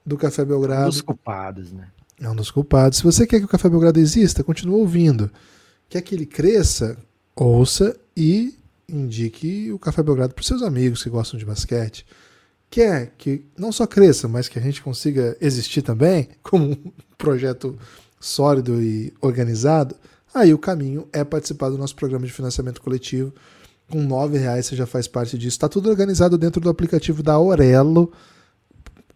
do 0.05 0.15
Café 0.15 0.45
Belgrado. 0.45 0.85
Um 0.85 0.91
dos 0.91 1.01
culpados, 1.01 1.73
né? 1.73 1.89
É 2.19 2.29
um 2.29 2.35
dos 2.35 2.51
culpados. 2.51 2.99
Se 2.99 3.03
você 3.03 3.27
quer 3.27 3.39
que 3.39 3.45
o 3.45 3.49
Café 3.49 3.69
Belgrado 3.69 3.99
exista, 3.99 4.43
continue 4.43 4.75
ouvindo. 4.75 5.29
Quer 5.89 6.01
que 6.01 6.15
ele 6.15 6.25
cresça, 6.25 6.97
ouça 7.35 7.95
e 8.15 8.57
indique 8.87 9.71
o 9.71 9.79
Café 9.79 10.01
Belgrado 10.01 10.33
para 10.33 10.43
seus 10.43 10.61
amigos 10.61 11.03
que 11.03 11.09
gostam 11.09 11.37
de 11.37 11.45
basquete 11.45 12.05
quer 12.75 13.13
que 13.17 13.45
não 13.57 13.71
só 13.71 13.87
cresça, 13.87 14.27
mas 14.27 14.49
que 14.49 14.59
a 14.59 14.61
gente 14.61 14.81
consiga 14.81 15.37
existir 15.39 15.81
também 15.81 16.27
como 16.43 16.65
um 16.65 16.91
projeto 17.17 17.77
sólido 18.19 18.81
e 18.81 19.13
organizado, 19.21 19.95
aí 20.33 20.53
o 20.53 20.57
caminho 20.57 21.07
é 21.13 21.23
participar 21.23 21.69
do 21.69 21.77
nosso 21.77 21.95
programa 21.95 22.25
de 22.25 22.33
financiamento 22.33 22.81
coletivo. 22.81 23.33
Com 23.89 23.99
R$ 23.99 24.37
reais 24.37 24.65
você 24.65 24.75
já 24.75 24.85
faz 24.85 25.07
parte 25.07 25.37
disso. 25.37 25.55
Está 25.55 25.69
tudo 25.69 25.89
organizado 25.89 26.37
dentro 26.37 26.59
do 26.59 26.69
aplicativo 26.69 27.23
da 27.23 27.33
Aurelo. 27.33 28.11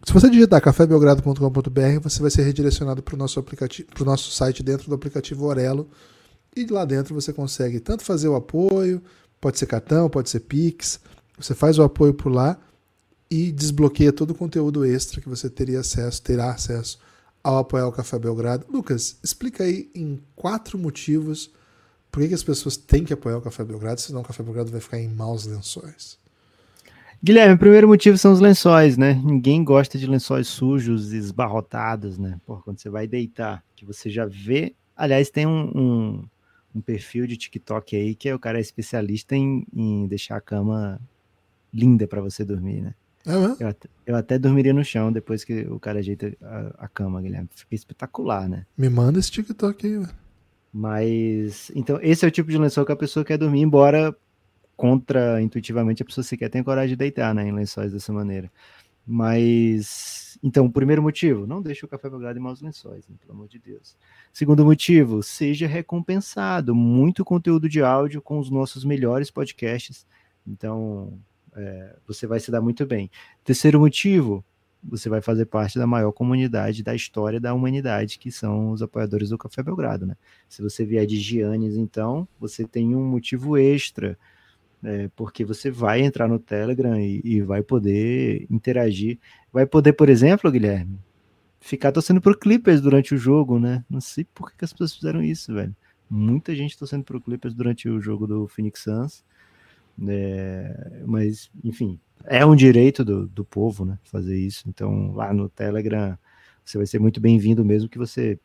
Se 0.04 0.14
você 0.14 0.30
digitar 0.30 0.62
cafébelgrado.com.br, 0.62 2.00
você 2.02 2.22
vai 2.22 2.30
ser 2.30 2.42
redirecionado 2.42 3.02
para 3.02 3.14
o 3.14 3.18
nosso 3.18 3.38
aplicativo, 3.38 3.88
para 3.92 4.02
o 4.02 4.06
nosso 4.06 4.30
site 4.30 4.62
dentro 4.62 4.88
do 4.88 4.94
aplicativo 4.94 5.44
Aurelo. 5.44 5.88
E 6.56 6.66
lá 6.66 6.84
dentro 6.84 7.14
você 7.14 7.32
consegue 7.32 7.78
tanto 7.80 8.02
fazer 8.02 8.28
o 8.28 8.34
apoio, 8.34 9.02
pode 9.40 9.58
ser 9.58 9.66
cartão, 9.66 10.08
pode 10.08 10.30
ser 10.30 10.40
Pix. 10.40 11.00
Você 11.38 11.54
faz 11.54 11.78
o 11.78 11.82
apoio 11.82 12.14
por 12.14 12.32
lá 12.32 12.58
e 13.30 13.52
desbloqueia 13.52 14.12
todo 14.12 14.30
o 14.30 14.34
conteúdo 14.34 14.84
extra 14.84 15.20
que 15.20 15.28
você 15.28 15.48
teria 15.50 15.80
acesso, 15.80 16.22
terá 16.22 16.50
acesso 16.50 16.98
ao 17.44 17.58
apoiar 17.58 17.86
o 17.86 17.92
Café 17.92 18.18
Belgrado. 18.18 18.66
Lucas, 18.70 19.16
explica 19.22 19.64
aí 19.64 19.90
em 19.94 20.20
quatro 20.34 20.78
motivos 20.78 21.50
por 22.10 22.26
que, 22.26 22.34
as 22.34 22.42
pessoas 22.42 22.76
têm 22.76 23.04
que 23.04 23.12
apoiar 23.12 23.38
o 23.38 23.42
Café 23.42 23.64
Belgrado, 23.64 24.00
senão 24.00 24.22
o 24.22 24.24
Café 24.24 24.42
Belgrado 24.42 24.70
vai 24.70 24.80
ficar 24.80 24.98
em 24.98 25.08
maus 25.08 25.46
lençóis. 25.46 26.19
Guilherme, 27.22 27.54
o 27.54 27.58
primeiro 27.58 27.86
motivo 27.86 28.16
são 28.16 28.32
os 28.32 28.40
lençóis, 28.40 28.96
né? 28.96 29.12
Ninguém 29.22 29.62
gosta 29.62 29.98
de 29.98 30.06
lençóis 30.06 30.48
sujos, 30.48 31.12
esbarrotados, 31.12 32.16
né? 32.16 32.40
Pô, 32.46 32.56
quando 32.56 32.78
você 32.78 32.88
vai 32.88 33.06
deitar, 33.06 33.62
que 33.76 33.84
você 33.84 34.08
já 34.08 34.24
vê. 34.24 34.74
Aliás, 34.96 35.28
tem 35.28 35.46
um, 35.46 35.70
um, 35.74 36.24
um 36.74 36.80
perfil 36.80 37.26
de 37.26 37.36
TikTok 37.36 37.94
aí 37.94 38.14
que 38.14 38.28
é 38.28 38.34
o 38.34 38.38
cara 38.38 38.58
é 38.58 38.60
especialista 38.62 39.36
em, 39.36 39.66
em 39.74 40.06
deixar 40.06 40.36
a 40.36 40.40
cama 40.40 40.98
linda 41.72 42.08
para 42.08 42.22
você 42.22 42.42
dormir, 42.42 42.80
né? 42.80 42.94
É 43.26 43.32
eu, 43.34 43.68
até, 43.68 43.88
eu, 44.06 44.16
até, 44.16 44.38
dormiria 44.38 44.72
no 44.72 44.82
chão 44.82 45.12
depois 45.12 45.44
que 45.44 45.60
o 45.68 45.78
cara 45.78 45.98
ajeita 45.98 46.34
a, 46.40 46.84
a 46.84 46.88
cama, 46.88 47.20
Guilherme. 47.20 47.50
Fica 47.54 47.74
espetacular, 47.74 48.48
né? 48.48 48.64
Me 48.76 48.88
manda 48.88 49.18
esse 49.18 49.30
TikTok 49.30 49.86
aí, 49.86 49.98
velho. 49.98 50.08
Mas, 50.72 51.70
então, 51.74 51.98
esse 52.00 52.24
é 52.24 52.28
o 52.28 52.30
tipo 52.30 52.50
de 52.50 52.56
lençol 52.56 52.86
que 52.86 52.92
a 52.92 52.96
pessoa 52.96 53.24
quer 53.24 53.36
dormir, 53.36 53.60
embora 53.60 54.16
contra-intuitivamente 54.80 56.02
a 56.02 56.06
pessoa 56.06 56.24
sequer 56.24 56.48
tenha 56.48 56.64
coragem 56.64 56.88
de 56.88 56.96
deitar, 56.96 57.34
né, 57.34 57.46
em 57.46 57.52
lençóis 57.52 57.92
dessa 57.92 58.10
maneira. 58.14 58.50
Mas, 59.06 60.38
então, 60.42 60.64
o 60.64 60.72
primeiro 60.72 61.02
motivo, 61.02 61.46
não 61.46 61.60
deixe 61.60 61.84
o 61.84 61.88
café 61.88 62.08
belgrado 62.08 62.38
em 62.38 62.42
maus 62.42 62.62
lençóis, 62.62 63.06
né, 63.06 63.14
pelo 63.20 63.34
amor 63.34 63.46
de 63.46 63.58
Deus. 63.58 63.94
Segundo 64.32 64.64
motivo, 64.64 65.22
seja 65.22 65.66
recompensado. 65.66 66.74
Muito 66.74 67.26
conteúdo 67.26 67.68
de 67.68 67.82
áudio 67.82 68.22
com 68.22 68.38
os 68.38 68.48
nossos 68.48 68.82
melhores 68.82 69.30
podcasts. 69.30 70.06
Então, 70.46 71.12
é, 71.54 71.96
você 72.06 72.26
vai 72.26 72.40
se 72.40 72.50
dar 72.50 72.62
muito 72.62 72.86
bem. 72.86 73.10
Terceiro 73.44 73.80
motivo, 73.80 74.42
você 74.82 75.10
vai 75.10 75.20
fazer 75.20 75.44
parte 75.44 75.78
da 75.78 75.86
maior 75.86 76.12
comunidade 76.12 76.82
da 76.82 76.94
história 76.94 77.38
da 77.38 77.52
humanidade, 77.52 78.18
que 78.18 78.32
são 78.32 78.70
os 78.70 78.80
apoiadores 78.80 79.28
do 79.28 79.36
Café 79.36 79.62
Belgrado, 79.62 80.06
né? 80.06 80.16
Se 80.48 80.62
você 80.62 80.86
vier 80.86 81.04
de 81.04 81.16
Giannis, 81.16 81.76
então, 81.76 82.26
você 82.38 82.66
tem 82.66 82.96
um 82.96 83.04
motivo 83.04 83.58
extra 83.58 84.16
é, 84.82 85.08
porque 85.14 85.44
você 85.44 85.70
vai 85.70 86.00
entrar 86.00 86.28
no 86.28 86.38
Telegram 86.38 86.98
e, 86.98 87.20
e, 87.24 87.42
vai 87.42 87.62
poder 87.62 88.46
interagir. 88.50 89.18
Vai 89.52 89.66
poder, 89.66 89.92
por 89.92 90.08
exemplo, 90.08 90.50
Guilherme, 90.50 90.98
ficar 91.60 91.92
torcendo 91.92 92.20
pro 92.20 92.38
Clippers 92.38 92.80
durante 92.80 93.14
o 93.14 93.18
jogo, 93.18 93.58
né? 93.58 93.84
Não 93.88 94.00
sei 94.00 94.24
por 94.24 94.52
que, 94.52 94.64
as 94.64 94.72
pessoas 94.72 94.94
fizeram 94.94 95.22
isso, 95.22 95.52
velho. 95.52 95.74
Muita 96.08 96.54
gente 96.54 96.78
torcendo 96.78 97.04
pro 97.04 97.20
Clippers 97.20 97.54
durante 97.54 97.88
o 97.88 98.00
jogo 98.00 98.26
do 98.26 98.48
Phoenix 98.48 98.82
Suns. 98.82 99.24
É, 100.08 101.02
mas, 101.06 101.50
enfim, 101.62 102.00
é 102.24 102.44
um 102.44 102.56
direito 102.56 103.04
do, 103.04 103.26
do 103.26 103.44
povo, 103.44 103.84
né? 103.84 103.98
Fazer 104.04 104.38
isso. 104.38 104.68
Então, 104.68 105.12
lá 105.12 105.32
no 105.32 105.48
Telegram, 105.48 106.18
você 106.64 106.78
vai 106.78 106.86
ser 106.86 106.98
muito 106.98 107.20
bem-vindo, 107.20 107.64
mesmo 107.64 107.88
que 107.88 107.98
você 107.98 108.38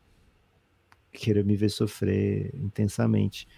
queira 1.12 1.42
me 1.42 1.56
ver 1.56 1.70
sofrer 1.70 2.54
intensamente. 2.54 3.48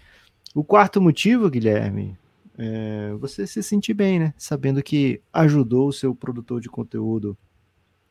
O 0.55 0.63
quarto 0.63 1.01
motivo, 1.01 1.49
Guilherme, 1.49 2.17
é 2.59 3.13
você 3.13 3.47
se 3.47 3.63
sentir 3.63 3.93
bem, 3.93 4.19
né? 4.19 4.33
Sabendo 4.37 4.83
que 4.83 5.21
ajudou 5.31 5.87
o 5.87 5.93
seu 5.93 6.13
produtor 6.13 6.59
de 6.59 6.67
conteúdo, 6.67 7.37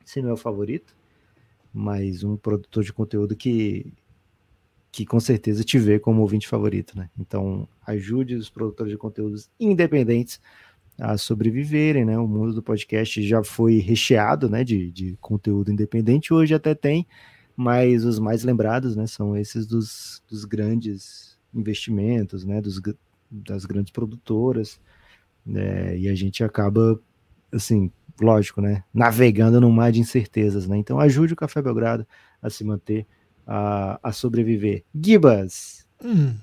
se 0.05 0.23
não 0.23 0.31
é 0.31 0.33
o 0.33 0.39
favorito, 0.39 0.97
mas 1.73 2.25
um 2.25 2.35
produtor 2.35 2.83
de 2.83 2.93
conteúdo 2.93 3.37
que, 3.37 3.93
que 4.91 5.05
com 5.05 5.21
certeza 5.21 5.63
te 5.63 5.79
vê 5.79 5.99
como 5.99 6.23
ouvinte 6.23 6.49
favorito, 6.49 6.97
né? 6.97 7.11
Então, 7.19 7.69
ajude 7.87 8.37
os 8.37 8.49
produtores 8.49 8.91
de 8.91 8.97
conteúdos 8.97 9.51
independentes 9.61 10.41
a 10.99 11.19
sobreviverem, 11.19 12.07
né? 12.07 12.19
O 12.19 12.27
mundo 12.27 12.55
do 12.55 12.63
podcast 12.63 13.23
já 13.23 13.45
foi 13.45 13.79
recheado, 13.79 14.49
né, 14.49 14.65
de, 14.65 14.91
de 14.91 15.17
conteúdo 15.21 15.71
independente, 15.71 16.33
hoje 16.33 16.55
até 16.55 16.75
tem, 16.75 17.07
mas 17.55 18.05
os 18.05 18.19
mais 18.19 18.43
lembrados, 18.45 18.97
né, 18.97 19.07
são 19.07 19.37
esses 19.37 19.67
dos, 19.67 20.23
dos 20.29 20.45
grandes 20.45 21.39
investimentos, 21.55 22.45
né, 22.45 22.61
dos, 22.61 22.81
das 23.31 23.65
grandes 23.65 23.93
produtoras, 23.93 24.81
né, 25.45 25.97
e 25.99 26.09
a 26.09 26.15
gente 26.15 26.43
acaba, 26.45 27.01
assim, 27.53 27.91
lógico, 28.21 28.61
né, 28.61 28.85
navegando 28.93 29.61
num 29.61 29.71
mar 29.71 29.93
de 29.93 30.01
incertezas, 30.01 30.67
né, 30.67 30.77
então 30.77 30.99
ajude 31.01 31.33
o 31.33 31.37
Café 31.37 31.63
Belgrado 31.63 32.07
a 32.41 32.51
se 32.51 32.65
manter, 32.65 33.07
a, 33.47 33.99
a 34.03 34.13
sobreviver. 34.13 34.85
Gibas! 34.95 35.87
Hum. 36.03 36.37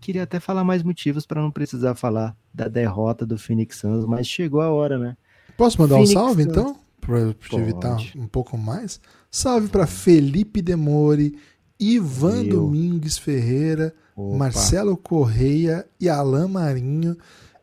Queria 0.00 0.24
até 0.24 0.40
falar 0.40 0.64
mais 0.64 0.82
motivos 0.82 1.24
para 1.24 1.40
não 1.40 1.50
precisar 1.50 1.94
falar 1.94 2.36
da 2.52 2.66
derrota 2.66 3.24
do 3.24 3.38
Phoenix 3.38 3.76
Suns, 3.76 4.04
mas 4.04 4.26
chegou 4.26 4.60
a 4.60 4.68
hora, 4.68 4.98
né? 4.98 5.16
Posso 5.56 5.80
mandar 5.80 5.94
Phoenix 5.94 6.10
um 6.10 6.14
salve, 6.14 6.42
Suns. 6.42 6.52
então? 6.52 6.82
Para 7.00 7.60
evitar 7.60 7.98
um 8.16 8.28
pouco 8.28 8.56
mais? 8.56 9.00
Salve 9.30 9.68
para 9.68 9.86
Felipe 9.86 10.62
Demore, 10.62 11.36
Ivan 11.82 12.44
Eu. 12.44 12.50
Domingues 12.50 13.18
Ferreira, 13.18 13.92
Opa. 14.16 14.36
Marcelo 14.36 14.96
Correia 14.96 15.84
e 15.98 16.08
Alain 16.08 16.48
Marinho. 16.48 17.16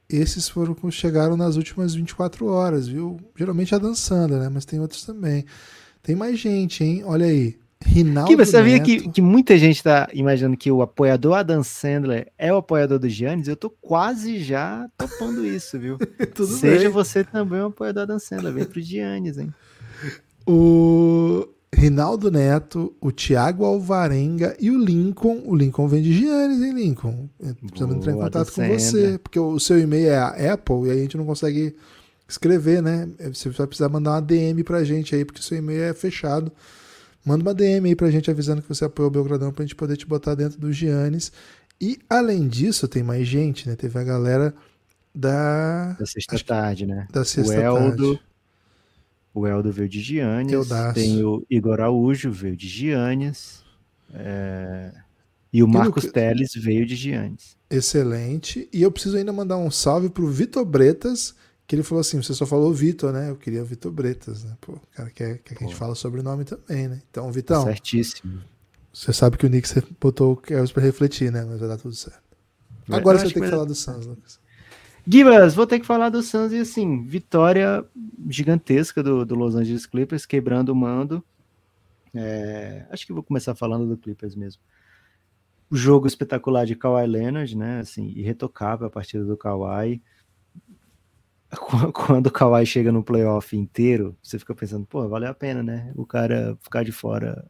Esses 0.09 0.49
foram 0.49 0.73
que 0.73 0.89
chegaram 0.91 1.37
nas 1.37 1.55
últimas 1.55 1.93
24 1.93 2.47
horas, 2.47 2.87
viu? 2.87 3.17
Geralmente 3.35 3.73
a 3.73 3.77
dançando, 3.77 4.37
né? 4.37 4.49
Mas 4.49 4.65
tem 4.65 4.79
outros 4.79 5.05
também. 5.05 5.45
Tem 6.03 6.15
mais 6.15 6.37
gente, 6.37 6.83
hein? 6.83 7.03
Olha 7.05 7.27
aí. 7.27 7.57
Rinaldo 7.81 8.29
que 8.29 8.35
você 8.35 8.51
sabia 8.51 8.77
que, 8.81 9.07
que 9.09 9.21
muita 9.21 9.57
gente 9.57 9.77
está 9.77 10.09
imaginando 10.11 10.57
que 10.57 10.69
o 10.69 10.81
apoiador 10.81 11.37
Adam 11.37 11.63
Sandler 11.63 12.29
é 12.37 12.51
o 12.51 12.57
apoiador 12.57 12.99
do 12.99 13.07
Giannis? 13.07 13.47
Eu 13.47 13.55
tô 13.55 13.69
quase 13.69 14.43
já 14.43 14.89
topando 14.97 15.45
isso, 15.45 15.79
viu? 15.79 15.97
Seja 16.59 16.85
bem. 16.85 16.89
você 16.89 17.23
também 17.23 17.61
um 17.61 17.67
apoiador 17.67 18.03
Adam 18.03 18.19
Sandler, 18.19 18.51
vem 18.51 18.65
pro 18.65 18.81
Giannis, 18.81 19.37
hein? 19.37 19.53
O 20.45 21.47
Rinaldo 21.73 22.31
Neto, 22.31 22.93
o 22.99 23.11
Thiago 23.11 23.63
Alvarenga 23.63 24.55
e 24.59 24.71
o 24.71 24.77
Lincoln. 24.77 25.43
O 25.45 25.55
Lincoln 25.55 25.87
vem 25.87 26.01
de 26.01 26.13
Giannis, 26.13 26.61
hein, 26.61 26.73
Lincoln? 26.73 27.29
Precisamos 27.67 27.97
entrar 27.97 28.11
em 28.11 28.15
contato 28.15 28.51
com 28.51 28.67
você, 28.67 29.17
porque 29.19 29.39
o 29.39 29.59
seu 29.59 29.79
e-mail 29.79 30.09
é 30.09 30.17
a 30.17 30.53
Apple 30.53 30.87
e 30.87 30.91
aí 30.91 30.99
a 30.99 31.01
gente 31.01 31.17
não 31.17 31.25
consegue 31.25 31.75
escrever, 32.27 32.81
né? 32.81 33.07
Você 33.33 33.49
vai 33.49 33.67
precisar 33.67 33.89
mandar 33.89 34.11
uma 34.11 34.21
DM 34.21 34.63
pra 34.63 34.83
gente 34.83 35.15
aí, 35.15 35.23
porque 35.23 35.41
o 35.41 35.43
seu 35.43 35.57
e-mail 35.57 35.83
é 35.83 35.93
fechado. 35.93 36.51
Manda 37.25 37.43
uma 37.43 37.53
DM 37.53 37.87
aí 37.87 37.95
pra 37.95 38.09
gente 38.09 38.31
avisando 38.31 38.61
que 38.61 38.69
você 38.69 38.85
apoiou 38.85 39.09
o 39.09 39.13
Belgradão 39.13 39.51
pra 39.51 39.63
gente 39.63 39.75
poder 39.75 39.97
te 39.97 40.05
botar 40.05 40.35
dentro 40.35 40.59
do 40.59 40.71
Giannis. 40.71 41.31
E 41.81 41.97
além 42.09 42.47
disso, 42.47 42.87
tem 42.87 43.03
mais 43.03 43.27
gente, 43.27 43.67
né? 43.67 43.75
Teve 43.75 43.97
a 43.99 44.03
galera 44.03 44.53
da. 45.13 45.95
Da 45.99 46.05
sexta 46.05 46.37
tarde, 46.39 46.85
né? 46.85 47.07
Da 47.11 47.23
sexta 47.23 47.53
o 47.53 47.61
Eldo, 47.61 48.15
tarde. 48.15 48.28
O 49.33 49.45
Eldo 49.47 49.71
veio 49.71 49.87
de 49.87 50.01
Giannis. 50.01 50.67
Tem 50.93 51.23
o 51.23 51.45
Igor 51.49 51.73
Araújo 51.73 52.31
veio 52.31 52.55
de 52.55 52.67
Giannis. 52.67 53.63
É... 54.13 54.91
E 55.51 55.63
o 55.63 55.67
Marcos 55.67 56.03
e 56.03 56.11
Teles 56.11 56.51
veio 56.55 56.85
de 56.85 56.95
Giannis. 56.95 57.57
Excelente. 57.69 58.69
E 58.71 58.81
eu 58.81 58.91
preciso 58.91 59.17
ainda 59.17 59.33
mandar 59.33 59.57
um 59.57 59.71
salve 59.71 60.09
pro 60.09 60.27
Vitor 60.27 60.63
Bretas, 60.63 61.35
que 61.65 61.75
ele 61.75 61.83
falou 61.83 62.01
assim: 62.01 62.21
você 62.21 62.33
só 62.33 62.45
falou 62.45 62.73
Vitor, 62.73 63.11
né? 63.11 63.29
Eu 63.29 63.35
queria 63.35 63.61
o 63.61 63.65
Vitor 63.65 63.91
Bretas, 63.91 64.43
né? 64.43 64.55
Pô, 64.61 64.73
o 64.73 64.81
cara 64.91 65.09
quer, 65.09 65.39
quer 65.39 65.55
que 65.55 65.63
a 65.63 65.67
gente 65.67 65.75
fale 65.75 65.95
sobre 65.95 66.19
o 66.19 66.23
nome 66.23 66.43
também, 66.45 66.87
né? 66.87 67.01
Então, 67.09 67.31
Vitão. 67.31 67.63
Certíssimo. 67.63 68.41
Você 68.93 69.13
sabe 69.13 69.37
que 69.37 69.45
o 69.45 69.49
Nick 69.49 69.69
botou 69.99 70.33
o 70.33 70.37
Kels 70.37 70.71
pra 70.71 70.83
refletir, 70.83 71.31
né? 71.31 71.45
Mas 71.47 71.59
vai 71.59 71.69
dar 71.69 71.77
tudo 71.77 71.95
certo. 71.95 72.21
Agora 72.89 73.19
você 73.19 73.31
tem 73.31 73.43
que, 73.43 73.49
falar 73.49 73.65
do 73.65 73.75
Suns, 73.75 74.05
Lucas. 74.05 74.39
Gibas, 75.11 75.55
vou 75.55 75.65
ter 75.65 75.79
que 75.79 75.87
falar 75.87 76.09
do 76.09 76.21
Suns 76.21 76.51
e 76.51 76.59
assim, 76.59 77.03
vitória 77.03 77.83
gigantesca 78.29 79.01
do, 79.01 79.25
do 79.25 79.33
Los 79.33 79.55
Angeles 79.55 79.87
Clippers, 79.87 80.23
quebrando 80.23 80.69
o 80.69 80.75
mando. 80.75 81.23
É, 82.13 82.85
acho 82.91 83.07
que 83.07 83.13
vou 83.13 83.23
começar 83.23 83.55
falando 83.55 83.87
do 83.87 83.97
Clippers 83.97 84.35
mesmo. 84.35 84.61
O 85.67 85.75
jogo 85.75 86.05
espetacular 86.05 86.63
de 86.63 86.75
Kawhi 86.75 87.07
Leonard, 87.07 87.57
né? 87.57 87.79
Assim, 87.79 88.13
irretocável 88.15 88.85
a 88.85 88.89
partida 88.89 89.25
do 89.25 89.35
Kawhi 89.35 89.99
quando 91.91 92.27
o 92.27 92.31
Kawhi 92.31 92.63
chega 92.67 92.91
no 92.91 93.03
playoff 93.03 93.57
inteiro, 93.57 94.15
você 94.21 94.37
fica 94.37 94.53
pensando, 94.53 94.85
pô, 94.85 95.07
valeu 95.07 95.31
a 95.31 95.33
pena, 95.33 95.63
né? 95.63 95.91
O 95.95 96.05
cara 96.05 96.55
ficar 96.61 96.83
de 96.83 96.91
fora 96.91 97.49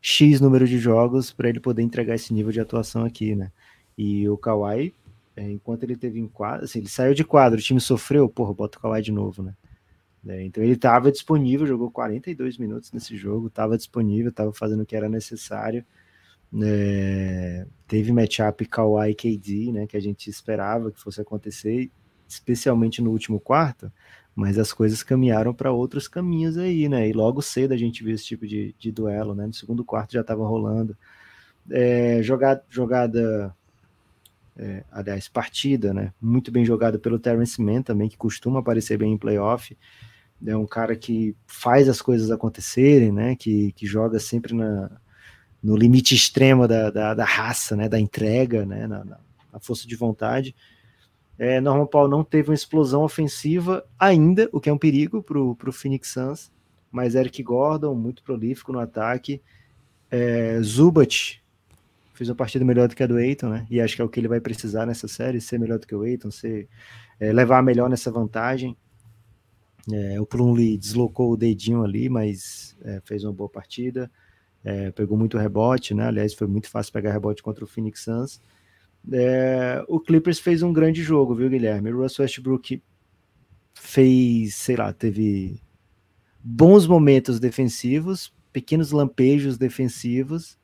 X 0.00 0.40
número 0.40 0.66
de 0.66 0.78
jogos 0.78 1.30
para 1.30 1.50
ele 1.50 1.60
poder 1.60 1.82
entregar 1.82 2.14
esse 2.14 2.32
nível 2.32 2.52
de 2.52 2.60
atuação 2.60 3.04
aqui, 3.04 3.34
né? 3.34 3.52
E 3.98 4.26
o 4.30 4.38
Kawhi, 4.38 4.94
é, 5.36 5.50
enquanto 5.50 5.82
ele 5.82 5.96
teve 5.96 6.18
em 6.18 6.26
quadro, 6.26 6.64
assim, 6.64 6.78
ele 6.78 6.88
saiu 6.88 7.14
de 7.14 7.22
quadro, 7.22 7.58
o 7.58 7.62
time 7.62 7.80
sofreu, 7.80 8.28
porra, 8.28 8.54
bota 8.54 8.78
o 8.78 8.80
Kawhi 8.80 9.02
de 9.02 9.12
novo, 9.12 9.42
né? 9.42 9.54
É, 10.26 10.42
então 10.44 10.64
ele 10.64 10.72
estava 10.72 11.12
disponível, 11.12 11.66
jogou 11.66 11.90
42 11.90 12.58
minutos 12.58 12.90
nesse 12.90 13.16
jogo, 13.16 13.46
estava 13.48 13.76
disponível, 13.76 14.30
estava 14.30 14.52
fazendo 14.52 14.82
o 14.82 14.86
que 14.86 14.96
era 14.96 15.08
necessário. 15.08 15.84
É, 16.62 17.66
teve 17.86 18.12
matchup 18.12 18.64
Kawhi 18.66 19.14
KD, 19.14 19.72
né, 19.72 19.86
que 19.86 19.96
a 19.96 20.00
gente 20.00 20.30
esperava 20.30 20.90
que 20.90 21.00
fosse 21.00 21.20
acontecer, 21.20 21.90
especialmente 22.26 23.02
no 23.02 23.10
último 23.10 23.38
quarto, 23.38 23.92
mas 24.34 24.58
as 24.58 24.72
coisas 24.72 25.02
caminharam 25.02 25.54
para 25.54 25.72
outros 25.72 26.08
caminhos 26.08 26.56
aí, 26.58 26.88
né? 26.88 27.08
E 27.08 27.12
logo 27.12 27.42
cedo 27.42 27.72
a 27.72 27.76
gente 27.76 28.02
viu 28.04 28.14
esse 28.14 28.24
tipo 28.24 28.46
de, 28.46 28.74
de 28.78 28.92
duelo, 28.92 29.34
né? 29.34 29.46
No 29.46 29.54
segundo 29.54 29.84
quarto 29.84 30.12
já 30.12 30.20
estava 30.22 30.46
rolando. 30.46 30.96
É, 31.70 32.22
jogada, 32.22 32.64
jogada 32.68 33.54
é, 34.58 34.84
aliás, 34.90 35.28
partida, 35.28 35.92
né? 35.92 36.12
Muito 36.20 36.50
bem 36.50 36.64
jogada 36.64 36.98
pelo 36.98 37.18
Terence 37.18 37.60
Mann 37.60 37.82
também, 37.82 38.08
que 38.08 38.16
costuma 38.16 38.60
aparecer 38.60 38.96
bem 38.96 39.12
em 39.12 39.18
playoff. 39.18 39.76
É 40.44 40.56
um 40.56 40.66
cara 40.66 40.96
que 40.96 41.36
faz 41.46 41.88
as 41.88 42.00
coisas 42.00 42.30
acontecerem, 42.30 43.12
né? 43.12 43.36
Que, 43.36 43.72
que 43.72 43.86
joga 43.86 44.18
sempre 44.18 44.54
na, 44.54 44.90
no 45.62 45.76
limite 45.76 46.14
extremo 46.14 46.66
da, 46.66 46.90
da, 46.90 47.14
da 47.14 47.24
raça, 47.24 47.76
né? 47.76 47.88
Da 47.88 48.00
entrega, 48.00 48.64
né? 48.64 48.86
Na, 48.86 49.04
na, 49.04 49.18
na 49.52 49.60
força 49.60 49.86
de 49.86 49.94
vontade. 49.94 50.54
É, 51.38 51.60
Norman 51.60 51.86
Paul 51.86 52.08
não 52.08 52.24
teve 52.24 52.48
uma 52.48 52.54
explosão 52.54 53.02
ofensiva 53.02 53.84
ainda, 53.98 54.48
o 54.52 54.60
que 54.60 54.70
é 54.70 54.72
um 54.72 54.78
perigo 54.78 55.22
para 55.22 55.38
o 55.38 55.72
Phoenix 55.72 56.08
Suns, 56.08 56.50
mas 56.90 57.14
Eric 57.14 57.42
Gordon, 57.42 57.94
muito 57.94 58.22
prolífico 58.22 58.72
no 58.72 58.78
ataque. 58.78 59.42
É, 60.10 60.58
Zubat 60.62 61.42
fez 62.16 62.30
uma 62.30 62.34
partida 62.34 62.64
melhor 62.64 62.88
do 62.88 62.96
que 62.96 63.02
a 63.02 63.06
do 63.06 63.18
Eiton, 63.18 63.50
né? 63.50 63.66
E 63.70 63.80
acho 63.80 63.94
que 63.94 64.02
é 64.02 64.04
o 64.04 64.08
que 64.08 64.18
ele 64.18 64.28
vai 64.28 64.40
precisar 64.40 64.86
nessa 64.86 65.06
série, 65.06 65.40
ser 65.40 65.58
melhor 65.58 65.78
do 65.78 65.86
que 65.86 65.94
o 65.94 66.04
Eiton, 66.04 66.30
ser, 66.30 66.68
é, 67.20 67.32
levar 67.32 67.62
melhor 67.62 67.90
nessa 67.90 68.10
vantagem. 68.10 68.76
É, 69.92 70.20
o 70.20 70.26
Plumlee 70.26 70.78
deslocou 70.78 71.32
o 71.32 71.36
dedinho 71.36 71.84
ali, 71.84 72.08
mas 72.08 72.76
é, 72.82 73.00
fez 73.04 73.22
uma 73.22 73.32
boa 73.32 73.48
partida. 73.48 74.10
É, 74.64 74.90
pegou 74.90 75.16
muito 75.16 75.38
rebote, 75.38 75.94
né? 75.94 76.06
Aliás, 76.06 76.34
foi 76.34 76.46
muito 76.46 76.68
fácil 76.68 76.92
pegar 76.92 77.12
rebote 77.12 77.42
contra 77.42 77.62
o 77.62 77.68
Phoenix 77.68 78.02
Suns. 78.02 78.40
É, 79.12 79.84
o 79.86 80.00
Clippers 80.00 80.40
fez 80.40 80.62
um 80.62 80.72
grande 80.72 81.02
jogo, 81.02 81.34
viu, 81.34 81.48
Guilherme? 81.48 81.92
O 81.92 82.02
Russell 82.02 82.24
Westbrook 82.24 82.82
fez, 83.74 84.54
sei 84.54 84.74
lá, 84.74 84.92
teve 84.92 85.60
bons 86.42 86.86
momentos 86.86 87.38
defensivos, 87.38 88.32
pequenos 88.52 88.90
lampejos 88.90 89.58
defensivos, 89.58 90.58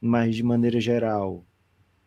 mas 0.00 0.34
de 0.36 0.42
maneira 0.42 0.80
geral, 0.80 1.44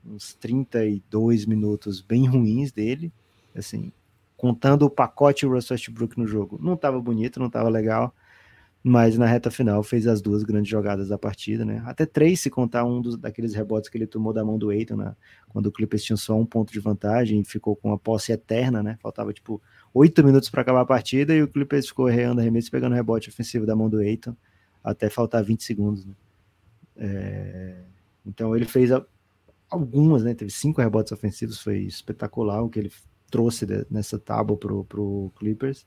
uns 0.05 0.33
32 0.35 1.45
minutos 1.45 2.01
bem 2.01 2.25
ruins 2.27 2.71
dele, 2.71 3.11
assim, 3.55 3.91
contando 4.37 4.83
o 4.83 4.89
pacote 4.89 5.45
Russell 5.45 5.75
Westbrook 5.75 6.17
no 6.17 6.25
jogo. 6.27 6.57
Não 6.61 6.73
estava 6.73 6.99
bonito, 7.01 7.39
não 7.39 7.47
estava 7.47 7.69
legal. 7.69 8.13
mas 8.81 9.17
na 9.17 9.25
reta 9.25 9.51
final 9.51 9.83
fez 9.83 10.07
as 10.07 10.21
duas 10.21 10.41
grandes 10.43 10.71
jogadas 10.71 11.09
da 11.09 11.17
partida, 11.17 11.65
né? 11.65 11.83
Até 11.85 12.05
três, 12.05 12.39
se 12.39 12.49
contar 12.49 12.85
um 12.85 13.01
dos, 13.01 13.17
daqueles 13.17 13.53
rebotes 13.53 13.89
que 13.89 13.97
ele 13.97 14.07
tomou 14.07 14.31
da 14.31 14.45
mão 14.45 14.57
do 14.57 14.71
Eiton, 14.71 14.95
né? 14.95 15.15
quando 15.49 15.65
o 15.67 15.71
Clippers 15.71 16.03
tinha 16.03 16.15
só 16.15 16.37
um 16.39 16.45
ponto 16.45 16.71
de 16.71 16.79
vantagem 16.79 17.41
e 17.41 17.43
ficou 17.43 17.75
com 17.75 17.91
a 17.91 17.97
posse 17.97 18.31
eterna, 18.31 18.81
né? 18.81 18.97
Faltava 19.01 19.33
tipo 19.33 19.61
oito 19.93 20.23
minutos 20.23 20.49
para 20.49 20.61
acabar 20.61 20.81
a 20.81 20.85
partida 20.85 21.35
e 21.35 21.43
o 21.43 21.47
Clippers 21.47 21.87
ficou 21.89 22.05
reando 22.05 22.39
arremesso 22.39 22.71
pegando 22.71 22.95
rebote 22.95 23.29
ofensivo 23.29 23.65
da 23.65 23.75
mão 23.75 23.89
do 23.89 24.01
Eiton 24.01 24.35
até 24.81 25.09
faltar 25.09 25.43
20 25.43 25.61
segundos. 25.61 26.05
Né? 26.05 26.13
É... 26.99 27.75
Então 28.25 28.55
ele 28.55 28.65
fez 28.65 28.91
algumas, 29.69 30.23
né? 30.23 30.33
Teve 30.33 30.51
cinco 30.51 30.81
rebotes 30.81 31.11
ofensivos, 31.11 31.59
foi 31.59 31.79
espetacular 31.79 32.61
o 32.61 32.69
que 32.69 32.79
ele 32.79 32.91
trouxe 33.29 33.65
nessa 33.89 34.17
tábua 34.17 34.57
pro, 34.57 34.83
pro 34.85 35.31
Clippers. 35.37 35.85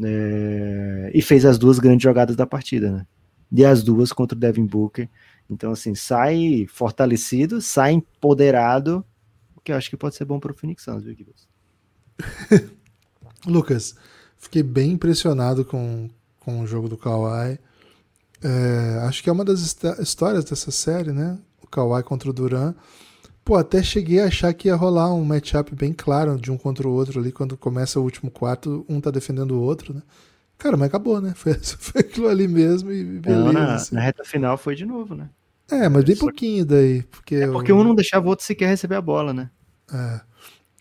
É, 0.00 1.10
e 1.12 1.20
fez 1.20 1.44
as 1.44 1.58
duas 1.58 1.78
grandes 1.78 2.02
jogadas 2.02 2.36
da 2.36 2.46
partida, 2.46 2.90
né? 2.90 3.06
E 3.50 3.64
as 3.64 3.82
duas 3.82 4.12
contra 4.12 4.36
o 4.36 4.40
Devin 4.40 4.66
Booker. 4.66 5.08
Então, 5.50 5.72
assim, 5.72 5.94
sai 5.94 6.66
fortalecido, 6.68 7.60
sai 7.60 7.92
empoderado, 7.92 9.04
o 9.56 9.60
que 9.60 9.72
eu 9.72 9.76
acho 9.76 9.88
que 9.88 9.96
pode 9.96 10.14
ser 10.14 10.24
bom 10.24 10.38
para 10.38 10.52
o 10.52 10.54
Phoenix 10.54 10.84
Suns, 10.84 11.02
viu? 11.02 11.16
Lucas, 13.46 13.96
fiquei 14.36 14.62
bem 14.62 14.92
impressionado 14.92 15.64
com, 15.64 16.10
com 16.38 16.60
o 16.60 16.66
jogo 16.66 16.88
do 16.88 16.98
Kawhi. 16.98 17.58
É, 18.42 19.00
acho 19.06 19.22
que 19.22 19.28
é 19.28 19.32
uma 19.32 19.44
das 19.44 19.60
histórias 19.98 20.44
dessa 20.44 20.70
série, 20.70 21.12
né? 21.12 21.38
O 21.62 21.66
Kawhi 21.66 22.02
contra 22.02 22.30
o 22.30 22.32
Duran. 22.32 22.74
Pô, 23.44 23.56
até 23.56 23.82
cheguei 23.82 24.20
a 24.20 24.26
achar 24.26 24.52
que 24.52 24.68
ia 24.68 24.76
rolar 24.76 25.12
um 25.12 25.24
matchup 25.24 25.74
bem 25.74 25.92
claro 25.92 26.38
de 26.38 26.52
um 26.52 26.58
contra 26.58 26.86
o 26.86 26.92
outro 26.92 27.18
ali, 27.18 27.32
quando 27.32 27.56
começa 27.56 27.98
o 27.98 28.02
último 28.02 28.30
quarto, 28.30 28.84
um 28.88 29.00
tá 29.00 29.10
defendendo 29.10 29.52
o 29.52 29.60
outro, 29.60 29.94
né? 29.94 30.02
Cara, 30.58 30.76
mas 30.76 30.88
acabou, 30.88 31.20
né? 31.20 31.32
Foi, 31.36 31.54
foi 31.54 32.00
aquilo 32.00 32.28
ali 32.28 32.48
mesmo 32.48 32.90
e 32.92 33.04
beleza. 33.04 33.44
Não, 33.44 33.52
na, 33.52 33.74
assim. 33.74 33.94
na, 33.94 34.00
reta 34.00 34.24
final 34.24 34.58
foi 34.58 34.74
de 34.74 34.84
novo, 34.84 35.14
né? 35.14 35.30
É, 35.70 35.88
mas 35.88 36.04
bem 36.04 36.16
Só... 36.16 36.26
pouquinho 36.26 36.66
daí. 36.66 37.02
Porque, 37.04 37.36
é 37.36 37.46
porque 37.46 37.72
um 37.72 37.84
não 37.84 37.94
deixava 37.94 38.26
o 38.26 38.28
outro 38.28 38.44
sequer 38.44 38.68
receber 38.68 38.96
a 38.96 39.00
bola, 39.00 39.32
né? 39.32 39.50
É. 39.92 40.20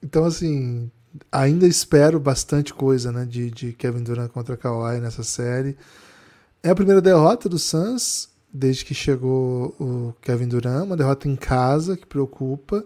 Então, 0.04 0.26
assim, 0.26 0.92
ainda 1.32 1.68
espero 1.68 2.20
bastante 2.20 2.74
coisa, 2.74 3.12
né? 3.12 3.26
De, 3.26 3.52
de 3.52 3.74
Kevin 3.74 4.04
Durant 4.04 4.32
contra 4.32 4.58
Kawhi 4.58 5.00
nessa 5.00 5.24
série. 5.24 5.78
É 6.64 6.70
a 6.70 6.76
primeira 6.76 7.02
derrota 7.02 7.48
do 7.48 7.60
Suns 7.60 8.30
desde 8.52 8.86
que 8.86 8.94
chegou 8.94 9.76
o 9.80 10.14
Kevin 10.22 10.48
Durant, 10.48 10.86
uma 10.86 10.98
derrota 10.98 11.28
em 11.28 11.36
casa 11.36 11.96
que 11.96 12.06
preocupa, 12.06 12.84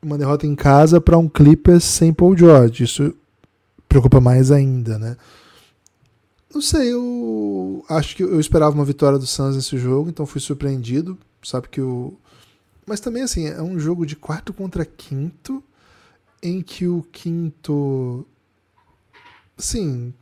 uma 0.00 0.16
derrota 0.16 0.46
em 0.46 0.54
casa 0.54 1.00
para 1.00 1.18
um 1.18 1.28
Clippers 1.28 1.84
sem 1.84 2.12
Paul 2.12 2.36
George, 2.36 2.84
isso 2.84 3.14
preocupa 3.88 4.20
mais 4.20 4.50
ainda, 4.50 4.98
né? 4.98 5.16
Não 6.52 6.62
sei, 6.62 6.92
eu 6.92 7.84
acho 7.88 8.16
que 8.16 8.22
eu 8.22 8.40
esperava 8.40 8.74
uma 8.74 8.84
vitória 8.84 9.18
do 9.18 9.26
Suns 9.26 9.56
nesse 9.56 9.78
jogo, 9.78 10.08
então 10.08 10.26
fui 10.26 10.40
surpreendido, 10.40 11.18
sabe 11.42 11.68
que 11.68 11.80
o 11.80 12.14
mas 12.86 12.98
também 12.98 13.22
assim, 13.22 13.46
é 13.46 13.62
um 13.62 13.78
jogo 13.78 14.04
de 14.04 14.16
quarto 14.16 14.52
contra 14.52 14.84
quinto 14.84 15.62
em 16.42 16.60
que 16.60 16.88
o 16.88 17.04
quinto 17.12 18.26
sim, 19.56 20.12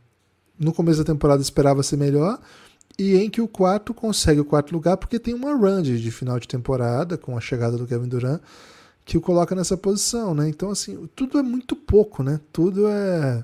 no 0.59 0.71
começo 0.71 0.99
da 0.99 1.11
temporada 1.11 1.41
esperava 1.41 1.81
ser 1.81 1.97
melhor, 1.97 2.39
e 2.99 3.15
em 3.15 3.29
que 3.29 3.39
o 3.39 3.47
quarto 3.47 3.93
consegue 3.93 4.41
o 4.41 4.45
quarto 4.45 4.73
lugar 4.73 4.97
porque 4.97 5.17
tem 5.17 5.33
uma 5.33 5.55
run 5.55 5.81
de 5.81 6.11
final 6.11 6.37
de 6.37 6.47
temporada 6.47 7.17
com 7.17 7.37
a 7.37 7.39
chegada 7.39 7.77
do 7.77 7.87
Kevin 7.87 8.09
Durant 8.09 8.41
que 9.05 9.17
o 9.17 9.21
coloca 9.21 9.55
nessa 9.55 9.77
posição, 9.77 10.35
né? 10.35 10.49
Então 10.49 10.69
assim, 10.69 11.09
tudo 11.15 11.39
é 11.39 11.41
muito 11.41 11.75
pouco, 11.75 12.21
né? 12.21 12.41
Tudo 12.51 12.87
é 12.87 13.43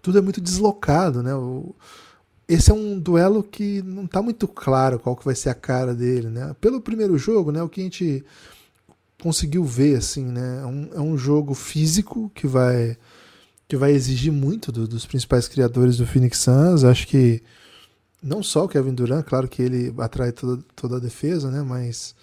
tudo 0.00 0.16
é 0.16 0.20
muito 0.20 0.40
deslocado, 0.40 1.22
né? 1.22 1.34
O, 1.34 1.74
esse 2.48 2.70
é 2.70 2.74
um 2.74 2.98
duelo 2.98 3.42
que 3.42 3.82
não 3.82 4.04
está 4.04 4.22
muito 4.22 4.46
claro 4.46 4.98
qual 4.98 5.16
que 5.16 5.24
vai 5.24 5.34
ser 5.34 5.48
a 5.48 5.54
cara 5.54 5.92
dele, 5.92 6.28
né? 6.28 6.54
Pelo 6.60 6.80
primeiro 6.80 7.18
jogo, 7.18 7.50
né, 7.50 7.62
o 7.62 7.68
que 7.68 7.80
a 7.80 7.84
gente 7.84 8.24
conseguiu 9.20 9.64
ver 9.64 9.96
assim, 9.96 10.24
né, 10.24 10.60
é 10.62 10.66
um, 10.66 10.90
é 10.94 11.00
um 11.00 11.16
jogo 11.16 11.54
físico 11.54 12.30
que 12.34 12.46
vai 12.46 12.96
que 13.68 13.76
vai 13.76 13.92
exigir 13.92 14.32
muito 14.32 14.70
do, 14.70 14.86
dos 14.86 15.06
principais 15.06 15.48
criadores 15.48 15.96
do 15.96 16.06
Phoenix 16.06 16.38
Suns. 16.38 16.84
Acho 16.84 17.06
que 17.08 17.42
não 18.22 18.42
só 18.42 18.64
o 18.64 18.68
Kevin 18.68 18.94
Durant, 18.94 19.24
claro 19.24 19.48
que 19.48 19.60
ele 19.60 19.92
atrai 19.98 20.32
toda, 20.32 20.62
toda 20.76 20.96
a 20.96 21.00
defesa, 21.00 21.50
né? 21.50 21.62
Mas 21.62 22.14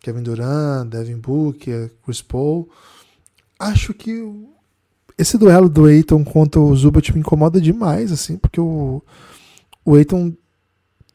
Kevin 0.00 0.22
Durant, 0.22 0.88
Devin 0.88 1.18
Booker, 1.18 1.90
Chris 2.04 2.20
Paul. 2.20 2.68
Acho 3.58 3.94
que 3.94 4.22
esse 5.16 5.38
duelo 5.38 5.68
do 5.68 5.84
Aiton 5.84 6.24
contra 6.24 6.60
o 6.60 6.74
Zubat 6.74 7.12
me 7.12 7.20
incomoda 7.20 7.60
demais, 7.60 8.10
assim, 8.10 8.36
porque 8.36 8.60
o, 8.60 9.02
o 9.84 9.94
Aiton. 9.94 10.34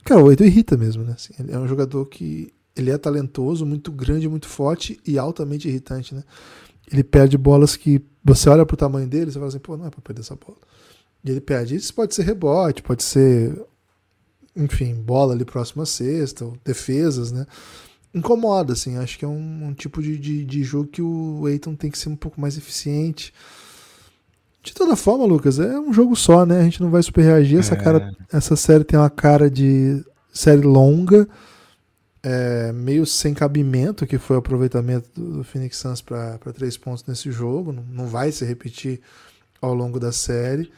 Cara, 0.06 0.24
o 0.24 0.30
Aiton 0.30 0.46
irrita 0.46 0.78
mesmo, 0.78 1.04
né? 1.04 1.14
Assim, 1.14 1.34
ele 1.38 1.52
é 1.52 1.60
um 1.60 1.68
jogador 1.68 2.06
que. 2.06 2.54
Ele 2.76 2.92
é 2.92 2.98
talentoso, 2.98 3.66
muito 3.66 3.92
grande, 3.92 4.30
muito 4.30 4.48
forte 4.48 4.98
e 5.06 5.20
altamente 5.20 5.68
irritante, 5.68 6.16
né? 6.16 6.24
Ele 6.90 7.04
perde 7.04 7.38
bolas 7.38 7.76
que 7.76 8.02
você 8.24 8.50
olha 8.50 8.66
pro 8.66 8.78
tamanho 8.78 9.08
dele 9.08 9.30
e 9.30 9.34
fala 9.34 9.48
assim, 9.48 9.60
pô, 9.60 9.76
não 9.76 9.86
é 9.86 9.90
pra 9.90 10.02
perder 10.02 10.22
essa 10.22 10.36
bola. 10.36 10.58
E 11.24 11.30
ele 11.30 11.42
perde. 11.42 11.76
Isso 11.76 11.94
pode 11.94 12.16
ser 12.16 12.24
rebote, 12.24 12.82
pode 12.82 13.04
ser 13.04 13.54
enfim, 14.60 14.94
bola 14.94 15.34
ali 15.34 15.46
próxima 15.46 15.84
à 15.84 15.86
sexta, 15.86 16.52
defesas, 16.66 17.32
né? 17.32 17.46
Incomoda, 18.14 18.74
assim. 18.74 18.98
Acho 18.98 19.18
que 19.18 19.26
é 19.26 19.28
um, 19.28 19.68
um 19.68 19.74
tipo 19.74 20.02
de, 20.02 20.18
de, 20.18 20.44
de, 20.44 20.64
jogo 20.64 20.88
que 20.88 21.02
o 21.02 21.48
Eiton 21.48 21.76
tem 21.76 21.90
que 21.90 21.98
ser 21.98 22.10
um 22.10 22.16
pouco 22.16 22.42
mais 22.42 22.58
eficiente. 22.58 23.34
De 24.62 24.74
toda 24.74 24.96
forma, 24.96 25.26
Lucas, 25.26 25.60
é 25.60 25.80
um 25.80 25.94
jogo 25.94 26.16
só, 26.16 26.46
né? 26.46 26.60
A 26.60 26.64
gente 26.64 26.82
não 26.82 26.90
vai 26.90 27.02
super 27.02 27.22
reagir. 27.22 27.60
Essa, 27.60 27.76
é. 27.76 27.78
cara, 27.78 28.16
essa 28.32 28.56
série 28.56 28.84
tem 28.84 29.00
uma 29.00 29.10
cara 29.10 29.50
de 29.50 30.04
série 30.34 30.62
longa, 30.62 31.28
é, 32.22 32.72
meio 32.74 33.06
sem 33.06 33.34
cabimento, 33.34 34.06
que 34.06 34.18
foi 34.18 34.36
o 34.36 34.40
aproveitamento 34.40 35.10
do, 35.16 35.38
do 35.38 35.44
Phoenix 35.44 35.78
Suns 35.78 36.02
para 36.02 36.38
três 36.54 36.76
pontos 36.78 37.06
nesse 37.06 37.32
jogo. 37.32 37.72
Não, 37.72 37.84
não 37.84 38.08
vai 38.08 38.32
se 38.32 38.44
repetir 38.44 39.00
ao 39.62 39.74
longo 39.74 40.00
da 40.00 40.12
série. 40.12 40.72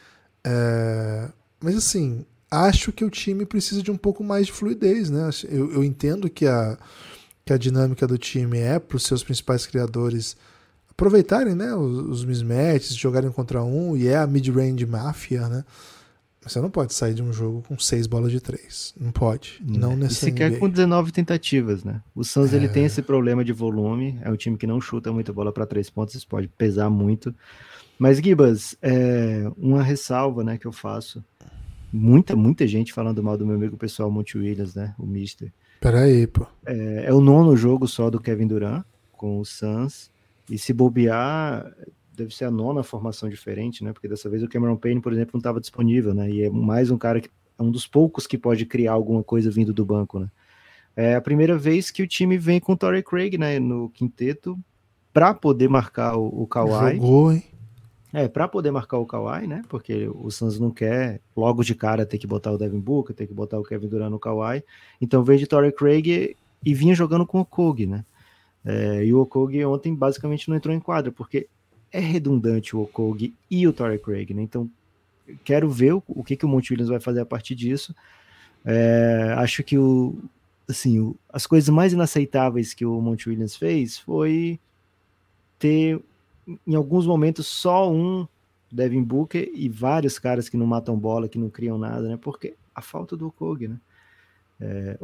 É, 0.44 1.28
mas 1.60 1.76
assim, 1.76 2.24
acho 2.52 2.92
que 2.92 3.04
o 3.04 3.08
time 3.08 3.46
precisa 3.46 3.82
de 3.82 3.90
um 3.90 3.96
pouco 3.96 4.22
mais 4.22 4.46
de 4.46 4.52
fluidez, 4.52 5.08
né? 5.08 5.30
Eu, 5.48 5.72
eu 5.72 5.84
entendo 5.84 6.28
que 6.28 6.46
a, 6.46 6.76
que 7.44 7.52
a 7.52 7.56
dinâmica 7.56 8.06
do 8.06 8.18
time 8.18 8.58
é 8.58 8.78
para 8.78 8.96
os 8.96 9.04
seus 9.04 9.24
principais 9.24 9.64
criadores 9.64 10.36
aproveitarem 10.90 11.54
né, 11.54 11.74
os, 11.74 11.98
os 12.10 12.24
mismatches, 12.24 12.94
jogarem 12.94 13.30
contra 13.32 13.64
um, 13.64 13.96
e 13.96 14.06
é 14.06 14.16
a 14.16 14.26
mid-range 14.26 14.84
máfia, 14.84 15.48
né? 15.48 15.64
Você 16.42 16.60
não 16.60 16.68
pode 16.68 16.92
sair 16.92 17.14
de 17.14 17.22
um 17.22 17.32
jogo 17.32 17.62
com 17.66 17.78
seis 17.78 18.06
bolas 18.08 18.32
de 18.32 18.40
três. 18.40 18.92
Não 19.00 19.12
pode. 19.12 19.62
Não 19.64 19.96
nesse 19.96 20.14
E 20.14 20.16
sequer 20.16 20.58
com 20.58 20.68
19 20.68 21.12
tentativas, 21.12 21.84
né? 21.84 22.02
O 22.16 22.24
Suns 22.24 22.52
é... 22.52 22.56
ele 22.56 22.68
tem 22.68 22.84
esse 22.84 23.00
problema 23.00 23.44
de 23.44 23.52
volume. 23.52 24.18
É 24.22 24.28
um 24.28 24.34
time 24.36 24.58
que 24.58 24.66
não 24.66 24.80
chuta 24.80 25.12
muita 25.12 25.32
bola 25.32 25.52
para 25.52 25.64
três 25.64 25.88
pontos. 25.88 26.16
Isso 26.16 26.26
pode 26.26 26.48
pesar 26.48 26.90
muito. 26.90 27.32
Mas, 27.96 28.18
Gibas, 28.18 28.76
é 28.82 29.48
uma 29.56 29.84
ressalva 29.84 30.42
né, 30.42 30.58
que 30.58 30.66
eu 30.66 30.72
faço 30.72 31.24
muita, 31.92 32.34
muita 32.34 32.66
gente 32.66 32.92
falando 32.92 33.22
mal 33.22 33.36
do 33.36 33.46
meu 33.46 33.56
amigo 33.56 33.76
pessoal 33.76 34.10
Monte 34.10 34.38
Williams, 34.38 34.74
né? 34.74 34.94
O 34.98 35.06
Mister. 35.06 35.52
Peraí, 35.80 36.26
pô. 36.26 36.46
É, 36.64 37.06
é, 37.06 37.12
o 37.12 37.20
nono 37.20 37.56
jogo 37.56 37.86
só 37.86 38.08
do 38.08 38.20
Kevin 38.20 38.46
Durant 38.46 38.84
com 39.12 39.38
o 39.38 39.44
Suns. 39.44 40.10
E 40.50 40.58
se 40.58 40.72
bobear, 40.72 41.72
deve 42.16 42.34
ser 42.34 42.46
a 42.46 42.50
nona 42.50 42.82
formação 42.82 43.28
diferente, 43.28 43.84
né? 43.84 43.92
Porque 43.92 44.08
dessa 44.08 44.28
vez 44.28 44.42
o 44.42 44.48
Cameron 44.48 44.76
Payne, 44.76 45.00
por 45.00 45.12
exemplo, 45.12 45.32
não 45.34 45.40
estava 45.40 45.60
disponível, 45.60 46.14
né? 46.14 46.30
E 46.30 46.42
é 46.42 46.50
mais 46.50 46.90
um 46.90 46.98
cara 46.98 47.20
que 47.20 47.28
é 47.58 47.62
um 47.62 47.70
dos 47.70 47.86
poucos 47.86 48.26
que 48.26 48.38
pode 48.38 48.64
criar 48.66 48.92
alguma 48.92 49.22
coisa 49.22 49.50
vindo 49.50 49.72
do 49.72 49.84
banco, 49.84 50.18
né? 50.18 50.28
É 50.94 51.14
a 51.14 51.20
primeira 51.20 51.56
vez 51.56 51.90
que 51.90 52.02
o 52.02 52.06
time 52.06 52.36
vem 52.36 52.60
com 52.60 52.72
o 52.72 52.76
Torrey 52.76 53.02
Craig, 53.02 53.38
né? 53.38 53.58
No 53.58 53.88
quinteto 53.90 54.58
para 55.12 55.34
poder 55.34 55.68
marcar 55.68 56.16
o, 56.16 56.42
o 56.42 56.46
Kawhi. 56.46 56.96
Jogou, 56.96 57.32
hein? 57.32 57.44
É, 58.12 58.28
para 58.28 58.46
poder 58.46 58.70
marcar 58.70 58.98
o 58.98 59.06
Kawhi, 59.06 59.46
né? 59.46 59.62
Porque 59.68 60.06
o 60.06 60.30
Suns 60.30 60.60
não 60.60 60.70
quer 60.70 61.20
logo 61.34 61.64
de 61.64 61.74
cara 61.74 62.04
ter 62.04 62.18
que 62.18 62.26
botar 62.26 62.52
o 62.52 62.58
Devin 62.58 62.78
Booker, 62.78 63.16
ter 63.16 63.26
que 63.26 63.32
botar 63.32 63.58
o 63.58 63.64
Kevin 63.64 63.88
Durant 63.88 64.10
no 64.10 64.18
Kawhi. 64.18 64.62
Então 65.00 65.24
veio 65.24 65.38
de 65.38 65.46
Torrey 65.46 65.72
Craig 65.72 66.36
e 66.64 66.74
vinha 66.74 66.94
jogando 66.94 67.26
com 67.26 67.40
o 67.40 67.44
Kog, 67.44 67.86
né? 67.86 68.04
É, 68.64 69.04
e 69.04 69.12
o 69.12 69.20
Okog 69.20 69.64
ontem 69.64 69.94
basicamente 69.94 70.48
não 70.48 70.56
entrou 70.56 70.74
em 70.74 70.80
quadra, 70.80 71.10
porque 71.10 71.48
é 71.90 71.98
redundante 71.98 72.76
o 72.76 72.82
Okog 72.82 73.34
e 73.50 73.66
o 73.66 73.72
Torrey 73.72 73.98
Craig, 73.98 74.32
né? 74.34 74.42
Então 74.42 74.70
quero 75.44 75.70
ver 75.70 75.94
o, 75.94 76.02
o 76.06 76.22
que, 76.22 76.36
que 76.36 76.44
o 76.44 76.48
Monte 76.48 76.72
Williams 76.72 76.90
vai 76.90 77.00
fazer 77.00 77.20
a 77.20 77.26
partir 77.26 77.54
disso. 77.54 77.94
É, 78.64 79.34
acho 79.38 79.64
que 79.64 79.76
o, 79.78 80.18
assim, 80.68 81.00
o, 81.00 81.16
as 81.28 81.46
coisas 81.46 81.68
mais 81.68 81.92
inaceitáveis 81.92 82.74
que 82.74 82.84
o 82.84 83.00
Monte 83.00 83.28
Williams 83.28 83.56
fez 83.56 83.98
foi 83.98 84.60
ter 85.58 86.00
em 86.66 86.74
alguns 86.74 87.06
momentos 87.06 87.46
só 87.46 87.90
um 87.90 88.26
Devin 88.70 89.02
Booker 89.02 89.50
e 89.54 89.68
vários 89.68 90.18
caras 90.18 90.48
que 90.48 90.56
não 90.56 90.66
matam 90.66 90.98
bola, 90.98 91.28
que 91.28 91.38
não 91.38 91.50
criam 91.50 91.78
nada, 91.78 92.08
né? 92.08 92.18
Porque 92.20 92.54
a 92.74 92.80
falta 92.80 93.16
do 93.16 93.30
Kog, 93.30 93.68
né? 93.68 93.78
É, 94.60 94.96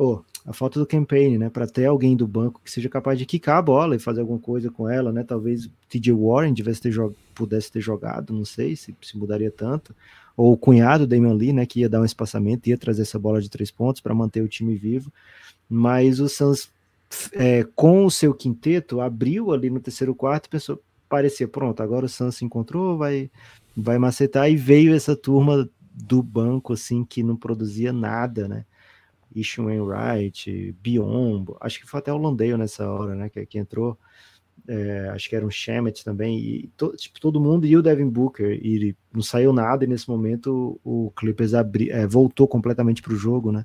a 0.46 0.52
falta 0.52 0.78
do 0.78 0.86
campaign, 0.86 1.36
né? 1.36 1.50
Para 1.50 1.66
ter 1.66 1.84
alguém 1.84 2.16
do 2.16 2.26
banco 2.26 2.60
que 2.64 2.70
seja 2.70 2.88
capaz 2.88 3.18
de 3.18 3.26
quicar 3.26 3.58
a 3.58 3.62
bola 3.62 3.96
e 3.96 3.98
fazer 3.98 4.20
alguma 4.20 4.38
coisa 4.38 4.70
com 4.70 4.88
ela, 4.88 5.12
né? 5.12 5.22
Talvez 5.22 5.68
TJ 5.88 6.12
Warren 6.12 6.54
tivesse 6.54 6.80
ter 6.80 6.94
pudesse 7.34 7.70
ter 7.70 7.80
jogado, 7.80 8.32
não 8.32 8.44
sei 8.44 8.74
se, 8.74 8.96
se 9.02 9.16
mudaria 9.18 9.50
tanto. 9.50 9.94
ou 10.36 10.52
o 10.52 10.56
cunhado 10.56 11.06
Damian 11.06 11.34
Lee, 11.34 11.52
né, 11.52 11.66
que 11.66 11.80
ia 11.80 11.88
dar 11.88 12.00
um 12.00 12.04
espaçamento, 12.04 12.68
ia 12.68 12.78
trazer 12.78 13.02
essa 13.02 13.18
bola 13.18 13.40
de 13.40 13.48
três 13.48 13.70
pontos 13.70 14.00
para 14.00 14.14
manter 14.14 14.42
o 14.42 14.48
time 14.48 14.74
vivo, 14.76 15.12
mas 15.68 16.20
o 16.20 16.28
Suns 16.28 16.70
é, 17.32 17.64
com 17.74 18.04
o 18.04 18.10
seu 18.10 18.34
quinteto 18.34 19.00
abriu 19.00 19.52
ali 19.52 19.70
no 19.70 19.80
terceiro 19.80 20.14
quarto 20.14 20.46
e 20.46 20.50
pensou, 20.50 20.80
parecia, 21.08 21.48
pronto, 21.48 21.82
agora 21.82 22.06
o 22.06 22.08
Suns 22.08 22.36
se 22.36 22.44
encontrou, 22.44 22.96
vai, 22.98 23.30
vai 23.76 23.98
macetar, 23.98 24.50
e 24.50 24.56
veio 24.56 24.94
essa 24.94 25.16
turma 25.16 25.68
do 25.92 26.22
banco, 26.22 26.72
assim, 26.72 27.04
que 27.04 27.22
não 27.22 27.36
produzia 27.36 27.92
nada, 27.92 28.46
né, 28.46 28.64
Ishin 29.34 29.62
Wainwright, 29.62 30.76
Biombo, 30.82 31.56
acho 31.60 31.80
que 31.80 31.86
foi 31.88 31.98
até 31.98 32.12
o 32.12 32.16
Londale 32.16 32.56
nessa 32.56 32.90
hora, 32.90 33.14
né, 33.14 33.28
que, 33.28 33.44
que 33.46 33.58
entrou, 33.58 33.98
é, 34.66 35.08
acho 35.10 35.28
que 35.28 35.36
era 35.36 35.46
um 35.46 35.50
Shemet 35.50 36.04
também, 36.04 36.38
e 36.38 36.70
to, 36.76 36.94
tipo, 36.96 37.18
todo 37.20 37.40
mundo 37.40 37.66
e 37.66 37.76
o 37.76 37.82
Devin 37.82 38.08
Booker, 38.08 38.58
e 38.62 38.94
não 39.12 39.22
saiu 39.22 39.52
nada, 39.52 39.84
e 39.84 39.88
nesse 39.88 40.08
momento 40.08 40.78
o 40.84 41.10
Clippers 41.16 41.54
abri, 41.54 41.90
é, 41.90 42.06
voltou 42.06 42.46
completamente 42.46 43.00
para 43.00 43.14
o 43.14 43.16
jogo, 43.16 43.50
né? 43.50 43.64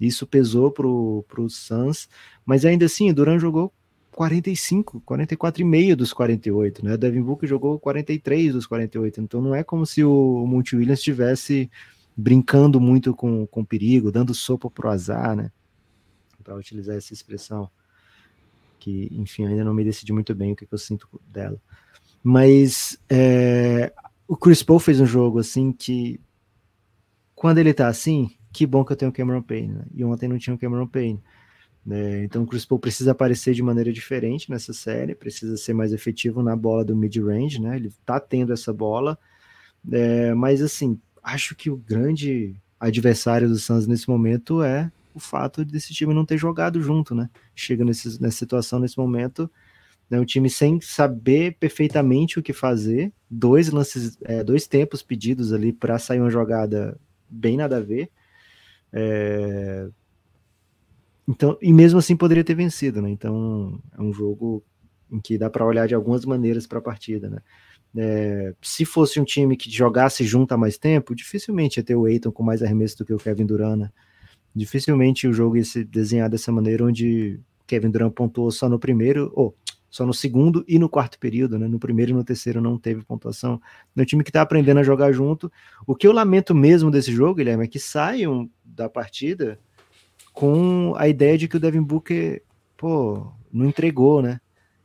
Isso 0.00 0.26
pesou 0.26 0.70
para 0.70 0.86
o 0.86 1.48
Suns, 1.48 2.08
mas 2.44 2.64
ainda 2.64 2.84
assim, 2.86 3.12
Duran 3.12 3.38
jogou 3.38 3.72
45, 4.14 5.00
44,5 5.00 5.96
dos 5.96 6.12
48, 6.12 6.84
né? 6.84 6.96
Devin 6.96 7.22
Booker 7.22 7.48
jogou 7.48 7.78
43 7.80 8.52
dos 8.52 8.66
48, 8.66 9.20
então 9.20 9.42
não 9.42 9.54
é 9.54 9.64
como 9.64 9.84
se 9.84 10.04
o 10.04 10.46
Monte 10.46 10.76
Williams 10.76 11.00
estivesse 11.00 11.70
brincando 12.16 12.80
muito 12.80 13.12
com, 13.12 13.44
com 13.46 13.64
perigo, 13.64 14.12
dando 14.12 14.32
sopa 14.32 14.70
pro 14.70 14.88
azar, 14.88 15.34
né? 15.34 15.50
Para 16.42 16.54
utilizar 16.54 16.96
essa 16.96 17.12
expressão 17.12 17.68
que, 18.78 19.08
enfim, 19.12 19.46
ainda 19.46 19.64
não 19.64 19.74
me 19.74 19.82
decidi 19.82 20.12
muito 20.12 20.34
bem 20.34 20.52
o 20.52 20.56
que, 20.56 20.64
que 20.64 20.74
eu 20.74 20.78
sinto 20.78 21.08
dela. 21.26 21.60
Mas 22.22 22.96
é, 23.08 23.92
o 24.28 24.36
Chris 24.36 24.62
Paul 24.62 24.78
fez 24.78 25.00
um 25.00 25.06
jogo 25.06 25.40
assim 25.40 25.72
que, 25.72 26.20
quando 27.34 27.58
ele 27.58 27.74
tá 27.74 27.88
assim, 27.88 28.30
que 28.52 28.64
bom 28.64 28.84
que 28.84 28.92
eu 28.92 28.96
tenho 28.96 29.10
o 29.10 29.14
Cameron 29.14 29.42
Payne, 29.42 29.74
né? 29.74 29.84
E 29.92 30.04
ontem 30.04 30.28
não 30.28 30.38
tinha 30.38 30.54
o 30.54 30.58
Cameron 30.58 30.86
Payne. 30.86 31.20
Né? 31.84 32.24
Então 32.24 32.42
o 32.42 32.46
Chris 32.46 32.64
Paul 32.64 32.78
precisa 32.78 33.12
aparecer 33.12 33.54
de 33.54 33.62
maneira 33.62 33.92
diferente 33.92 34.50
nessa 34.50 34.72
série, 34.72 35.14
precisa 35.14 35.56
ser 35.56 35.74
mais 35.74 35.92
efetivo 35.92 36.42
na 36.42 36.56
bola 36.56 36.84
do 36.84 36.96
mid-range, 36.96 37.60
né? 37.60 37.76
Ele 37.76 37.92
tá 38.06 38.18
tendo 38.18 38.52
essa 38.52 38.72
bola, 38.72 39.18
é, 39.92 40.32
mas 40.34 40.62
assim, 40.62 40.98
acho 41.22 41.54
que 41.54 41.70
o 41.70 41.76
grande 41.76 42.56
adversário 42.80 43.48
do 43.48 43.56
Suns 43.56 43.86
nesse 43.86 44.08
momento 44.08 44.62
é 44.62 44.90
o 45.14 45.20
fato 45.20 45.64
desse 45.64 45.92
time 45.92 46.12
não 46.12 46.24
ter 46.24 46.38
jogado 46.38 46.82
junto, 46.82 47.14
né? 47.14 47.30
Chega 47.54 47.84
nesse, 47.84 48.20
nessa 48.20 48.38
situação, 48.38 48.80
nesse 48.80 48.98
momento, 48.98 49.50
né, 50.10 50.18
um 50.18 50.24
time 50.24 50.50
sem 50.50 50.80
saber 50.80 51.56
perfeitamente 51.58 52.38
o 52.38 52.42
que 52.42 52.52
fazer, 52.52 53.12
dois 53.30 53.68
lances, 53.70 54.18
é, 54.22 54.42
dois 54.42 54.66
tempos 54.66 55.02
pedidos 55.02 55.52
ali 55.52 55.72
para 55.72 55.98
sair 55.98 56.20
uma 56.20 56.30
jogada 56.30 56.98
bem 57.28 57.56
nada 57.56 57.76
a 57.76 57.80
ver. 57.80 58.10
É... 58.92 59.88
Então, 61.26 61.56
e 61.60 61.72
mesmo 61.72 61.98
assim 61.98 62.16
poderia 62.16 62.44
ter 62.44 62.54
vencido, 62.54 63.00
né? 63.00 63.10
Então 63.10 63.80
é 63.96 64.02
um 64.02 64.12
jogo 64.12 64.62
em 65.10 65.20
que 65.20 65.38
dá 65.38 65.48
para 65.48 65.64
olhar 65.64 65.86
de 65.88 65.94
algumas 65.94 66.24
maneiras 66.24 66.66
para 66.66 66.78
a 66.78 66.82
partida, 66.82 67.30
né? 67.30 67.38
É, 67.96 68.54
se 68.60 68.84
fosse 68.84 69.20
um 69.20 69.24
time 69.24 69.56
que 69.56 69.70
jogasse 69.70 70.24
junto 70.24 70.52
há 70.52 70.56
mais 70.56 70.76
tempo, 70.76 71.14
dificilmente 71.14 71.78
ia 71.78 71.84
ter 71.84 71.94
o 71.94 72.08
Eiton 72.08 72.32
com 72.32 72.42
mais 72.42 72.62
arremesso 72.62 72.98
do 72.98 73.04
que 73.04 73.14
o 73.14 73.18
Kevin 73.18 73.46
Durant, 73.46 73.78
né? 73.78 73.90
dificilmente 74.54 75.26
o 75.26 75.32
jogo 75.32 75.56
ia 75.56 75.64
se 75.64 75.82
desenhar 75.84 76.30
dessa 76.30 76.52
maneira, 76.52 76.84
onde 76.84 77.40
Kevin 77.66 77.90
Durant 77.90 78.12
pontuou 78.12 78.50
só 78.50 78.68
no 78.68 78.78
primeiro, 78.78 79.32
ou 79.34 79.56
só 79.90 80.06
no 80.06 80.14
segundo 80.14 80.64
e 80.66 80.78
no 80.78 80.88
quarto 80.88 81.18
período, 81.18 81.58
né? 81.58 81.68
No 81.68 81.78
primeiro 81.78 82.12
e 82.12 82.14
no 82.14 82.24
terceiro 82.24 82.60
não 82.60 82.78
teve 82.78 83.04
pontuação. 83.04 83.60
É 83.96 84.02
um 84.02 84.04
time 84.04 84.24
que 84.24 84.30
está 84.30 84.42
aprendendo 84.42 84.80
a 84.80 84.82
jogar 84.82 85.12
junto. 85.12 85.50
O 85.86 85.94
que 85.94 86.06
eu 86.06 86.12
lamento 86.12 86.54
mesmo 86.54 86.90
desse 86.90 87.12
jogo, 87.12 87.36
Guilherme, 87.36 87.64
é 87.64 87.68
que 87.68 87.78
saiam 87.78 88.50
da 88.64 88.88
partida 88.88 89.58
com 90.34 90.94
a 90.96 91.08
ideia 91.08 91.38
de 91.38 91.46
que 91.46 91.56
o 91.56 91.60
Devin 91.60 91.82
Booker, 91.82 92.42
pô, 92.76 93.32
não 93.52 93.66
entregou, 93.66 94.20
né? 94.20 94.40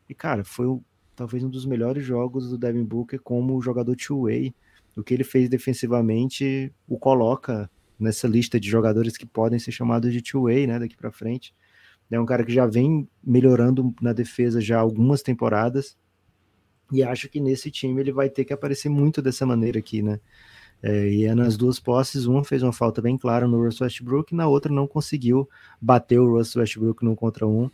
E, 0.08 0.14
cara, 0.14 0.43
foi 0.43 0.68
o, 0.68 0.82
talvez 1.16 1.43
um 1.43 1.50
dos 1.50 1.66
melhores 1.66 2.06
jogos 2.06 2.50
do 2.50 2.58
Devin 2.58 2.86
Booker 2.86 3.20
como 3.20 3.60
jogador 3.60 3.95
two-way. 3.95 4.54
O 4.95 5.04
que 5.04 5.14
ele 5.14 5.24
fez 5.24 5.50
defensivamente 5.50 6.72
o 6.88 7.00
coloca 7.00 7.70
nessa 8.00 8.28
lista 8.28 8.60
de 8.60 8.70
jogadores 8.70 9.18
que 9.18 9.26
podem 9.26 9.58
ser 9.58 9.72
chamados 9.72 10.14
de 10.14 10.22
two-way, 10.22 10.68
né, 10.68 10.78
daqui 10.78 10.95
para 10.95 11.12
frente. 11.12 11.54
É 12.12 12.20
um 12.20 12.26
cara 12.26 12.45
que 12.45 12.54
já 12.54 12.68
vem 12.68 13.08
melhorando 13.24 13.93
na 14.02 14.14
defesa 14.14 14.62
já 14.62 14.80
algumas 14.80 15.24
temporadas. 15.24 15.97
E 16.91 17.02
acho 17.02 17.28
que 17.28 17.39
nesse 17.39 17.72
time 17.72 18.00
ele 18.02 18.12
vai 18.12 18.30
ter 18.30 18.45
que 18.45 18.54
aparecer 18.54 18.89
muito 18.89 19.22
dessa 19.22 19.45
maneira 19.45 19.80
aqui, 19.80 20.02
né? 20.02 20.20
É, 20.82 21.09
e 21.09 21.25
é 21.25 21.36
nas 21.36 21.57
duas 21.57 21.80
posses, 21.80 22.25
uma 22.25 22.43
fez 22.43 22.63
uma 22.63 22.71
falta 22.71 23.01
bem 23.01 23.17
clara 23.17 23.47
no 23.47 23.63
Russell 23.63 23.86
Westbrook, 23.86 24.34
e 24.34 24.38
na 24.38 24.47
outra 24.47 24.73
não 24.73 24.88
conseguiu 24.88 25.47
bater 25.82 26.19
o 26.19 26.38
Russell 26.38 26.61
Westbrook 26.61 27.03
no 27.03 27.15
contra 27.15 27.45
um, 27.45 27.69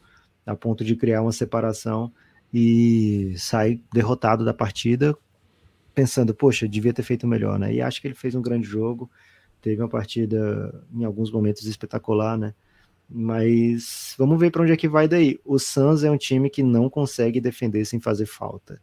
a 0.45 0.55
ponto 0.55 0.83
de 0.83 0.95
criar 0.95 1.21
uma 1.21 1.31
separação 1.31 2.11
e 2.53 3.35
sai 3.37 3.81
derrotado 3.93 4.43
da 4.43 4.53
partida, 4.53 5.15
pensando, 5.93 6.33
poxa, 6.33 6.67
devia 6.67 6.93
ter 6.93 7.03
feito 7.03 7.27
melhor, 7.27 7.59
né? 7.59 7.73
E 7.73 7.81
acho 7.81 8.01
que 8.01 8.07
ele 8.07 8.15
fez 8.15 8.35
um 8.35 8.41
grande 8.41 8.67
jogo, 8.67 9.09
teve 9.61 9.81
uma 9.81 9.89
partida 9.89 10.83
em 10.93 11.03
alguns 11.05 11.31
momentos 11.31 11.65
espetacular, 11.65 12.37
né? 12.37 12.53
Mas 13.09 14.15
vamos 14.17 14.39
ver 14.39 14.51
para 14.51 14.63
onde 14.63 14.71
é 14.71 14.77
que 14.77 14.87
vai 14.87 15.07
daí. 15.07 15.39
O 15.45 15.59
Suns 15.59 16.03
é 16.03 16.09
um 16.09 16.17
time 16.17 16.49
que 16.49 16.63
não 16.63 16.89
consegue 16.89 17.39
defender 17.39 17.85
sem 17.85 17.99
fazer 17.99 18.25
falta. 18.25 18.81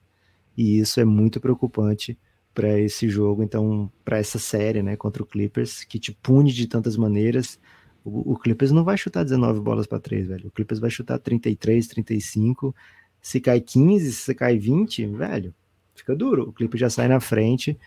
E 0.56 0.78
isso 0.78 1.00
é 1.00 1.04
muito 1.04 1.40
preocupante 1.40 2.16
para 2.54 2.78
esse 2.78 3.08
jogo, 3.08 3.42
então, 3.42 3.90
para 4.04 4.18
essa 4.18 4.38
série, 4.38 4.82
né, 4.82 4.96
contra 4.96 5.22
o 5.22 5.26
Clippers, 5.26 5.84
que 5.84 5.98
te 5.98 6.12
pune 6.12 6.52
de 6.52 6.66
tantas 6.66 6.96
maneiras. 6.96 7.58
O, 8.04 8.32
o 8.32 8.36
Clippers 8.38 8.70
não 8.72 8.84
vai 8.84 8.96
chutar 8.96 9.24
19 9.24 9.60
bolas 9.60 9.86
para 9.86 9.98
3, 9.98 10.26
velho. 10.26 10.48
O 10.48 10.50
Clippers 10.50 10.80
vai 10.80 10.90
chutar 10.90 11.18
33, 11.18 11.86
35. 11.86 12.74
Se 13.20 13.40
cai 13.40 13.60
15, 13.60 14.12
se 14.12 14.34
cai 14.34 14.58
20, 14.58 15.06
velho, 15.06 15.54
fica 15.94 16.14
duro. 16.14 16.48
O 16.48 16.52
Clippers 16.52 16.80
já 16.80 16.90
sai 16.90 17.08
na 17.08 17.20
frente. 17.20 17.78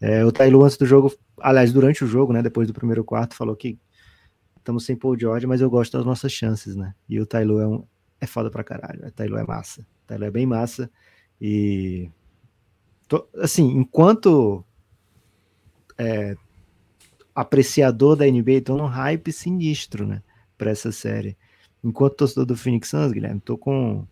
É, 0.00 0.24
o 0.24 0.32
Tailu 0.32 0.64
antes 0.64 0.76
do 0.76 0.86
jogo, 0.86 1.12
aliás, 1.40 1.72
durante 1.72 2.04
o 2.04 2.06
jogo, 2.06 2.32
né, 2.32 2.42
depois 2.42 2.68
do 2.68 2.74
primeiro 2.74 3.04
quarto, 3.04 3.34
falou 3.34 3.56
que 3.56 3.78
estamos 4.56 4.84
sem 4.84 4.96
Paul 4.96 5.18
George, 5.18 5.46
mas 5.46 5.60
eu 5.60 5.68
gosto 5.68 5.96
das 5.96 6.06
nossas 6.06 6.30
chances, 6.30 6.76
né? 6.76 6.94
E 7.08 7.20
o 7.20 7.26
Tailu 7.26 7.58
é 7.58 7.66
um 7.66 7.84
é 8.20 8.26
foda 8.26 8.50
pra 8.50 8.64
caralho. 8.64 9.06
O 9.06 9.10
Tailu 9.12 9.36
é 9.36 9.44
massa. 9.44 9.82
O 9.82 10.06
Tailu 10.06 10.24
é 10.24 10.30
bem 10.30 10.46
massa 10.46 10.90
e 11.40 12.10
tô, 13.08 13.26
assim, 13.36 13.64
enquanto 13.64 14.64
é, 15.96 16.36
apreciador 17.34 18.14
da 18.14 18.26
NBA, 18.26 18.60
tô 18.64 18.76
num 18.76 18.86
hype 18.86 19.32
sinistro, 19.32 20.06
né, 20.06 20.22
para 20.56 20.70
essa 20.70 20.92
série. 20.92 21.36
Enquanto 21.82 22.16
torcedor 22.16 22.44
do 22.44 22.56
Phoenix 22.56 22.88
Suns, 22.88 23.12
Guilherme, 23.12 23.40
tô 23.40 23.56
com 23.56 24.06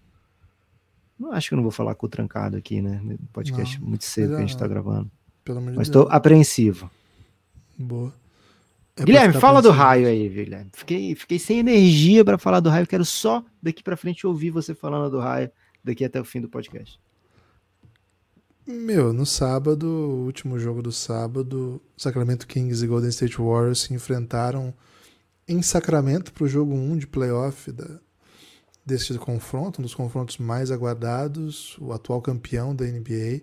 não 1.18 1.32
acho 1.32 1.49
que 1.49 1.55
eu 1.55 1.57
não 1.57 1.62
vou 1.62 1.72
falar 1.72 1.94
com 1.94 2.07
o 2.07 2.09
trancado 2.09 2.57
aqui, 2.57 2.82
né? 2.82 3.01
Podcast 3.32 3.80
não, 3.80 3.88
muito 3.88 4.05
cedo 4.05 4.36
que 4.36 4.42
a 4.42 4.47
gente 4.47 4.57
tá 4.57 4.68
gravando. 4.68 5.11
Mas 5.74 5.88
estou 5.88 6.07
apreensivo. 6.11 6.90
Boa. 7.78 8.12
É 8.97 9.05
Guilherme, 9.05 9.34
fala 9.34 9.62
do 9.62 9.70
raio 9.70 10.07
aí, 10.07 10.28
Guilherme. 10.28 10.70
Fiquei, 10.74 11.14
fiquei 11.14 11.38
sem 11.38 11.59
energia 11.59 12.24
para 12.24 12.38
falar 12.38 12.61
do 12.61 12.68
raio. 12.68 12.86
Quero 12.86 13.05
só 13.05 13.44
daqui 13.62 13.82
para 13.82 13.97
frente 13.97 14.26
ouvir 14.26 14.51
você 14.51 14.74
falando 14.74 15.11
do 15.11 15.18
raio 15.18 15.51
daqui 15.82 16.05
até 16.05 16.20
o 16.20 16.24
fim 16.24 16.40
do 16.40 16.49
podcast. 16.49 16.99
Meu, 18.68 19.12
no 19.12 19.24
sábado, 19.24 19.86
o 19.86 20.24
último 20.24 20.58
jogo 20.58 20.82
do 20.82 20.90
sábado, 20.90 21.80
Sacramento 21.96 22.48
Kings 22.48 22.84
e 22.84 22.88
Golden 22.88 23.10
State 23.10 23.36
Warriors 23.36 23.82
se 23.82 23.94
enfrentaram 23.94 24.74
em 25.46 25.62
Sacramento 25.62 26.32
para 26.32 26.42
o 26.42 26.48
jogo 26.48 26.74
1 26.74 26.96
de 26.96 27.06
playoff 27.06 27.70
da, 27.70 28.00
desse 28.84 29.16
confronto, 29.18 29.80
um 29.80 29.84
dos 29.84 29.94
confrontos 29.94 30.38
mais 30.38 30.72
aguardados, 30.72 31.78
o 31.78 31.92
atual 31.92 32.20
campeão 32.20 32.74
da 32.74 32.84
NBA 32.84 33.42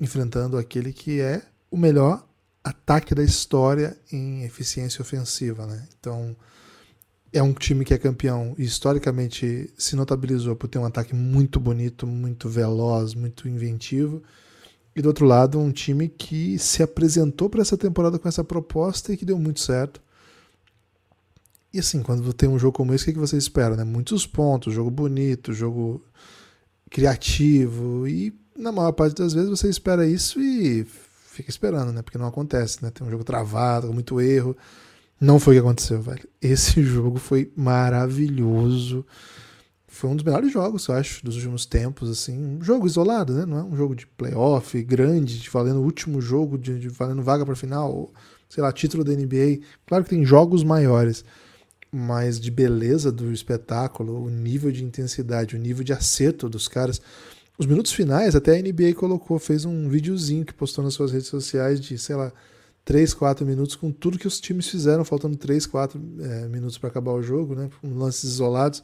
enfrentando 0.00 0.56
aquele 0.56 0.90
que 0.90 1.20
é 1.20 1.42
o 1.70 1.76
melhor 1.76 2.26
ataque 2.64 3.14
da 3.14 3.22
história 3.22 3.94
em 4.10 4.42
eficiência 4.44 5.02
ofensiva, 5.02 5.66
né? 5.66 5.86
Então 6.00 6.34
é 7.30 7.42
um 7.42 7.52
time 7.52 7.84
que 7.84 7.92
é 7.92 7.98
campeão 7.98 8.54
e 8.56 8.64
historicamente 8.64 9.70
se 9.76 9.94
notabilizou 9.94 10.56
por 10.56 10.66
ter 10.66 10.78
um 10.78 10.86
ataque 10.86 11.14
muito 11.14 11.60
bonito, 11.60 12.06
muito 12.06 12.48
veloz, 12.48 13.12
muito 13.12 13.46
inventivo. 13.46 14.22
E 14.96 15.02
do 15.02 15.08
outro 15.08 15.26
lado, 15.26 15.58
um 15.58 15.70
time 15.70 16.08
que 16.08 16.58
se 16.58 16.82
apresentou 16.82 17.50
para 17.50 17.60
essa 17.60 17.76
temporada 17.76 18.18
com 18.18 18.26
essa 18.26 18.42
proposta 18.42 19.12
e 19.12 19.16
que 19.18 19.26
deu 19.26 19.38
muito 19.38 19.60
certo. 19.60 20.00
E 21.70 21.78
assim, 21.78 22.02
quando 22.02 22.32
tem 22.32 22.48
um 22.48 22.58
jogo 22.58 22.78
como 22.78 22.94
esse, 22.94 23.10
o 23.10 23.12
que 23.12 23.18
você 23.18 23.36
espera? 23.36 23.76
Né? 23.76 23.84
Muitos 23.84 24.26
pontos, 24.26 24.72
jogo 24.72 24.90
bonito, 24.90 25.52
jogo 25.52 26.02
criativo 26.88 28.08
e 28.08 28.32
na 28.56 28.72
maior 28.72 28.92
parte 28.92 29.14
das 29.14 29.34
vezes 29.34 29.50
você 29.50 29.68
espera 29.68 30.06
isso 30.06 30.40
e 30.40 30.86
fica 31.30 31.50
esperando, 31.50 31.92
né? 31.92 32.00
Porque 32.00 32.16
não 32.16 32.26
acontece, 32.26 32.82
né? 32.82 32.90
Tem 32.90 33.06
um 33.06 33.10
jogo 33.10 33.22
travado, 33.22 33.88
com 33.88 33.92
muito 33.92 34.18
erro. 34.18 34.56
Não 35.20 35.38
foi 35.38 35.54
o 35.54 35.60
que 35.60 35.66
aconteceu, 35.66 36.00
velho. 36.00 36.26
Esse 36.40 36.80
jogo 36.82 37.18
foi 37.18 37.52
maravilhoso. 37.54 39.04
Foi 39.96 40.10
um 40.10 40.16
dos 40.16 40.24
melhores 40.24 40.52
jogos, 40.52 40.86
eu 40.88 40.94
acho, 40.94 41.24
dos 41.24 41.36
últimos 41.36 41.64
tempos, 41.64 42.10
assim, 42.10 42.36
um 42.38 42.62
jogo 42.62 42.86
isolado, 42.86 43.32
né? 43.32 43.46
Não 43.46 43.58
é 43.58 43.62
um 43.64 43.74
jogo 43.74 43.94
de 43.94 44.06
playoff 44.06 44.82
grande, 44.82 45.38
de 45.38 45.48
valendo 45.48 45.80
o 45.80 45.84
último 45.84 46.20
jogo, 46.20 46.58
de, 46.58 46.78
de 46.78 46.88
valendo 46.90 47.22
vaga 47.22 47.46
para 47.46 47.56
final, 47.56 48.12
sei 48.48 48.62
lá, 48.62 48.70
título 48.72 49.02
da 49.02 49.12
NBA. 49.12 49.60
Claro 49.86 50.04
que 50.04 50.10
tem 50.10 50.22
jogos 50.24 50.62
maiores, 50.62 51.24
mas 51.90 52.38
de 52.38 52.50
beleza 52.50 53.10
do 53.10 53.32
espetáculo, 53.32 54.22
o 54.22 54.28
nível 54.28 54.70
de 54.70 54.84
intensidade, 54.84 55.56
o 55.56 55.58
nível 55.58 55.82
de 55.82 55.94
acerto 55.94 56.46
dos 56.46 56.68
caras. 56.68 57.00
Os 57.58 57.64
minutos 57.64 57.92
finais, 57.92 58.36
até 58.36 58.58
a 58.58 58.62
NBA 58.62 58.92
colocou, 58.94 59.38
fez 59.38 59.64
um 59.64 59.88
videozinho 59.88 60.44
que 60.44 60.52
postou 60.52 60.84
nas 60.84 60.92
suas 60.92 61.10
redes 61.10 61.28
sociais 61.28 61.80
de, 61.80 61.96
sei 61.96 62.16
lá, 62.16 62.30
3, 62.84 63.14
4 63.14 63.46
minutos 63.46 63.74
com 63.74 63.90
tudo 63.90 64.18
que 64.18 64.28
os 64.28 64.38
times 64.38 64.68
fizeram, 64.68 65.06
faltando 65.06 65.38
3, 65.38 65.64
4 65.64 66.00
é, 66.20 66.48
minutos 66.48 66.76
para 66.76 66.90
acabar 66.90 67.12
o 67.12 67.22
jogo, 67.22 67.54
né? 67.54 67.70
Com 67.80 67.94
lances 67.94 68.24
isolados 68.24 68.82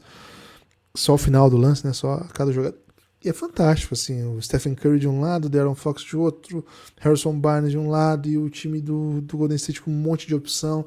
só 0.95 1.15
o 1.15 1.17
final 1.17 1.49
do 1.49 1.57
lance, 1.57 1.85
né? 1.85 1.93
Só 1.93 2.17
cada 2.33 2.51
jogada. 2.51 2.77
E 3.23 3.29
é 3.29 3.33
fantástico, 3.33 3.93
assim, 3.93 4.21
o 4.25 4.41
Stephen 4.41 4.75
Curry 4.75 4.99
de 4.99 5.07
um 5.07 5.21
lado, 5.21 5.45
o 5.45 5.49
Darren 5.49 5.75
Fox 5.75 6.03
de 6.03 6.17
outro, 6.17 6.65
Harrison 6.99 7.39
Barnes 7.39 7.71
de 7.71 7.77
um 7.77 7.89
lado 7.89 8.27
e 8.27 8.37
o 8.37 8.49
time 8.49 8.81
do, 8.81 9.21
do 9.21 9.37
Golden 9.37 9.55
State 9.55 9.81
com 9.81 9.89
um 9.89 9.93
monte 9.93 10.27
de 10.27 10.35
opção. 10.35 10.85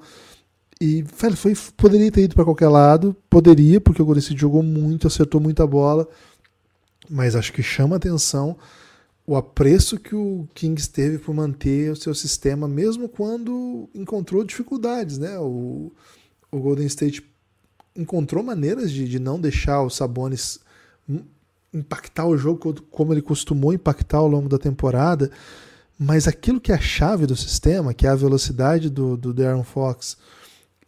E 0.79 1.03
velho, 1.03 1.37
foi, 1.37 1.55
poderia 1.77 2.13
ter 2.13 2.25
ido 2.25 2.35
para 2.35 2.45
qualquer 2.45 2.69
lado, 2.69 3.17
poderia, 3.31 3.81
porque 3.81 4.03
o 4.03 4.05
Golden 4.05 4.21
State 4.21 4.39
jogou 4.39 4.63
muito, 4.63 5.07
acertou 5.07 5.41
muita 5.41 5.67
bola, 5.67 6.07
mas 7.09 7.35
acho 7.35 7.53
que 7.55 7.63
chama 7.63 7.97
atenção 7.97 8.59
o 9.27 9.35
apreço 9.35 9.99
que 9.99 10.15
o 10.15 10.47
Kings 10.55 10.89
teve 10.89 11.19
por 11.19 11.35
manter 11.35 11.91
o 11.91 11.97
seu 11.97 12.15
sistema, 12.15 12.69
mesmo 12.69 13.09
quando 13.09 13.89
encontrou 13.93 14.45
dificuldades, 14.45 15.19
né? 15.19 15.37
O, 15.39 15.93
o 16.51 16.61
Golden 16.61 16.87
State 16.87 17.23
encontrou 17.97 18.43
maneiras 18.43 18.91
de, 18.91 19.09
de 19.09 19.19
não 19.19 19.41
deixar 19.41 19.83
o 19.83 19.91
Sabonis 19.91 20.61
impactar 21.73 22.27
o 22.27 22.37
jogo 22.37 22.83
como 22.91 23.13
ele 23.13 23.23
costumou 23.23 23.73
impactar 23.73 24.19
ao 24.19 24.29
longo 24.29 24.49
da 24.49 24.59
temporada, 24.59 25.31
mas 25.99 26.27
aquilo 26.29 26.61
que 26.61 26.73
é 26.73 26.75
a 26.75 26.81
chave 26.81 27.27
do 27.27 27.37
sistema, 27.37 27.95
que 27.95 28.07
é 28.07 28.11
a 28.11 28.15
velocidade 28.15 28.91
do, 28.91 29.17
do 29.17 29.33
Darren 29.33 29.63
Fox 29.63 30.17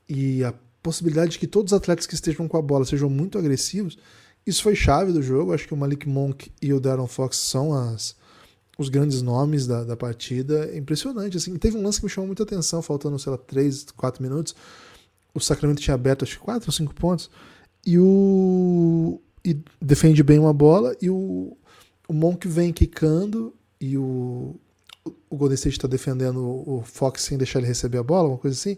e 0.08 0.44
a 0.44 0.54
possibilidade 0.82 1.32
de 1.32 1.38
que 1.38 1.46
todos 1.46 1.72
os 1.72 1.76
atletas 1.76 2.06
que 2.06 2.14
estejam 2.14 2.48
com 2.48 2.56
a 2.56 2.62
bola 2.62 2.84
sejam 2.84 3.08
muito 3.08 3.38
agressivos, 3.38 3.98
isso 4.46 4.62
foi 4.62 4.74
chave 4.74 5.12
do 5.12 5.22
jogo. 5.22 5.52
Acho 5.52 5.66
que 5.66 5.74
o 5.74 5.76
Malik 5.76 6.08
Monk 6.08 6.50
e 6.62 6.72
o 6.72 6.80
Darren 6.80 7.06
Fox 7.06 7.36
são 7.36 7.74
as, 7.74 8.16
os 8.78 8.88
grandes 8.88 9.20
nomes 9.20 9.66
da, 9.66 9.84
da 9.84 9.96
partida. 9.96 10.70
É 10.72 10.78
impressionante. 10.78 11.36
Assim. 11.36 11.54
Teve 11.56 11.76
um 11.76 11.82
lance 11.82 11.98
que 11.98 12.06
me 12.06 12.10
chamou 12.10 12.28
muita 12.28 12.44
atenção, 12.44 12.80
faltando, 12.80 13.18
sei 13.18 13.32
lá, 13.32 13.38
3, 13.38 13.88
4 13.94 14.22
minutos 14.22 14.54
o 15.34 15.40
Sacramento 15.40 15.80
tinha 15.80 15.94
aberto 15.94 16.24
acho 16.24 16.38
que 16.38 16.44
4 16.44 16.68
ou 16.68 16.72
5 16.72 16.94
pontos, 16.94 17.30
e 17.86 17.98
o. 17.98 19.20
E 19.44 19.56
defende 19.80 20.22
bem 20.22 20.38
uma 20.38 20.52
bola, 20.52 20.94
e 21.00 21.08
o, 21.08 21.56
o 22.08 22.12
Monk 22.12 22.46
vem 22.46 22.72
quicando, 22.72 23.54
e 23.80 23.96
o, 23.96 24.56
o 25.30 25.36
Golden 25.36 25.54
State 25.54 25.76
está 25.76 25.88
defendendo 25.88 26.38
o 26.38 26.82
Fox 26.84 27.22
sem 27.22 27.38
deixar 27.38 27.60
ele 27.60 27.68
receber 27.68 27.98
a 27.98 28.02
bola, 28.02 28.28
uma 28.28 28.38
coisa 28.38 28.56
assim. 28.56 28.76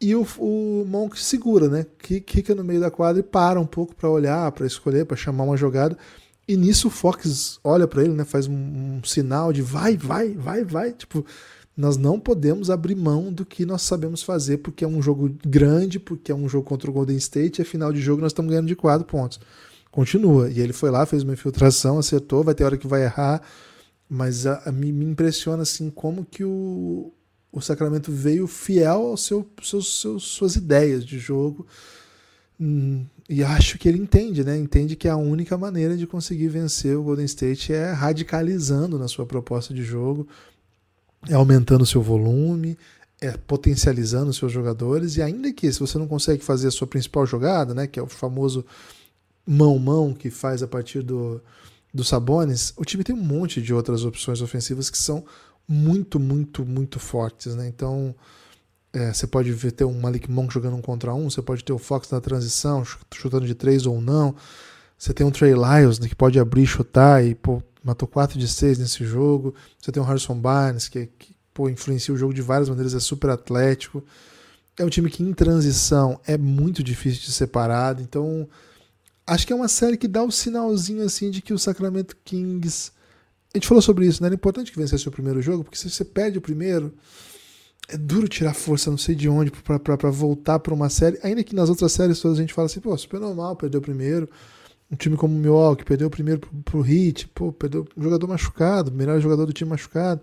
E 0.00 0.14
o, 0.14 0.26
o 0.38 0.84
Monk 0.86 1.18
segura, 1.20 1.68
né? 1.68 1.86
Quica 1.98 2.54
no 2.54 2.64
meio 2.64 2.80
da 2.80 2.90
quadra 2.90 3.20
e 3.20 3.22
para 3.22 3.60
um 3.60 3.66
pouco 3.66 3.94
para 3.94 4.10
olhar, 4.10 4.50
para 4.52 4.66
escolher, 4.66 5.06
para 5.06 5.16
chamar 5.16 5.44
uma 5.44 5.56
jogada. 5.56 5.96
E 6.46 6.56
nisso 6.56 6.88
o 6.88 6.90
Fox 6.90 7.58
olha 7.64 7.86
para 7.86 8.02
ele, 8.02 8.12
né? 8.12 8.24
Faz 8.24 8.46
um, 8.46 8.52
um, 8.54 9.04
sinal 9.04 9.52
de 9.52 9.62
vai, 9.62 9.96
vai, 9.96 10.34
vai, 10.34 10.64
vai. 10.64 10.92
Tipo, 10.92 11.24
nós 11.76 11.96
não 11.96 12.20
podemos 12.20 12.70
abrir 12.70 12.94
mão 12.94 13.32
do 13.32 13.44
que 13.44 13.66
nós 13.66 13.82
sabemos 13.82 14.22
fazer, 14.22 14.58
porque 14.58 14.84
é 14.84 14.88
um 14.88 15.02
jogo 15.02 15.34
grande, 15.44 15.98
porque 15.98 16.30
é 16.30 16.34
um 16.34 16.48
jogo 16.48 16.66
contra 16.66 16.88
o 16.88 16.94
Golden 16.94 17.16
State, 17.16 17.60
e 17.60 17.62
a 17.62 17.64
final 17.64 17.92
de 17.92 18.00
jogo 18.00 18.22
nós 18.22 18.30
estamos 18.30 18.50
ganhando 18.50 18.68
de 18.68 18.76
4 18.76 19.04
pontos. 19.04 19.40
Continua. 19.90 20.48
E 20.50 20.60
ele 20.60 20.72
foi 20.72 20.90
lá, 20.90 21.04
fez 21.04 21.22
uma 21.22 21.32
infiltração, 21.32 21.98
acertou, 21.98 22.44
vai 22.44 22.54
ter 22.54 22.64
hora 22.64 22.76
que 22.76 22.86
vai 22.86 23.02
errar, 23.04 23.42
mas 24.08 24.46
a, 24.46 24.62
a 24.66 24.72
me, 24.72 24.92
me, 24.92 25.04
impressiona 25.04 25.62
assim 25.62 25.90
como 25.90 26.24
que 26.24 26.44
o, 26.44 27.12
o 27.50 27.60
Sacramento 27.60 28.12
veio 28.12 28.46
fiel 28.46 29.08
aos 29.08 29.24
seu, 29.24 29.48
suas 29.60 30.56
ideias 30.56 31.04
de 31.04 31.18
jogo. 31.18 31.66
Hum, 32.60 33.04
e 33.28 33.42
acho 33.42 33.78
que 33.78 33.88
ele 33.88 33.98
entende, 33.98 34.44
né? 34.44 34.56
Entende 34.56 34.94
que 34.94 35.08
a 35.08 35.16
única 35.16 35.56
maneira 35.56 35.96
de 35.96 36.06
conseguir 36.06 36.48
vencer 36.48 36.96
o 36.96 37.02
Golden 37.02 37.24
State 37.24 37.72
é 37.72 37.90
radicalizando 37.90 38.98
na 38.98 39.08
sua 39.08 39.26
proposta 39.26 39.74
de 39.74 39.82
jogo, 39.82 40.28
é 41.28 41.34
aumentando 41.34 41.86
seu 41.86 42.02
volume, 42.02 42.76
é 43.20 43.32
potencializando 43.32 44.32
seus 44.32 44.52
jogadores, 44.52 45.16
e 45.16 45.22
ainda 45.22 45.52
que 45.52 45.72
se 45.72 45.80
você 45.80 45.98
não 45.98 46.06
consegue 46.06 46.44
fazer 46.44 46.68
a 46.68 46.70
sua 46.70 46.86
principal 46.86 47.26
jogada, 47.26 47.74
né, 47.74 47.86
que 47.86 47.98
é 47.98 48.02
o 48.02 48.06
famoso 48.06 48.64
mão-mão 49.46 50.12
que 50.12 50.30
faz 50.30 50.62
a 50.62 50.66
partir 50.68 51.02
do, 51.02 51.40
do 51.92 52.04
Sabonis, 52.04 52.72
o 52.76 52.84
time 52.84 53.04
tem 53.04 53.14
um 53.14 53.22
monte 53.22 53.60
de 53.62 53.72
outras 53.72 54.04
opções 54.04 54.40
ofensivas 54.40 54.90
que 54.90 54.98
são 54.98 55.24
muito, 55.66 56.18
muito, 56.18 56.64
muito 56.64 56.98
fortes. 56.98 57.54
Né? 57.54 57.68
Então, 57.68 58.14
é, 58.92 59.12
você 59.12 59.26
pode 59.26 59.52
ver 59.52 59.72
ter 59.72 59.84
um 59.84 59.98
Malik 59.98 60.30
Monk 60.30 60.52
jogando 60.52 60.76
um 60.76 60.82
contra 60.82 61.14
um, 61.14 61.28
você 61.30 61.42
pode 61.42 61.64
ter 61.64 61.72
o 61.72 61.78
Fox 61.78 62.10
na 62.10 62.20
transição, 62.20 62.84
chutando 63.12 63.46
de 63.46 63.54
três 63.54 63.86
ou 63.86 64.00
não. 64.00 64.34
Você 64.96 65.12
tem 65.12 65.26
um 65.26 65.30
Trey 65.30 65.52
Lyles 65.54 65.98
né, 65.98 66.08
que 66.08 66.14
pode 66.14 66.38
abrir, 66.38 66.66
chutar 66.66 67.24
e 67.24 67.34
pô, 67.34 67.62
matou 67.84 68.08
4 68.08 68.38
de 68.38 68.48
6 68.48 68.78
nesse 68.78 69.04
jogo. 69.04 69.54
Você 69.78 69.92
tem 69.92 70.02
o 70.02 70.06
Harrison 70.06 70.34
Barnes, 70.34 70.88
que, 70.88 71.06
que 71.18 71.36
pô, 71.52 71.68
influencia 71.68 72.12
o 72.14 72.16
jogo 72.16 72.32
de 72.32 72.40
várias 72.40 72.68
maneiras, 72.68 72.94
é 72.94 73.00
super 73.00 73.30
atlético. 73.30 74.02
É 74.78 74.84
um 74.84 74.88
time 74.88 75.10
que 75.10 75.22
em 75.22 75.32
transição 75.34 76.18
é 76.26 76.38
muito 76.38 76.82
difícil 76.82 77.20
de 77.20 77.32
separado. 77.32 78.02
Então, 78.02 78.48
acho 79.26 79.46
que 79.46 79.52
é 79.52 79.56
uma 79.56 79.68
série 79.68 79.98
que 79.98 80.08
dá 80.08 80.22
o 80.22 80.26
um 80.26 80.30
sinalzinho 80.30 81.04
assim 81.04 81.30
de 81.30 81.42
que 81.42 81.52
o 81.52 81.58
Sacramento 81.58 82.16
Kings. 82.24 82.90
A 83.52 83.58
gente 83.58 83.68
falou 83.68 83.82
sobre 83.82 84.06
isso, 84.06 84.20
né? 84.20 84.26
Era 84.26 84.34
importante 84.34 84.72
que 84.72 84.78
vencesse 84.78 85.06
o 85.06 85.12
primeiro 85.12 85.40
jogo, 85.40 85.62
porque 85.62 85.78
se 85.78 85.88
você 85.88 86.04
perde 86.04 86.38
o 86.38 86.40
primeiro, 86.40 86.92
é 87.86 87.96
duro 87.96 88.26
tirar 88.26 88.52
força, 88.52 88.90
não 88.90 88.98
sei 88.98 89.14
de 89.14 89.28
onde, 89.28 89.52
para 89.52 90.10
voltar 90.10 90.58
para 90.58 90.74
uma 90.74 90.88
série. 90.88 91.20
Ainda 91.22 91.44
que 91.44 91.54
nas 91.54 91.68
outras 91.68 91.92
séries 91.92 92.18
todas 92.18 92.38
a 92.38 92.40
gente 92.40 92.54
fala 92.54 92.66
assim, 92.66 92.80
pô, 92.80 92.96
super 92.98 93.20
normal, 93.20 93.54
perdeu 93.54 93.78
o 93.78 93.82
primeiro 93.82 94.28
um 94.94 94.96
time 94.96 95.16
como 95.16 95.34
o 95.34 95.38
Milwaukee 95.38 95.84
perdeu 95.84 96.06
o 96.06 96.10
primeiro 96.10 96.40
pro, 96.40 96.50
pro 96.62 96.86
Heat, 96.86 97.28
pô, 97.34 97.52
perdeu 97.52 97.86
um 97.96 98.02
jogador 98.02 98.26
machucado, 98.28 98.92
melhor 98.92 99.20
jogador 99.20 99.44
do 99.44 99.52
time 99.52 99.70
machucado, 99.70 100.20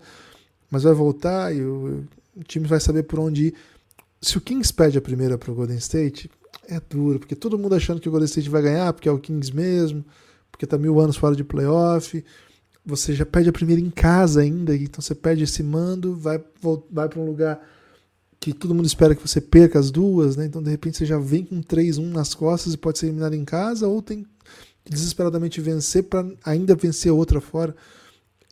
mas 0.70 0.82
vai 0.82 0.94
voltar 0.94 1.54
e 1.54 1.62
o, 1.62 2.04
o 2.34 2.42
time 2.42 2.66
vai 2.66 2.80
saber 2.80 3.04
por 3.04 3.20
onde 3.20 3.48
ir. 3.48 3.54
Se 4.20 4.38
o 4.38 4.40
Kings 4.40 4.72
perde 4.72 4.96
a 4.96 5.02
primeira 5.02 5.36
pro 5.36 5.54
Golden 5.54 5.76
State, 5.76 6.30
é 6.68 6.80
duro, 6.80 7.18
porque 7.18 7.36
todo 7.36 7.58
mundo 7.58 7.74
achando 7.74 8.00
que 8.00 8.08
o 8.08 8.10
Golden 8.10 8.26
State 8.26 8.48
vai 8.48 8.62
ganhar, 8.62 8.92
porque 8.92 9.08
é 9.08 9.12
o 9.12 9.18
Kings 9.18 9.54
mesmo, 9.54 10.04
porque 10.50 10.66
tá 10.66 10.78
mil 10.78 10.98
anos 10.98 11.16
fora 11.16 11.36
de 11.36 11.44
playoff. 11.44 12.24
Você 12.84 13.14
já 13.14 13.26
perde 13.26 13.50
a 13.50 13.52
primeira 13.52 13.80
em 13.80 13.90
casa 13.90 14.40
ainda, 14.40 14.74
então 14.74 15.00
você 15.00 15.14
perde 15.14 15.44
esse 15.44 15.62
mando, 15.62 16.16
vai, 16.16 16.42
vai 16.90 17.08
para 17.08 17.20
um 17.20 17.26
lugar 17.26 17.60
que 18.40 18.52
todo 18.52 18.74
mundo 18.74 18.86
espera 18.86 19.14
que 19.14 19.26
você 19.26 19.40
perca 19.40 19.78
as 19.78 19.90
duas, 19.90 20.36
né? 20.36 20.46
Então 20.46 20.60
de 20.60 20.70
repente 20.70 20.96
você 20.96 21.06
já 21.06 21.16
vem 21.16 21.44
com 21.44 21.60
3-1 21.60 22.10
nas 22.10 22.34
costas 22.34 22.74
e 22.74 22.76
pode 22.76 22.98
ser 22.98 23.06
eliminado 23.06 23.34
em 23.34 23.44
casa, 23.44 23.86
ou 23.86 24.02
tem 24.02 24.26
desesperadamente 24.88 25.60
vencer 25.60 26.04
para 26.04 26.26
ainda 26.44 26.74
vencer 26.74 27.12
outra 27.12 27.40
fora. 27.40 27.74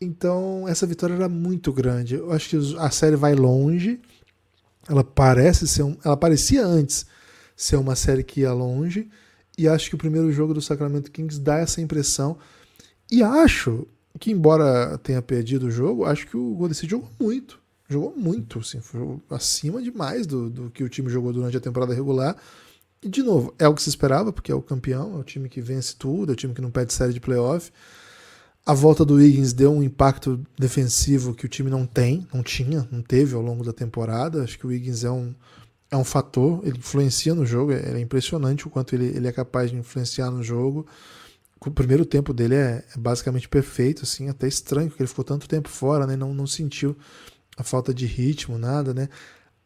Então, 0.00 0.66
essa 0.66 0.86
vitória 0.86 1.14
era 1.14 1.28
muito 1.28 1.72
grande. 1.72 2.14
Eu 2.14 2.32
acho 2.32 2.48
que 2.48 2.76
a 2.78 2.90
série 2.90 3.16
vai 3.16 3.34
longe. 3.34 4.00
Ela 4.88 5.04
parece 5.04 5.68
ser 5.68 5.82
um, 5.82 5.96
ela 6.04 6.16
parecia 6.16 6.64
antes 6.64 7.06
ser 7.54 7.76
uma 7.76 7.94
série 7.94 8.24
que 8.24 8.40
ia 8.40 8.52
longe 8.52 9.10
e 9.58 9.68
acho 9.68 9.90
que 9.90 9.94
o 9.94 9.98
primeiro 9.98 10.32
jogo 10.32 10.54
do 10.54 10.62
Sacramento 10.62 11.10
Kings 11.10 11.38
dá 11.38 11.58
essa 11.58 11.82
impressão. 11.82 12.38
E 13.10 13.22
acho 13.22 13.86
que 14.18 14.30
embora 14.30 14.96
tenha 14.98 15.20
perdido 15.20 15.66
o 15.66 15.70
jogo, 15.70 16.06
acho 16.06 16.26
que 16.26 16.36
o 16.36 16.54
Golden 16.54 16.72
State 16.72 16.90
jogou 16.90 17.10
muito. 17.20 17.60
Jogou 17.86 18.14
muito, 18.16 18.60
assim, 18.60 18.80
foi 18.80 19.18
acima 19.28 19.82
demais 19.82 20.26
do, 20.26 20.48
do 20.48 20.70
que 20.70 20.82
o 20.82 20.88
time 20.88 21.10
jogou 21.10 21.32
durante 21.32 21.56
a 21.56 21.60
temporada 21.60 21.92
regular. 21.92 22.36
E, 23.02 23.08
de 23.08 23.22
novo, 23.22 23.54
é 23.58 23.66
o 23.66 23.74
que 23.74 23.82
se 23.82 23.88
esperava, 23.88 24.32
porque 24.32 24.52
é 24.52 24.54
o 24.54 24.60
campeão, 24.60 25.16
é 25.16 25.18
o 25.18 25.24
time 25.24 25.48
que 25.48 25.60
vence 25.60 25.96
tudo, 25.96 26.32
é 26.32 26.34
o 26.34 26.36
time 26.36 26.52
que 26.52 26.60
não 26.60 26.70
perde 26.70 26.92
série 26.92 27.14
de 27.14 27.20
playoff. 27.20 27.72
A 28.66 28.74
volta 28.74 29.06
do 29.06 29.14
Wiggins 29.14 29.54
deu 29.54 29.72
um 29.72 29.82
impacto 29.82 30.38
defensivo 30.58 31.34
que 31.34 31.46
o 31.46 31.48
time 31.48 31.70
não 31.70 31.86
tem, 31.86 32.26
não 32.32 32.42
tinha, 32.42 32.86
não 32.92 33.02
teve 33.02 33.34
ao 33.34 33.40
longo 33.40 33.64
da 33.64 33.72
temporada. 33.72 34.44
Acho 34.44 34.58
que 34.58 34.66
o 34.66 34.68
Wiggins 34.68 35.02
é 35.02 35.10
um, 35.10 35.34
é 35.90 35.96
um 35.96 36.04
fator, 36.04 36.60
ele 36.62 36.76
influencia 36.78 37.34
no 37.34 37.46
jogo, 37.46 37.72
é, 37.72 37.80
é 37.80 38.00
impressionante 38.00 38.66
o 38.66 38.70
quanto 38.70 38.94
ele, 38.94 39.06
ele 39.06 39.26
é 39.26 39.32
capaz 39.32 39.70
de 39.70 39.76
influenciar 39.76 40.30
no 40.30 40.42
jogo. 40.42 40.86
O 41.58 41.70
primeiro 41.70 42.04
tempo 42.04 42.34
dele 42.34 42.54
é, 42.54 42.84
é 42.94 42.98
basicamente 42.98 43.48
perfeito, 43.48 44.02
assim, 44.04 44.28
até 44.28 44.46
estranho, 44.46 44.88
porque 44.88 45.02
ele 45.02 45.08
ficou 45.08 45.24
tanto 45.24 45.48
tempo 45.48 45.70
fora, 45.70 46.06
né? 46.06 46.16
Não, 46.16 46.34
não 46.34 46.46
sentiu 46.46 46.94
a 47.56 47.62
falta 47.62 47.94
de 47.94 48.04
ritmo, 48.04 48.58
nada, 48.58 48.92
né? 48.92 49.08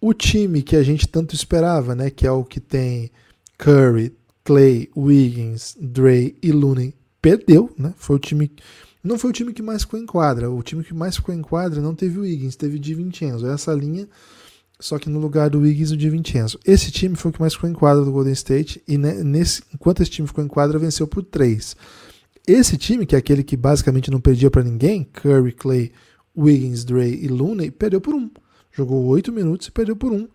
O 0.00 0.14
time 0.14 0.62
que 0.62 0.76
a 0.76 0.82
gente 0.84 1.08
tanto 1.08 1.34
esperava, 1.34 1.94
né? 1.94 2.10
Que 2.10 2.26
é 2.26 2.30
o 2.30 2.44
que 2.44 2.60
tem 2.60 3.10
Curry, 3.58 4.14
Clay, 4.44 4.90
Wiggins, 4.96 5.76
Dre 5.80 6.36
e 6.42 6.52
Looney 6.52 6.94
perdeu, 7.20 7.72
né? 7.78 7.94
Foi 7.96 8.16
o 8.16 8.18
time 8.18 8.50
não 9.02 9.18
foi 9.18 9.30
o 9.30 9.32
time 9.32 9.52
que 9.52 9.62
mais 9.62 9.82
ficou 9.82 10.00
em 10.00 10.06
quadra. 10.06 10.50
O 10.50 10.62
time 10.62 10.82
que 10.82 10.94
mais 10.94 11.16
ficou 11.16 11.34
em 11.34 11.42
quadra 11.42 11.80
não 11.80 11.94
teve 11.94 12.18
o 12.18 12.22
Wiggins, 12.22 12.56
teve 12.56 12.76
o 12.76 12.80
Di 12.80 12.94
Vincenzo. 12.94 13.46
Essa 13.46 13.72
linha 13.74 14.08
só 14.80 14.98
que 14.98 15.08
no 15.08 15.18
lugar 15.18 15.48
do 15.50 15.60
Wiggins 15.60 15.90
o 15.90 15.96
de 15.96 16.10
Vincenzo. 16.10 16.58
Esse 16.64 16.90
time 16.90 17.16
foi 17.16 17.30
o 17.30 17.34
que 17.34 17.40
mais 17.40 17.54
ficou 17.54 17.70
em 17.70 17.72
quadra 17.72 18.04
do 18.04 18.12
Golden 18.12 18.32
State 18.32 18.82
e 18.86 18.98
nesse, 18.98 19.62
enquanto 19.72 20.02
esse 20.02 20.10
time 20.10 20.26
ficou 20.26 20.44
em 20.44 20.48
quadra, 20.48 20.78
venceu 20.78 21.06
por 21.06 21.22
3. 21.22 21.76
Esse 22.46 22.76
time, 22.76 23.06
que 23.06 23.14
é 23.14 23.18
aquele 23.18 23.42
que 23.42 23.56
basicamente 23.56 24.10
não 24.10 24.20
perdia 24.20 24.50
para 24.50 24.62
ninguém, 24.62 25.04
Curry, 25.04 25.52
Clay, 25.52 25.92
Wiggins, 26.36 26.84
Dre 26.84 27.18
e 27.22 27.28
Looney, 27.28 27.70
perdeu 27.70 28.00
por 28.00 28.14
um. 28.14 28.30
Jogou 28.72 29.04
8 29.06 29.32
minutos 29.32 29.68
e 29.68 29.70
perdeu 29.70 29.96
por 29.96 30.12
um. 30.12 30.28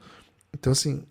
Então, 0.53 0.71
assim, 0.71 1.03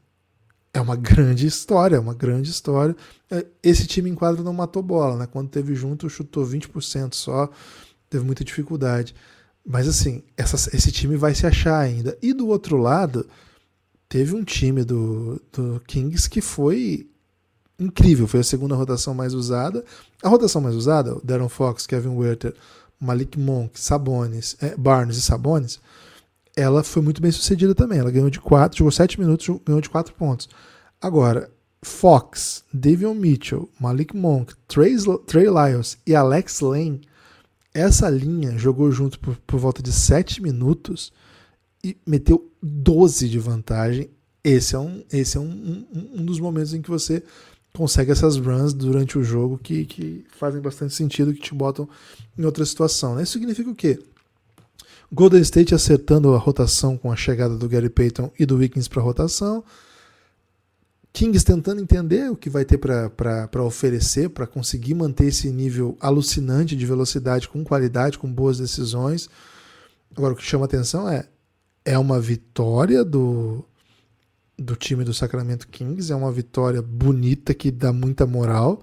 é 0.73 0.81
uma 0.81 0.97
grande 0.97 1.47
história, 1.47 1.97
é 1.97 2.01
uma 2.01 2.15
grande 2.15 2.51
história. 2.51 2.97
É, 3.31 3.45
esse 3.63 3.87
time 3.87 4.11
em 4.11 4.15
quadra 4.15 4.43
não 4.43 4.53
matou 4.53 4.83
bola, 4.83 5.17
né? 5.17 5.27
Quando 5.27 5.49
teve 5.49 5.75
junto, 5.75 6.09
chutou 6.09 6.47
20% 6.47 7.15
só, 7.15 7.49
teve 8.09 8.25
muita 8.25 8.45
dificuldade. 8.45 9.15
Mas 9.67 9.87
assim, 9.87 10.23
essa, 10.37 10.75
esse 10.75 10.91
time 10.91 11.17
vai 11.17 11.35
se 11.35 11.47
achar 11.47 11.79
ainda. 11.79 12.17
E 12.23 12.33
do 12.33 12.49
outro 12.49 12.77
lado, 12.77 13.27
teve 14.09 14.35
um 14.35 14.43
time 14.43 14.85
do, 14.85 15.41
do 15.53 15.81
Kings 15.87 16.29
que 16.29 16.41
foi 16.41 17.09
incrível. 17.79 18.27
Foi 18.27 18.41
a 18.41 18.45
segunda 18.45 18.75
rotação 18.75 19.15
mais 19.15 19.35
usada. 19.35 19.85
A 20.23 20.29
rotação 20.29 20.61
mais 20.61 20.75
usada, 20.75 21.17
Darren 21.23 21.49
Fox, 21.49 21.87
Kevin 21.87 22.17
Werther, 22.17 22.55
Malik 22.99 23.39
Monk, 23.39 23.79
Sabonis, 23.79 24.57
é, 24.61 24.75
Barnes 24.77 25.17
e 25.17 25.23
Sabonis, 25.23 25.81
ela 26.61 26.83
foi 26.83 27.03
muito 27.03 27.23
bem 27.23 27.31
sucedida 27.31 27.75
também. 27.75 27.99
Ela 27.99 28.11
ganhou 28.11 28.31
de 28.31 28.41
4, 28.41 28.79
jogou 28.79 28.91
7 28.91 29.21
minutos, 29.21 29.49
ganhou 29.65 29.81
de 29.81 29.89
4 29.89 30.15
pontos. 30.15 30.49
Agora, 31.01 31.51
Fox, 31.83 32.65
Davion 32.73 33.15
Mitchell, 33.15 33.69
Malik 33.81 34.17
Monk, 34.17 34.55
Trey, 34.67 34.97
Trey 35.27 35.47
Lyles 35.47 35.99
e 36.07 36.15
Alex 36.15 36.61
Lane 36.61 37.01
essa 37.79 38.09
linha 38.09 38.59
jogou 38.59 38.91
junto 38.91 39.19
por, 39.21 39.37
por 39.47 39.61
volta 39.61 39.83
de 39.83 39.93
7 39.93 40.43
minutos 40.43 41.13
e 41.85 41.97
meteu 42.07 42.51
12 42.63 43.29
de 43.29 43.39
vantagem. 43.39 44.11
Esse 44.43 44.75
é, 44.75 44.79
um, 44.79 45.05
esse 45.13 45.37
é 45.37 45.41
um, 45.41 45.85
um, 45.93 46.21
um 46.21 46.25
dos 46.25 46.41
momentos 46.41 46.75
em 46.75 46.83
que 46.83 46.91
você 46.91 47.23
consegue 47.73 48.11
essas 48.11 48.37
runs 48.37 48.73
durante 48.73 49.19
o 49.19 49.23
jogo 49.23 49.59
que, 49.59 49.85
que 49.85 50.25
fazem 50.37 50.61
bastante 50.61 50.95
sentido, 50.95 51.33
que 51.33 51.41
te 51.41 51.55
botam 51.55 51.89
em 52.37 52.45
outra 52.45 52.65
situação. 52.65 53.15
Né? 53.15 53.23
Isso 53.23 53.33
significa 53.33 53.71
o 53.71 53.75
quê? 53.75 54.01
Golden 55.11 55.41
State 55.41 55.75
acertando 55.75 56.35
a 56.35 56.39
rotação 56.39 56.97
com 56.97 57.11
a 57.11 57.17
chegada 57.17 57.57
do 57.57 57.69
Gary 57.69 57.89
Payton 57.89 58.31
e 58.39 58.45
do 58.45 58.57
Wiggins 58.57 58.89
para 58.89 59.01
a 59.01 59.05
rotação. 59.05 59.65
Kings 61.13 61.45
tentando 61.45 61.81
entender 61.81 62.31
o 62.31 62.37
que 62.37 62.51
vai 62.51 62.65
ter 62.65 62.79
para 62.79 63.65
oferecer, 63.65 64.29
para 64.29 64.47
conseguir 64.47 64.95
manter 64.95 65.27
esse 65.27 65.51
nível 65.51 65.97
alucinante 66.01 66.77
de 66.77 66.87
velocidade 66.87 67.49
com 67.49 67.65
qualidade, 67.65 68.19
com 68.19 68.31
boas 68.31 68.59
decisões. 68.59 69.29
Agora, 70.15 70.35
o 70.35 70.37
que 70.37 70.45
chama 70.45 70.67
atenção 70.67 71.09
é 71.09 71.27
é 71.89 71.99
uma 71.99 72.21
vitória 72.21 73.03
do, 73.03 73.65
do 74.59 74.77
time 74.77 75.05
do 75.05 75.15
Sacramento 75.15 75.67
Kings, 75.69 76.13
é 76.13 76.15
uma 76.15 76.31
vitória 76.31 76.83
bonita 76.83 77.55
que 77.55 77.71
dá 77.71 77.95
muita 77.95 78.27
moral, 78.27 78.83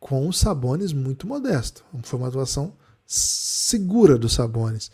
com 0.00 0.26
o 0.26 0.32
Sabonis 0.32 0.94
muito 0.94 1.26
modesto. 1.26 1.84
Foi 2.02 2.18
uma 2.18 2.28
atuação 2.28 2.72
segura 3.06 4.18
do 4.18 4.28
Sabonis. 4.28 4.90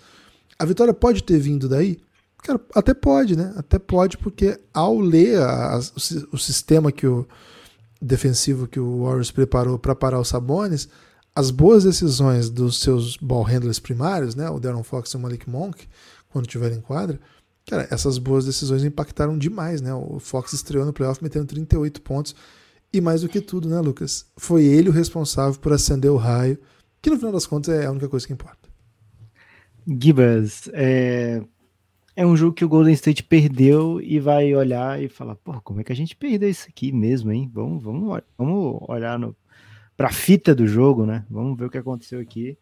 A 0.58 0.64
vitória 0.64 0.92
pode 0.92 1.22
ter 1.22 1.38
vindo 1.38 1.68
daí? 1.68 1.98
Cara, 2.42 2.60
até 2.74 2.94
pode, 2.94 3.36
né? 3.36 3.52
Até 3.56 3.78
pode, 3.78 4.16
porque 4.18 4.58
ao 4.72 4.98
ler 4.98 5.38
a, 5.38 5.74
a, 5.74 5.78
o, 5.78 6.34
o, 6.34 6.38
sistema 6.38 6.90
que 6.90 7.06
o 7.06 7.26
defensivo 8.00 8.66
que 8.66 8.80
o 8.80 9.04
Warriors 9.04 9.30
preparou 9.30 9.78
para 9.78 9.94
parar 9.94 10.20
os 10.20 10.28
Sabonis, 10.28 10.88
as 11.34 11.50
boas 11.50 11.84
decisões 11.84 12.48
dos 12.50 12.80
seus 12.80 13.16
ball 13.16 13.42
handlers 13.42 13.78
primários, 13.78 14.34
né? 14.34 14.48
O 14.48 14.58
Darren 14.58 14.82
Fox 14.82 15.10
e 15.10 15.16
o 15.16 15.20
Malik 15.20 15.48
Monk, 15.48 15.86
quando 16.30 16.46
tiverem 16.46 16.78
em 16.78 16.80
quadra, 16.80 17.20
cara, 17.66 17.86
essas 17.90 18.18
boas 18.18 18.46
decisões 18.46 18.82
impactaram 18.84 19.36
demais, 19.38 19.80
né? 19.80 19.94
O 19.94 20.18
Fox 20.18 20.52
estreou 20.52 20.84
no 20.84 20.92
playoff 20.92 21.22
metendo 21.22 21.46
38 21.46 22.00
pontos. 22.02 22.34
E 22.92 23.00
mais 23.00 23.20
do 23.20 23.28
que 23.28 23.40
tudo, 23.40 23.68
né, 23.68 23.80
Lucas? 23.80 24.26
Foi 24.36 24.64
ele 24.64 24.88
o 24.88 24.92
responsável 24.92 25.58
por 25.60 25.72
acender 25.72 26.10
o 26.10 26.16
raio, 26.16 26.58
que 27.02 27.10
no 27.10 27.16
final 27.16 27.32
das 27.32 27.46
contas 27.46 27.74
é 27.74 27.86
a 27.86 27.90
única 27.90 28.08
coisa 28.08 28.26
que 28.26 28.32
importa. 28.32 28.68
Gibas, 29.86 30.68
é, 30.72 31.42
é 32.14 32.26
um 32.26 32.36
jogo 32.36 32.54
que 32.54 32.64
o 32.64 32.68
Golden 32.68 32.92
State 32.92 33.22
perdeu 33.22 34.00
e 34.00 34.20
vai 34.20 34.54
olhar 34.54 35.02
e 35.02 35.08
falar, 35.08 35.34
pô, 35.36 35.60
como 35.62 35.80
é 35.80 35.84
que 35.84 35.92
a 35.92 35.96
gente 35.96 36.14
perdeu 36.14 36.50
isso 36.50 36.66
aqui 36.68 36.92
mesmo, 36.92 37.32
hein? 37.32 37.50
Vamos, 37.52 37.82
vamos, 37.82 38.22
vamos 38.36 38.78
olhar 38.88 39.18
no, 39.18 39.34
pra 39.96 40.10
fita 40.10 40.54
do 40.54 40.66
jogo, 40.66 41.06
né? 41.06 41.24
Vamos 41.30 41.58
ver 41.58 41.66
o 41.66 41.70
que 41.70 41.78
aconteceu 41.78 42.20
aqui. 42.20 42.58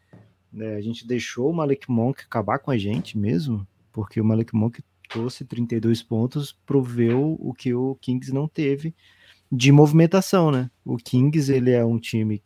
É, 0.57 0.76
a 0.76 0.80
gente 0.80 1.07
deixou 1.07 1.51
o 1.51 1.55
Malik 1.55 1.91
Monk 1.91 2.22
acabar 2.22 2.59
com 2.59 2.70
a 2.70 2.78
gente 2.78 3.18
mesmo, 3.18 3.66
porque 3.93 4.20
o 4.20 4.24
Malik 4.24 4.55
Monk 4.55 4.82
trouxe 5.09 5.45
32 5.45 6.03
pontos, 6.03 6.53
proveu 6.64 7.36
o 7.41 7.53
que 7.53 7.74
o 7.74 7.97
Kings 8.01 8.32
não 8.32 8.47
teve 8.47 8.95
de 9.51 9.72
movimentação, 9.72 10.51
né? 10.51 10.70
O 10.84 10.97
Kings, 10.97 11.53
ele 11.53 11.70
é 11.70 11.84
um 11.84 11.99
time 11.99 12.43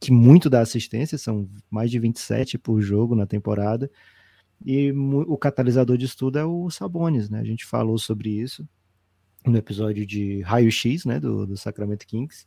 que 0.00 0.10
muito 0.10 0.48
dá 0.48 0.60
assistência, 0.60 1.18
são 1.18 1.48
mais 1.70 1.90
de 1.90 1.98
27 1.98 2.58
por 2.58 2.80
jogo 2.80 3.14
na 3.14 3.26
temporada, 3.26 3.90
e 4.64 4.92
o 4.92 5.36
catalisador 5.38 5.96
de 5.96 6.04
estudo 6.06 6.38
é 6.38 6.44
o 6.44 6.68
Sabonis, 6.70 7.30
né? 7.30 7.40
A 7.40 7.44
gente 7.44 7.64
falou 7.64 7.98
sobre 7.98 8.30
isso 8.30 8.68
no 9.46 9.56
episódio 9.56 10.06
de 10.06 10.40
Raio 10.42 10.70
X, 10.70 11.04
né? 11.04 11.18
Do, 11.18 11.46
do 11.46 11.56
Sacramento 11.56 12.06
Kings. 12.06 12.46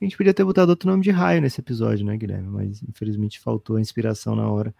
A 0.00 0.04
gente 0.04 0.16
podia 0.16 0.34
ter 0.34 0.44
botado 0.44 0.70
outro 0.70 0.90
nome 0.90 1.02
de 1.02 1.10
raio 1.10 1.40
nesse 1.40 1.60
episódio, 1.60 2.04
né, 2.04 2.16
Guilherme? 2.16 2.48
Mas 2.48 2.82
infelizmente 2.82 3.38
faltou 3.38 3.76
a 3.76 3.80
inspiração 3.80 4.34
na 4.34 4.48
hora. 4.48 4.74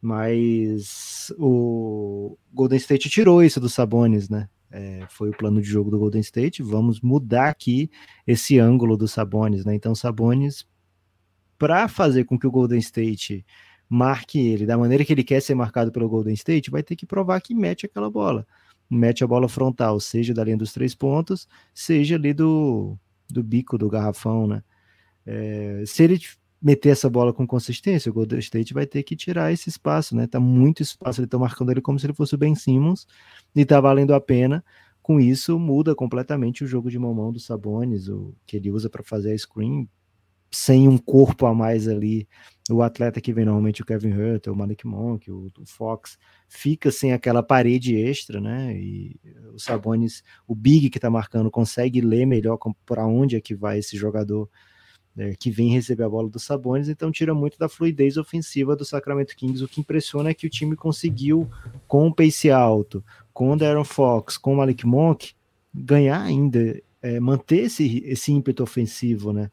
Mas 0.00 1.32
o 1.38 2.36
Golden 2.52 2.76
State 2.78 3.08
tirou 3.08 3.42
isso 3.42 3.60
do 3.60 3.68
Sabonis, 3.68 4.28
né? 4.28 4.48
É, 4.70 5.06
foi 5.08 5.30
o 5.30 5.36
plano 5.36 5.62
de 5.62 5.68
jogo 5.68 5.90
do 5.90 5.98
Golden 5.98 6.20
State. 6.20 6.62
Vamos 6.62 7.00
mudar 7.00 7.48
aqui 7.48 7.90
esse 8.26 8.58
ângulo 8.58 8.96
do 8.96 9.08
Sabonis, 9.08 9.64
né? 9.64 9.74
Então, 9.74 9.94
Sabonis, 9.94 10.66
para 11.58 11.88
fazer 11.88 12.24
com 12.24 12.38
que 12.38 12.46
o 12.46 12.50
Golden 12.50 12.78
State 12.78 13.44
marque 13.88 14.38
ele 14.38 14.66
da 14.66 14.76
maneira 14.76 15.04
que 15.04 15.12
ele 15.12 15.24
quer 15.24 15.40
ser 15.40 15.54
marcado 15.54 15.90
pelo 15.90 16.08
Golden 16.08 16.34
State, 16.34 16.70
vai 16.70 16.82
ter 16.82 16.94
que 16.94 17.06
provar 17.06 17.40
que 17.40 17.54
mete 17.54 17.86
aquela 17.86 18.10
bola. 18.10 18.46
Mete 18.90 19.24
a 19.24 19.26
bola 19.26 19.48
frontal, 19.48 19.98
seja 20.00 20.32
da 20.32 20.44
linha 20.44 20.56
dos 20.56 20.72
três 20.72 20.94
pontos, 20.94 21.48
seja 21.74 22.14
ali 22.16 22.32
do, 22.32 22.96
do 23.28 23.42
bico 23.42 23.76
do 23.76 23.88
garrafão, 23.88 24.46
né? 24.46 24.62
É, 25.26 25.82
se 25.86 26.02
ele 26.02 26.18
meter 26.60 26.90
essa 26.90 27.08
bola 27.08 27.32
com 27.32 27.46
consistência, 27.46 28.10
o 28.10 28.14
Golden 28.14 28.38
State 28.38 28.74
vai 28.74 28.86
ter 28.86 29.02
que 29.02 29.14
tirar 29.14 29.52
esse 29.52 29.68
espaço, 29.68 30.16
né? 30.16 30.26
Tá 30.26 30.40
muito 30.40 30.82
espaço, 30.82 31.20
ele 31.20 31.28
tá 31.28 31.38
marcando 31.38 31.70
ele 31.70 31.80
como 31.80 31.98
se 31.98 32.06
ele 32.06 32.14
fosse 32.14 32.34
o 32.34 32.38
Ben 32.38 32.54
Simmons 32.54 33.06
e 33.54 33.64
tá 33.64 33.80
valendo 33.80 34.14
a 34.14 34.20
pena. 34.20 34.64
Com 35.02 35.20
isso, 35.20 35.58
muda 35.58 35.94
completamente 35.94 36.64
o 36.64 36.66
jogo 36.66 36.90
de 36.90 36.98
mão 36.98 37.32
dos 37.32 37.44
Sabonis, 37.46 38.08
o 38.08 38.34
que 38.46 38.56
ele 38.56 38.70
usa 38.70 38.90
para 38.90 39.02
fazer 39.02 39.32
a 39.32 39.38
screen, 39.38 39.88
sem 40.50 40.88
um 40.88 40.96
corpo 40.96 41.46
a 41.46 41.54
mais 41.54 41.86
ali, 41.88 42.28
o 42.70 42.82
atleta 42.82 43.20
que 43.20 43.32
vem 43.32 43.44
normalmente 43.44 43.82
o 43.82 43.84
Kevin 43.84 44.12
Hurt, 44.12 44.46
o 44.46 44.54
Malik 44.54 44.86
Monk, 44.86 45.30
o, 45.30 45.50
o, 45.58 45.66
Fox, 45.66 46.18
fica 46.48 46.90
sem 46.90 47.12
aquela 47.12 47.42
parede 47.42 47.96
extra, 47.96 48.40
né? 48.40 48.76
E 48.78 49.18
o 49.54 49.58
Sabonis, 49.58 50.22
o 50.46 50.54
Big 50.54 50.90
que 50.90 51.00
tá 51.00 51.08
marcando, 51.08 51.50
consegue 51.50 52.00
ler 52.00 52.26
melhor 52.26 52.58
para 52.84 53.06
onde 53.06 53.36
é 53.36 53.40
que 53.40 53.54
vai 53.54 53.78
esse 53.78 53.96
jogador 53.96 54.48
é, 55.16 55.34
que 55.34 55.50
vem 55.50 55.70
receber 55.70 56.04
a 56.04 56.08
bola 56.08 56.28
do 56.28 56.38
Sabonis, 56.38 56.88
então 56.88 57.10
tira 57.10 57.34
muito 57.34 57.58
da 57.58 57.68
fluidez 57.68 58.16
ofensiva 58.16 58.76
do 58.76 58.84
Sacramento 58.84 59.34
Kings. 59.34 59.64
O 59.64 59.68
que 59.68 59.80
impressiona 59.80 60.30
é 60.30 60.34
que 60.34 60.46
o 60.46 60.50
time 60.50 60.76
conseguiu, 60.76 61.48
com 61.86 62.06
o 62.06 62.14
pace 62.14 62.50
alto, 62.50 63.04
com 63.32 63.50
o 63.50 63.56
Darren 63.56 63.84
Fox, 63.84 64.36
com 64.36 64.54
o 64.54 64.56
Malik 64.58 64.86
Monk, 64.86 65.32
ganhar 65.74 66.22
ainda, 66.22 66.80
é, 67.02 67.18
manter 67.18 67.64
esse, 67.64 68.02
esse 68.06 68.30
ímpeto 68.30 68.62
ofensivo, 68.62 69.32
né? 69.32 69.50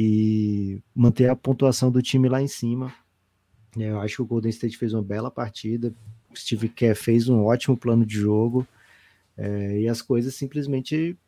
E 0.00 0.80
manter 0.94 1.28
a 1.28 1.34
pontuação 1.34 1.90
do 1.90 2.00
time 2.00 2.28
lá 2.28 2.40
em 2.40 2.46
cima. 2.46 2.94
É, 3.76 3.90
eu 3.90 4.00
acho 4.00 4.14
que 4.14 4.22
o 4.22 4.26
Golden 4.26 4.50
State 4.50 4.78
fez 4.78 4.94
uma 4.94 5.02
bela 5.02 5.28
partida, 5.28 5.92
Steve 6.32 6.68
Kerr 6.68 6.94
fez 6.94 7.28
um 7.28 7.42
ótimo 7.42 7.76
plano 7.76 8.06
de 8.06 8.14
jogo 8.14 8.64
é, 9.36 9.80
e 9.80 9.88
as 9.88 10.00
coisas 10.00 10.36
simplesmente 10.36 11.18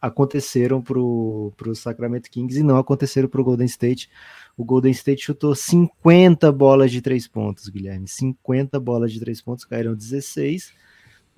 aconteceram 0.00 0.80
para 0.80 0.98
o 0.98 1.74
Sacramento 1.74 2.30
Kings 2.30 2.58
e 2.58 2.62
não 2.62 2.78
aconteceram 2.78 3.28
para 3.28 3.42
o 3.42 3.44
Golden 3.44 3.66
State. 3.66 4.08
O 4.56 4.64
Golden 4.64 4.92
State 4.92 5.20
chutou 5.20 5.54
50 5.54 6.50
bolas 6.50 6.90
de 6.90 7.02
três 7.02 7.28
pontos, 7.28 7.68
Guilherme. 7.68 8.08
50 8.08 8.80
bolas 8.80 9.12
de 9.12 9.20
três 9.20 9.42
pontos, 9.42 9.66
caíram 9.66 9.94
16 9.94 10.72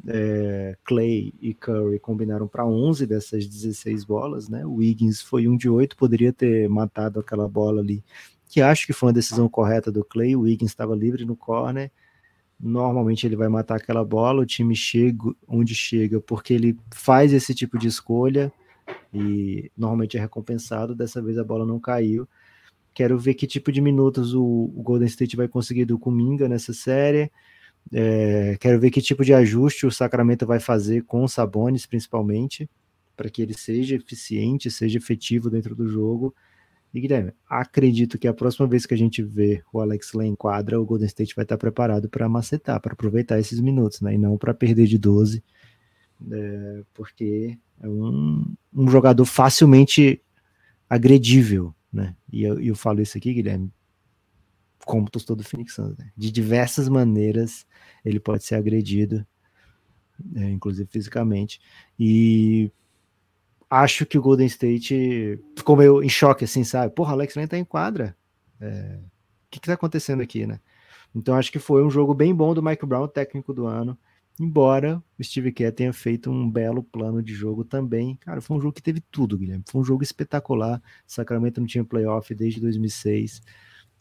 é, 0.07 0.77
Clay 0.85 1.33
e 1.41 1.55
Curry 1.55 1.99
combinaram 1.99 2.49
para 2.49 2.67
11 2.67 3.07
dessas 3.07 3.47
16 3.47 4.05
bolas, 4.05 4.49
né? 4.49 4.65
O 4.67 4.75
Wiggins 4.77 5.21
foi 5.21 5.47
um 5.47 5.57
de 5.57 5.69
oito, 5.69 5.97
poderia 5.97 6.33
ter 6.33 6.69
matado 6.69 7.21
aquela 7.21 7.49
bola 7.49 7.81
ali, 7.81 8.05
que 8.49 8.61
acho 8.61 8.87
que 8.87 8.93
foi 8.93 9.09
uma 9.09 9.13
decisão 9.13 9.49
correta 9.49 9.91
do 9.91 10.05
Clay. 10.05 10.35
O 10.37 10.41
Wiggins 10.41 10.71
estava 10.71 10.95
livre 10.95 11.25
no 11.25 11.37
corner. 11.37 11.91
Normalmente 12.61 13.27
ele 13.27 13.37
vai 13.37 13.49
matar 13.49 13.77
aquela 13.77 14.05
bola, 14.05 14.43
o 14.43 14.47
time 14.47 14.75
chega 14.75 15.35
onde 15.49 15.75
chega 15.75 16.21
porque 16.21 16.55
ele 16.55 16.79
faz 16.93 17.33
esse 17.33 17.55
tipo 17.55 17.77
de 17.77 17.89
escolha 17.89 18.53
e 19.13 19.71
normalmente 19.77 20.17
é 20.17 20.21
recompensado. 20.21 20.95
Dessa 20.95 21.21
vez 21.21 21.39
a 21.39 21.45
bola 21.45 21.67
não 21.67 21.81
caiu. 21.81 22.29
Quero 22.95 23.19
ver 23.19 23.35
que 23.35 23.47
tipo 23.47 23.73
de 23.73 23.81
minutos 23.81 24.35
o, 24.35 24.45
o 24.45 24.83
Golden 24.83 25.09
State 25.09 25.37
vai 25.37 25.49
conseguir 25.49 25.87
do 25.87 25.99
Kuminga 25.99 26.49
nessa 26.49 26.73
série 26.73 27.31
É, 27.91 28.57
quero 28.61 28.79
ver 28.79 28.91
que 28.91 29.01
tipo 29.01 29.25
de 29.25 29.35
ajuste 29.35 29.87
o 29.87 29.91
Sacramento 29.91 30.47
vai 30.47 30.61
fazer 30.61 31.03
com 31.05 31.25
o 31.25 31.29
Sabonis, 31.29 31.87
principalmente, 31.87 32.69
para 33.17 33.29
que 33.29 33.43
ele 33.43 33.55
seja 33.55 33.97
eficiente, 33.97 34.71
seja 34.71 34.99
efetivo 34.99 35.51
dentro 35.51 35.75
do 35.75 35.89
jogo. 35.89 36.35
E 36.95 37.01
Guilherme, 37.01 37.33
acredito 37.49 38.19
que 38.19 38.29
a 38.29 38.35
próxima 38.35 38.67
vez 38.67 38.85
que 38.85 38.93
a 38.93 38.99
gente 38.99 39.23
vê 39.23 39.63
o 39.73 39.81
Alex 39.81 40.13
lá 40.13 40.27
em 40.27 40.35
quadra, 40.35 40.81
o 40.81 40.85
Golden 40.85 41.07
State 41.07 41.35
vai 41.35 41.45
estar 41.45 41.57
preparado 41.57 42.09
para 42.09 42.29
macetar, 42.29 42.81
para 42.81 42.93
aproveitar 42.93 43.39
esses 43.39 43.61
minutos, 43.61 44.03
né? 44.03 44.15
E 44.15 44.19
não 44.19 44.37
para 44.37 44.53
perder 44.53 44.87
de 44.87 44.99
12, 44.99 45.43
é, 46.31 46.83
porque 46.93 47.59
é 47.81 47.89
um, 47.89 48.55
um 48.75 48.89
jogador 48.89 49.25
facilmente 49.25 50.21
agredível, 50.89 51.75
né? 51.91 52.15
E 52.31 52.43
eu, 52.43 52.61
eu 52.61 52.75
falo 52.75 53.01
isso 53.01 53.17
aqui, 53.17 53.33
Guilherme, 53.33 53.71
como 54.85 55.11
torcedor 55.11 55.37
do 55.37 55.45
Phoenix 55.45 55.75
Suns, 55.75 55.97
né? 55.97 56.11
De 56.17 56.31
diversas 56.31 56.89
maneiras 56.89 57.67
ele 58.05 58.19
pode 58.19 58.45
ser 58.45 58.57
agredido, 58.57 59.27
é, 60.35 60.51
inclusive 60.51 60.89
fisicamente. 60.91 61.61
E 61.99 62.71
acho 63.71 64.05
que 64.05 64.19
o 64.19 64.23
Golden 64.23 64.47
State 64.47 65.41
ficou 65.57 65.77
meio 65.77 66.03
em 66.03 66.09
choque, 66.09 66.45
assim, 66.45 66.63
sabe? 66.65 66.95
Porra, 66.95 67.13
Alex 67.13 67.35
nem 67.37 67.47
tá 67.47 67.57
em 67.57 67.65
quadra. 67.65 68.17
É... 68.61 68.99
O 69.47 69.51
que, 69.53 69.61
que 69.61 69.67
tá 69.67 69.75
acontecendo 69.75 70.23
aqui, 70.23 70.47
né? 70.47 70.61
Então 71.15 71.35
acho 71.35 71.53
que 71.53 71.59
foi 71.59 71.85
um 71.85 71.91
jogo 71.91 72.15
bem 72.15 72.35
bom 72.35 72.55
do 72.55 72.63
Mike 72.63 72.87
Brown, 72.87 73.09
técnico 73.09 73.53
do 73.53 73.67
ano. 73.67 73.99
Embora 74.41 75.03
o 75.19 75.25
Steve 75.25 75.53
Kerr 75.53 75.73
tenha 75.73 75.93
feito 75.93 76.31
um 76.31 76.51
belo 76.51 76.83
plano 76.83 77.23
de 77.23 77.35
jogo 77.35 77.65
também. 77.65 78.17
Cara, 78.17 78.41
foi 78.41 78.57
um 78.57 78.61
jogo 78.61 78.73
que 78.73 78.83
teve 78.83 79.01
tudo, 79.11 79.37
Guilherme. 79.37 79.65
Foi 79.67 79.81
um 79.81 79.85
jogo 79.85 80.03
espetacular. 80.03 80.83
Sacramento 81.07 81.61
não 81.61 81.67
tinha 81.67 81.85
playoff 81.85 82.35
desde 82.35 82.61
2006. 82.61 83.43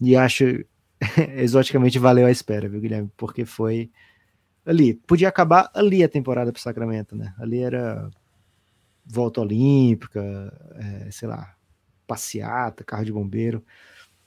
E 0.02 0.16
acho 0.16 0.66
exoticamente 1.38 1.98
valeu 2.00 2.26
a 2.26 2.32
espera, 2.32 2.70
viu, 2.70 2.80
Guilherme? 2.80 3.12
Porque 3.18 3.46
foi 3.46 3.92
ali. 4.66 4.94
Podia 4.94 5.28
acabar 5.28 5.70
ali 5.74 6.04
a 6.04 6.10
temporada 6.10 6.52
pro 6.52 6.62
Sacramento, 6.62 7.16
né? 7.16 7.34
Ali 7.40 7.60
era 7.60 8.10
volta 9.06 9.42
olímpica, 9.42 10.22
é, 10.76 11.12
sei 11.12 11.28
lá, 11.28 11.56
passeata, 12.08 12.84
carro 12.84 13.04
de 13.04 13.12
bombeiro, 13.12 13.64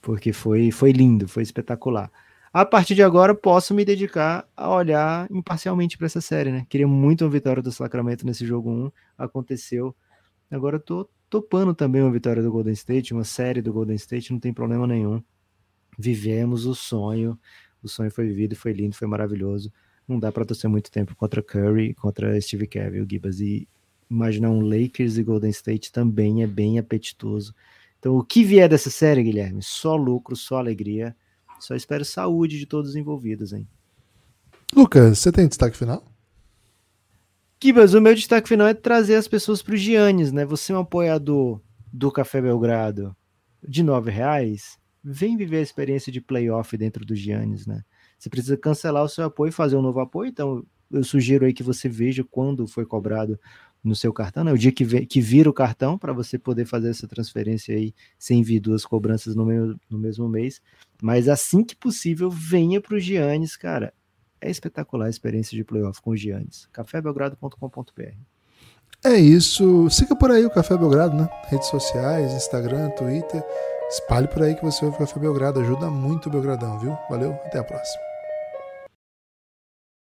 porque 0.01 0.33
foi, 0.33 0.69
foi 0.71 0.91
lindo, 0.91 1.27
foi 1.27 1.43
espetacular. 1.43 2.11
A 2.53 2.65
partir 2.65 2.95
de 2.95 3.03
agora, 3.03 3.35
posso 3.35 3.73
me 3.73 3.83
dedicar 3.83 4.47
a 4.55 4.69
olhar 4.73 5.27
imparcialmente 5.31 5.97
para 5.97 6.05
essa 6.05 6.21
série, 6.21 6.51
né? 6.51 6.65
Queria 6.69 6.87
muito 6.87 7.25
uma 7.25 7.31
vitória 7.31 7.61
do 7.61 7.71
Sacramento 7.71 8.25
nesse 8.25 8.45
jogo 8.45 8.69
1, 8.69 8.91
aconteceu. 9.17 9.95
Agora 10.49 10.77
eu 10.77 10.79
tô 10.79 11.09
topando 11.29 11.73
também 11.73 12.01
uma 12.01 12.11
vitória 12.11 12.41
do 12.41 12.51
Golden 12.51 12.73
State, 12.73 13.13
uma 13.13 13.23
série 13.23 13.61
do 13.61 13.73
Golden 13.73 13.95
State, 13.95 14.31
não 14.31 14.39
tem 14.39 14.53
problema 14.53 14.87
nenhum. 14.87 15.21
Vivemos 15.97 16.65
o 16.65 16.75
sonho, 16.75 17.39
o 17.81 17.87
sonho 17.87 18.11
foi 18.11 18.25
vivido, 18.25 18.55
foi 18.55 18.73
lindo, 18.73 18.95
foi 18.95 19.07
maravilhoso. 19.07 19.71
Não 20.07 20.19
dá 20.19 20.31
para 20.31 20.45
torcer 20.45 20.69
muito 20.69 20.91
tempo 20.91 21.15
contra 21.15 21.41
Curry, 21.41 21.93
contra 21.93 22.39
Steve 22.39 22.67
Kerr, 22.67 23.05
Gibas? 23.09 23.39
E 23.39 23.67
imaginar 24.09 24.49
um 24.49 24.61
Lakers 24.61 25.17
e 25.17 25.23
Golden 25.23 25.49
State 25.49 25.91
também 25.91 26.43
é 26.43 26.47
bem 26.47 26.77
apetitoso. 26.77 27.53
Então, 27.99 28.15
o 28.15 28.23
que 28.23 28.43
vier 28.43 28.69
dessa 28.69 28.89
série, 28.89 29.23
Guilherme? 29.23 29.63
Só 29.63 29.95
lucro, 29.95 30.35
só 30.35 30.57
alegria. 30.57 31.15
Só 31.59 31.75
espero 31.75 32.05
saúde 32.05 32.59
de 32.59 32.65
todos 32.65 32.91
os 32.91 32.95
envolvidos, 32.95 33.53
hein? 33.53 33.67
Lucas, 34.75 35.17
você 35.17 35.31
tem 35.31 35.47
destaque 35.47 35.77
final? 35.77 36.03
Kibas, 37.59 37.93
o 37.93 38.01
meu 38.01 38.13
destaque 38.13 38.47
final 38.47 38.67
é 38.67 38.73
trazer 38.73 39.15
as 39.15 39.27
pessoas 39.27 39.61
para 39.61 39.73
o 39.73 39.77
Giannis, 39.77 40.31
né? 40.31 40.45
Você 40.45 40.71
é 40.71 40.75
um 40.75 40.81
apoiador 40.81 41.61
do 41.91 42.11
Café 42.11 42.41
Belgrado 42.41 43.15
de 43.67 43.81
nove 43.81 44.11
reais, 44.11 44.77
vem 45.07 45.37
viver 45.37 45.57
a 45.57 45.61
experiência 45.61 46.11
de 46.11 46.19
playoff 46.19 46.75
dentro 46.75 47.05
do 47.05 47.15
Giannis, 47.15 47.67
né? 47.67 47.83
Você 48.17 48.27
precisa 48.27 48.57
cancelar 48.57 49.03
o 49.03 49.09
seu 49.09 49.25
apoio 49.25 49.49
e 49.49 49.53
fazer 49.53 49.75
um 49.75 49.81
novo 49.81 49.99
apoio, 49.99 50.29
então 50.29 50.65
eu 50.91 51.03
sugiro 51.03 51.45
aí 51.45 51.53
que 51.53 51.61
você 51.61 51.87
veja 51.87 52.23
quando 52.23 52.67
foi 52.67 52.87
cobrado 52.87 53.39
no 53.83 53.95
seu 53.95 54.11
cartão, 54.11 54.43
né? 54.43 54.51
O 54.51 54.57
dia 54.57 54.71
que, 54.71 54.83
vê, 54.83 55.05
que 55.05 55.21
vira 55.21 55.47
o 55.47 55.53
cartão 55.53 55.95
para 55.95 56.11
você 56.11 56.39
poder 56.39 56.65
fazer 56.65 56.89
essa 56.89 57.07
transferência 57.07 57.75
aí 57.75 57.93
sem 58.17 58.41
vir 58.41 58.59
duas 58.59 58.83
cobranças 58.83 59.35
no, 59.35 59.45
meio, 59.45 59.79
no 59.87 59.99
mesmo 59.99 60.27
mês. 60.27 60.59
Mas 60.99 61.29
assim 61.29 61.63
que 61.63 61.75
possível, 61.75 62.31
venha 62.31 62.81
para 62.81 62.95
o 62.95 62.99
Giannis, 62.99 63.55
cara. 63.55 63.93
É 64.41 64.49
espetacular 64.49 65.05
a 65.05 65.09
experiência 65.09 65.55
de 65.55 65.63
playoff 65.63 66.01
com 66.01 66.11
o 66.11 66.17
Giannis. 66.17 66.67
cafébelgrado.com.br 66.73 68.01
É 69.03 69.19
isso. 69.19 69.87
Siga 69.91 70.15
por 70.15 70.31
aí 70.31 70.45
o 70.45 70.49
Café 70.49 70.75
Belgrado, 70.75 71.15
né? 71.15 71.29
Redes 71.47 71.67
sociais, 71.67 72.33
Instagram, 72.33 72.89
Twitter. 72.91 73.43
Espalhe 73.89 74.27
por 74.27 74.41
aí 74.43 74.55
que 74.55 74.63
você 74.63 74.83
ouve 74.83 74.97
o 74.97 74.99
Café 74.99 75.19
Belgrado. 75.19 75.59
Ajuda 75.59 75.89
muito 75.89 76.27
o 76.27 76.31
Belgradão, 76.31 76.79
viu? 76.79 76.97
Valeu, 77.09 77.39
até 77.45 77.59
a 77.59 77.63
próxima. 77.63 78.14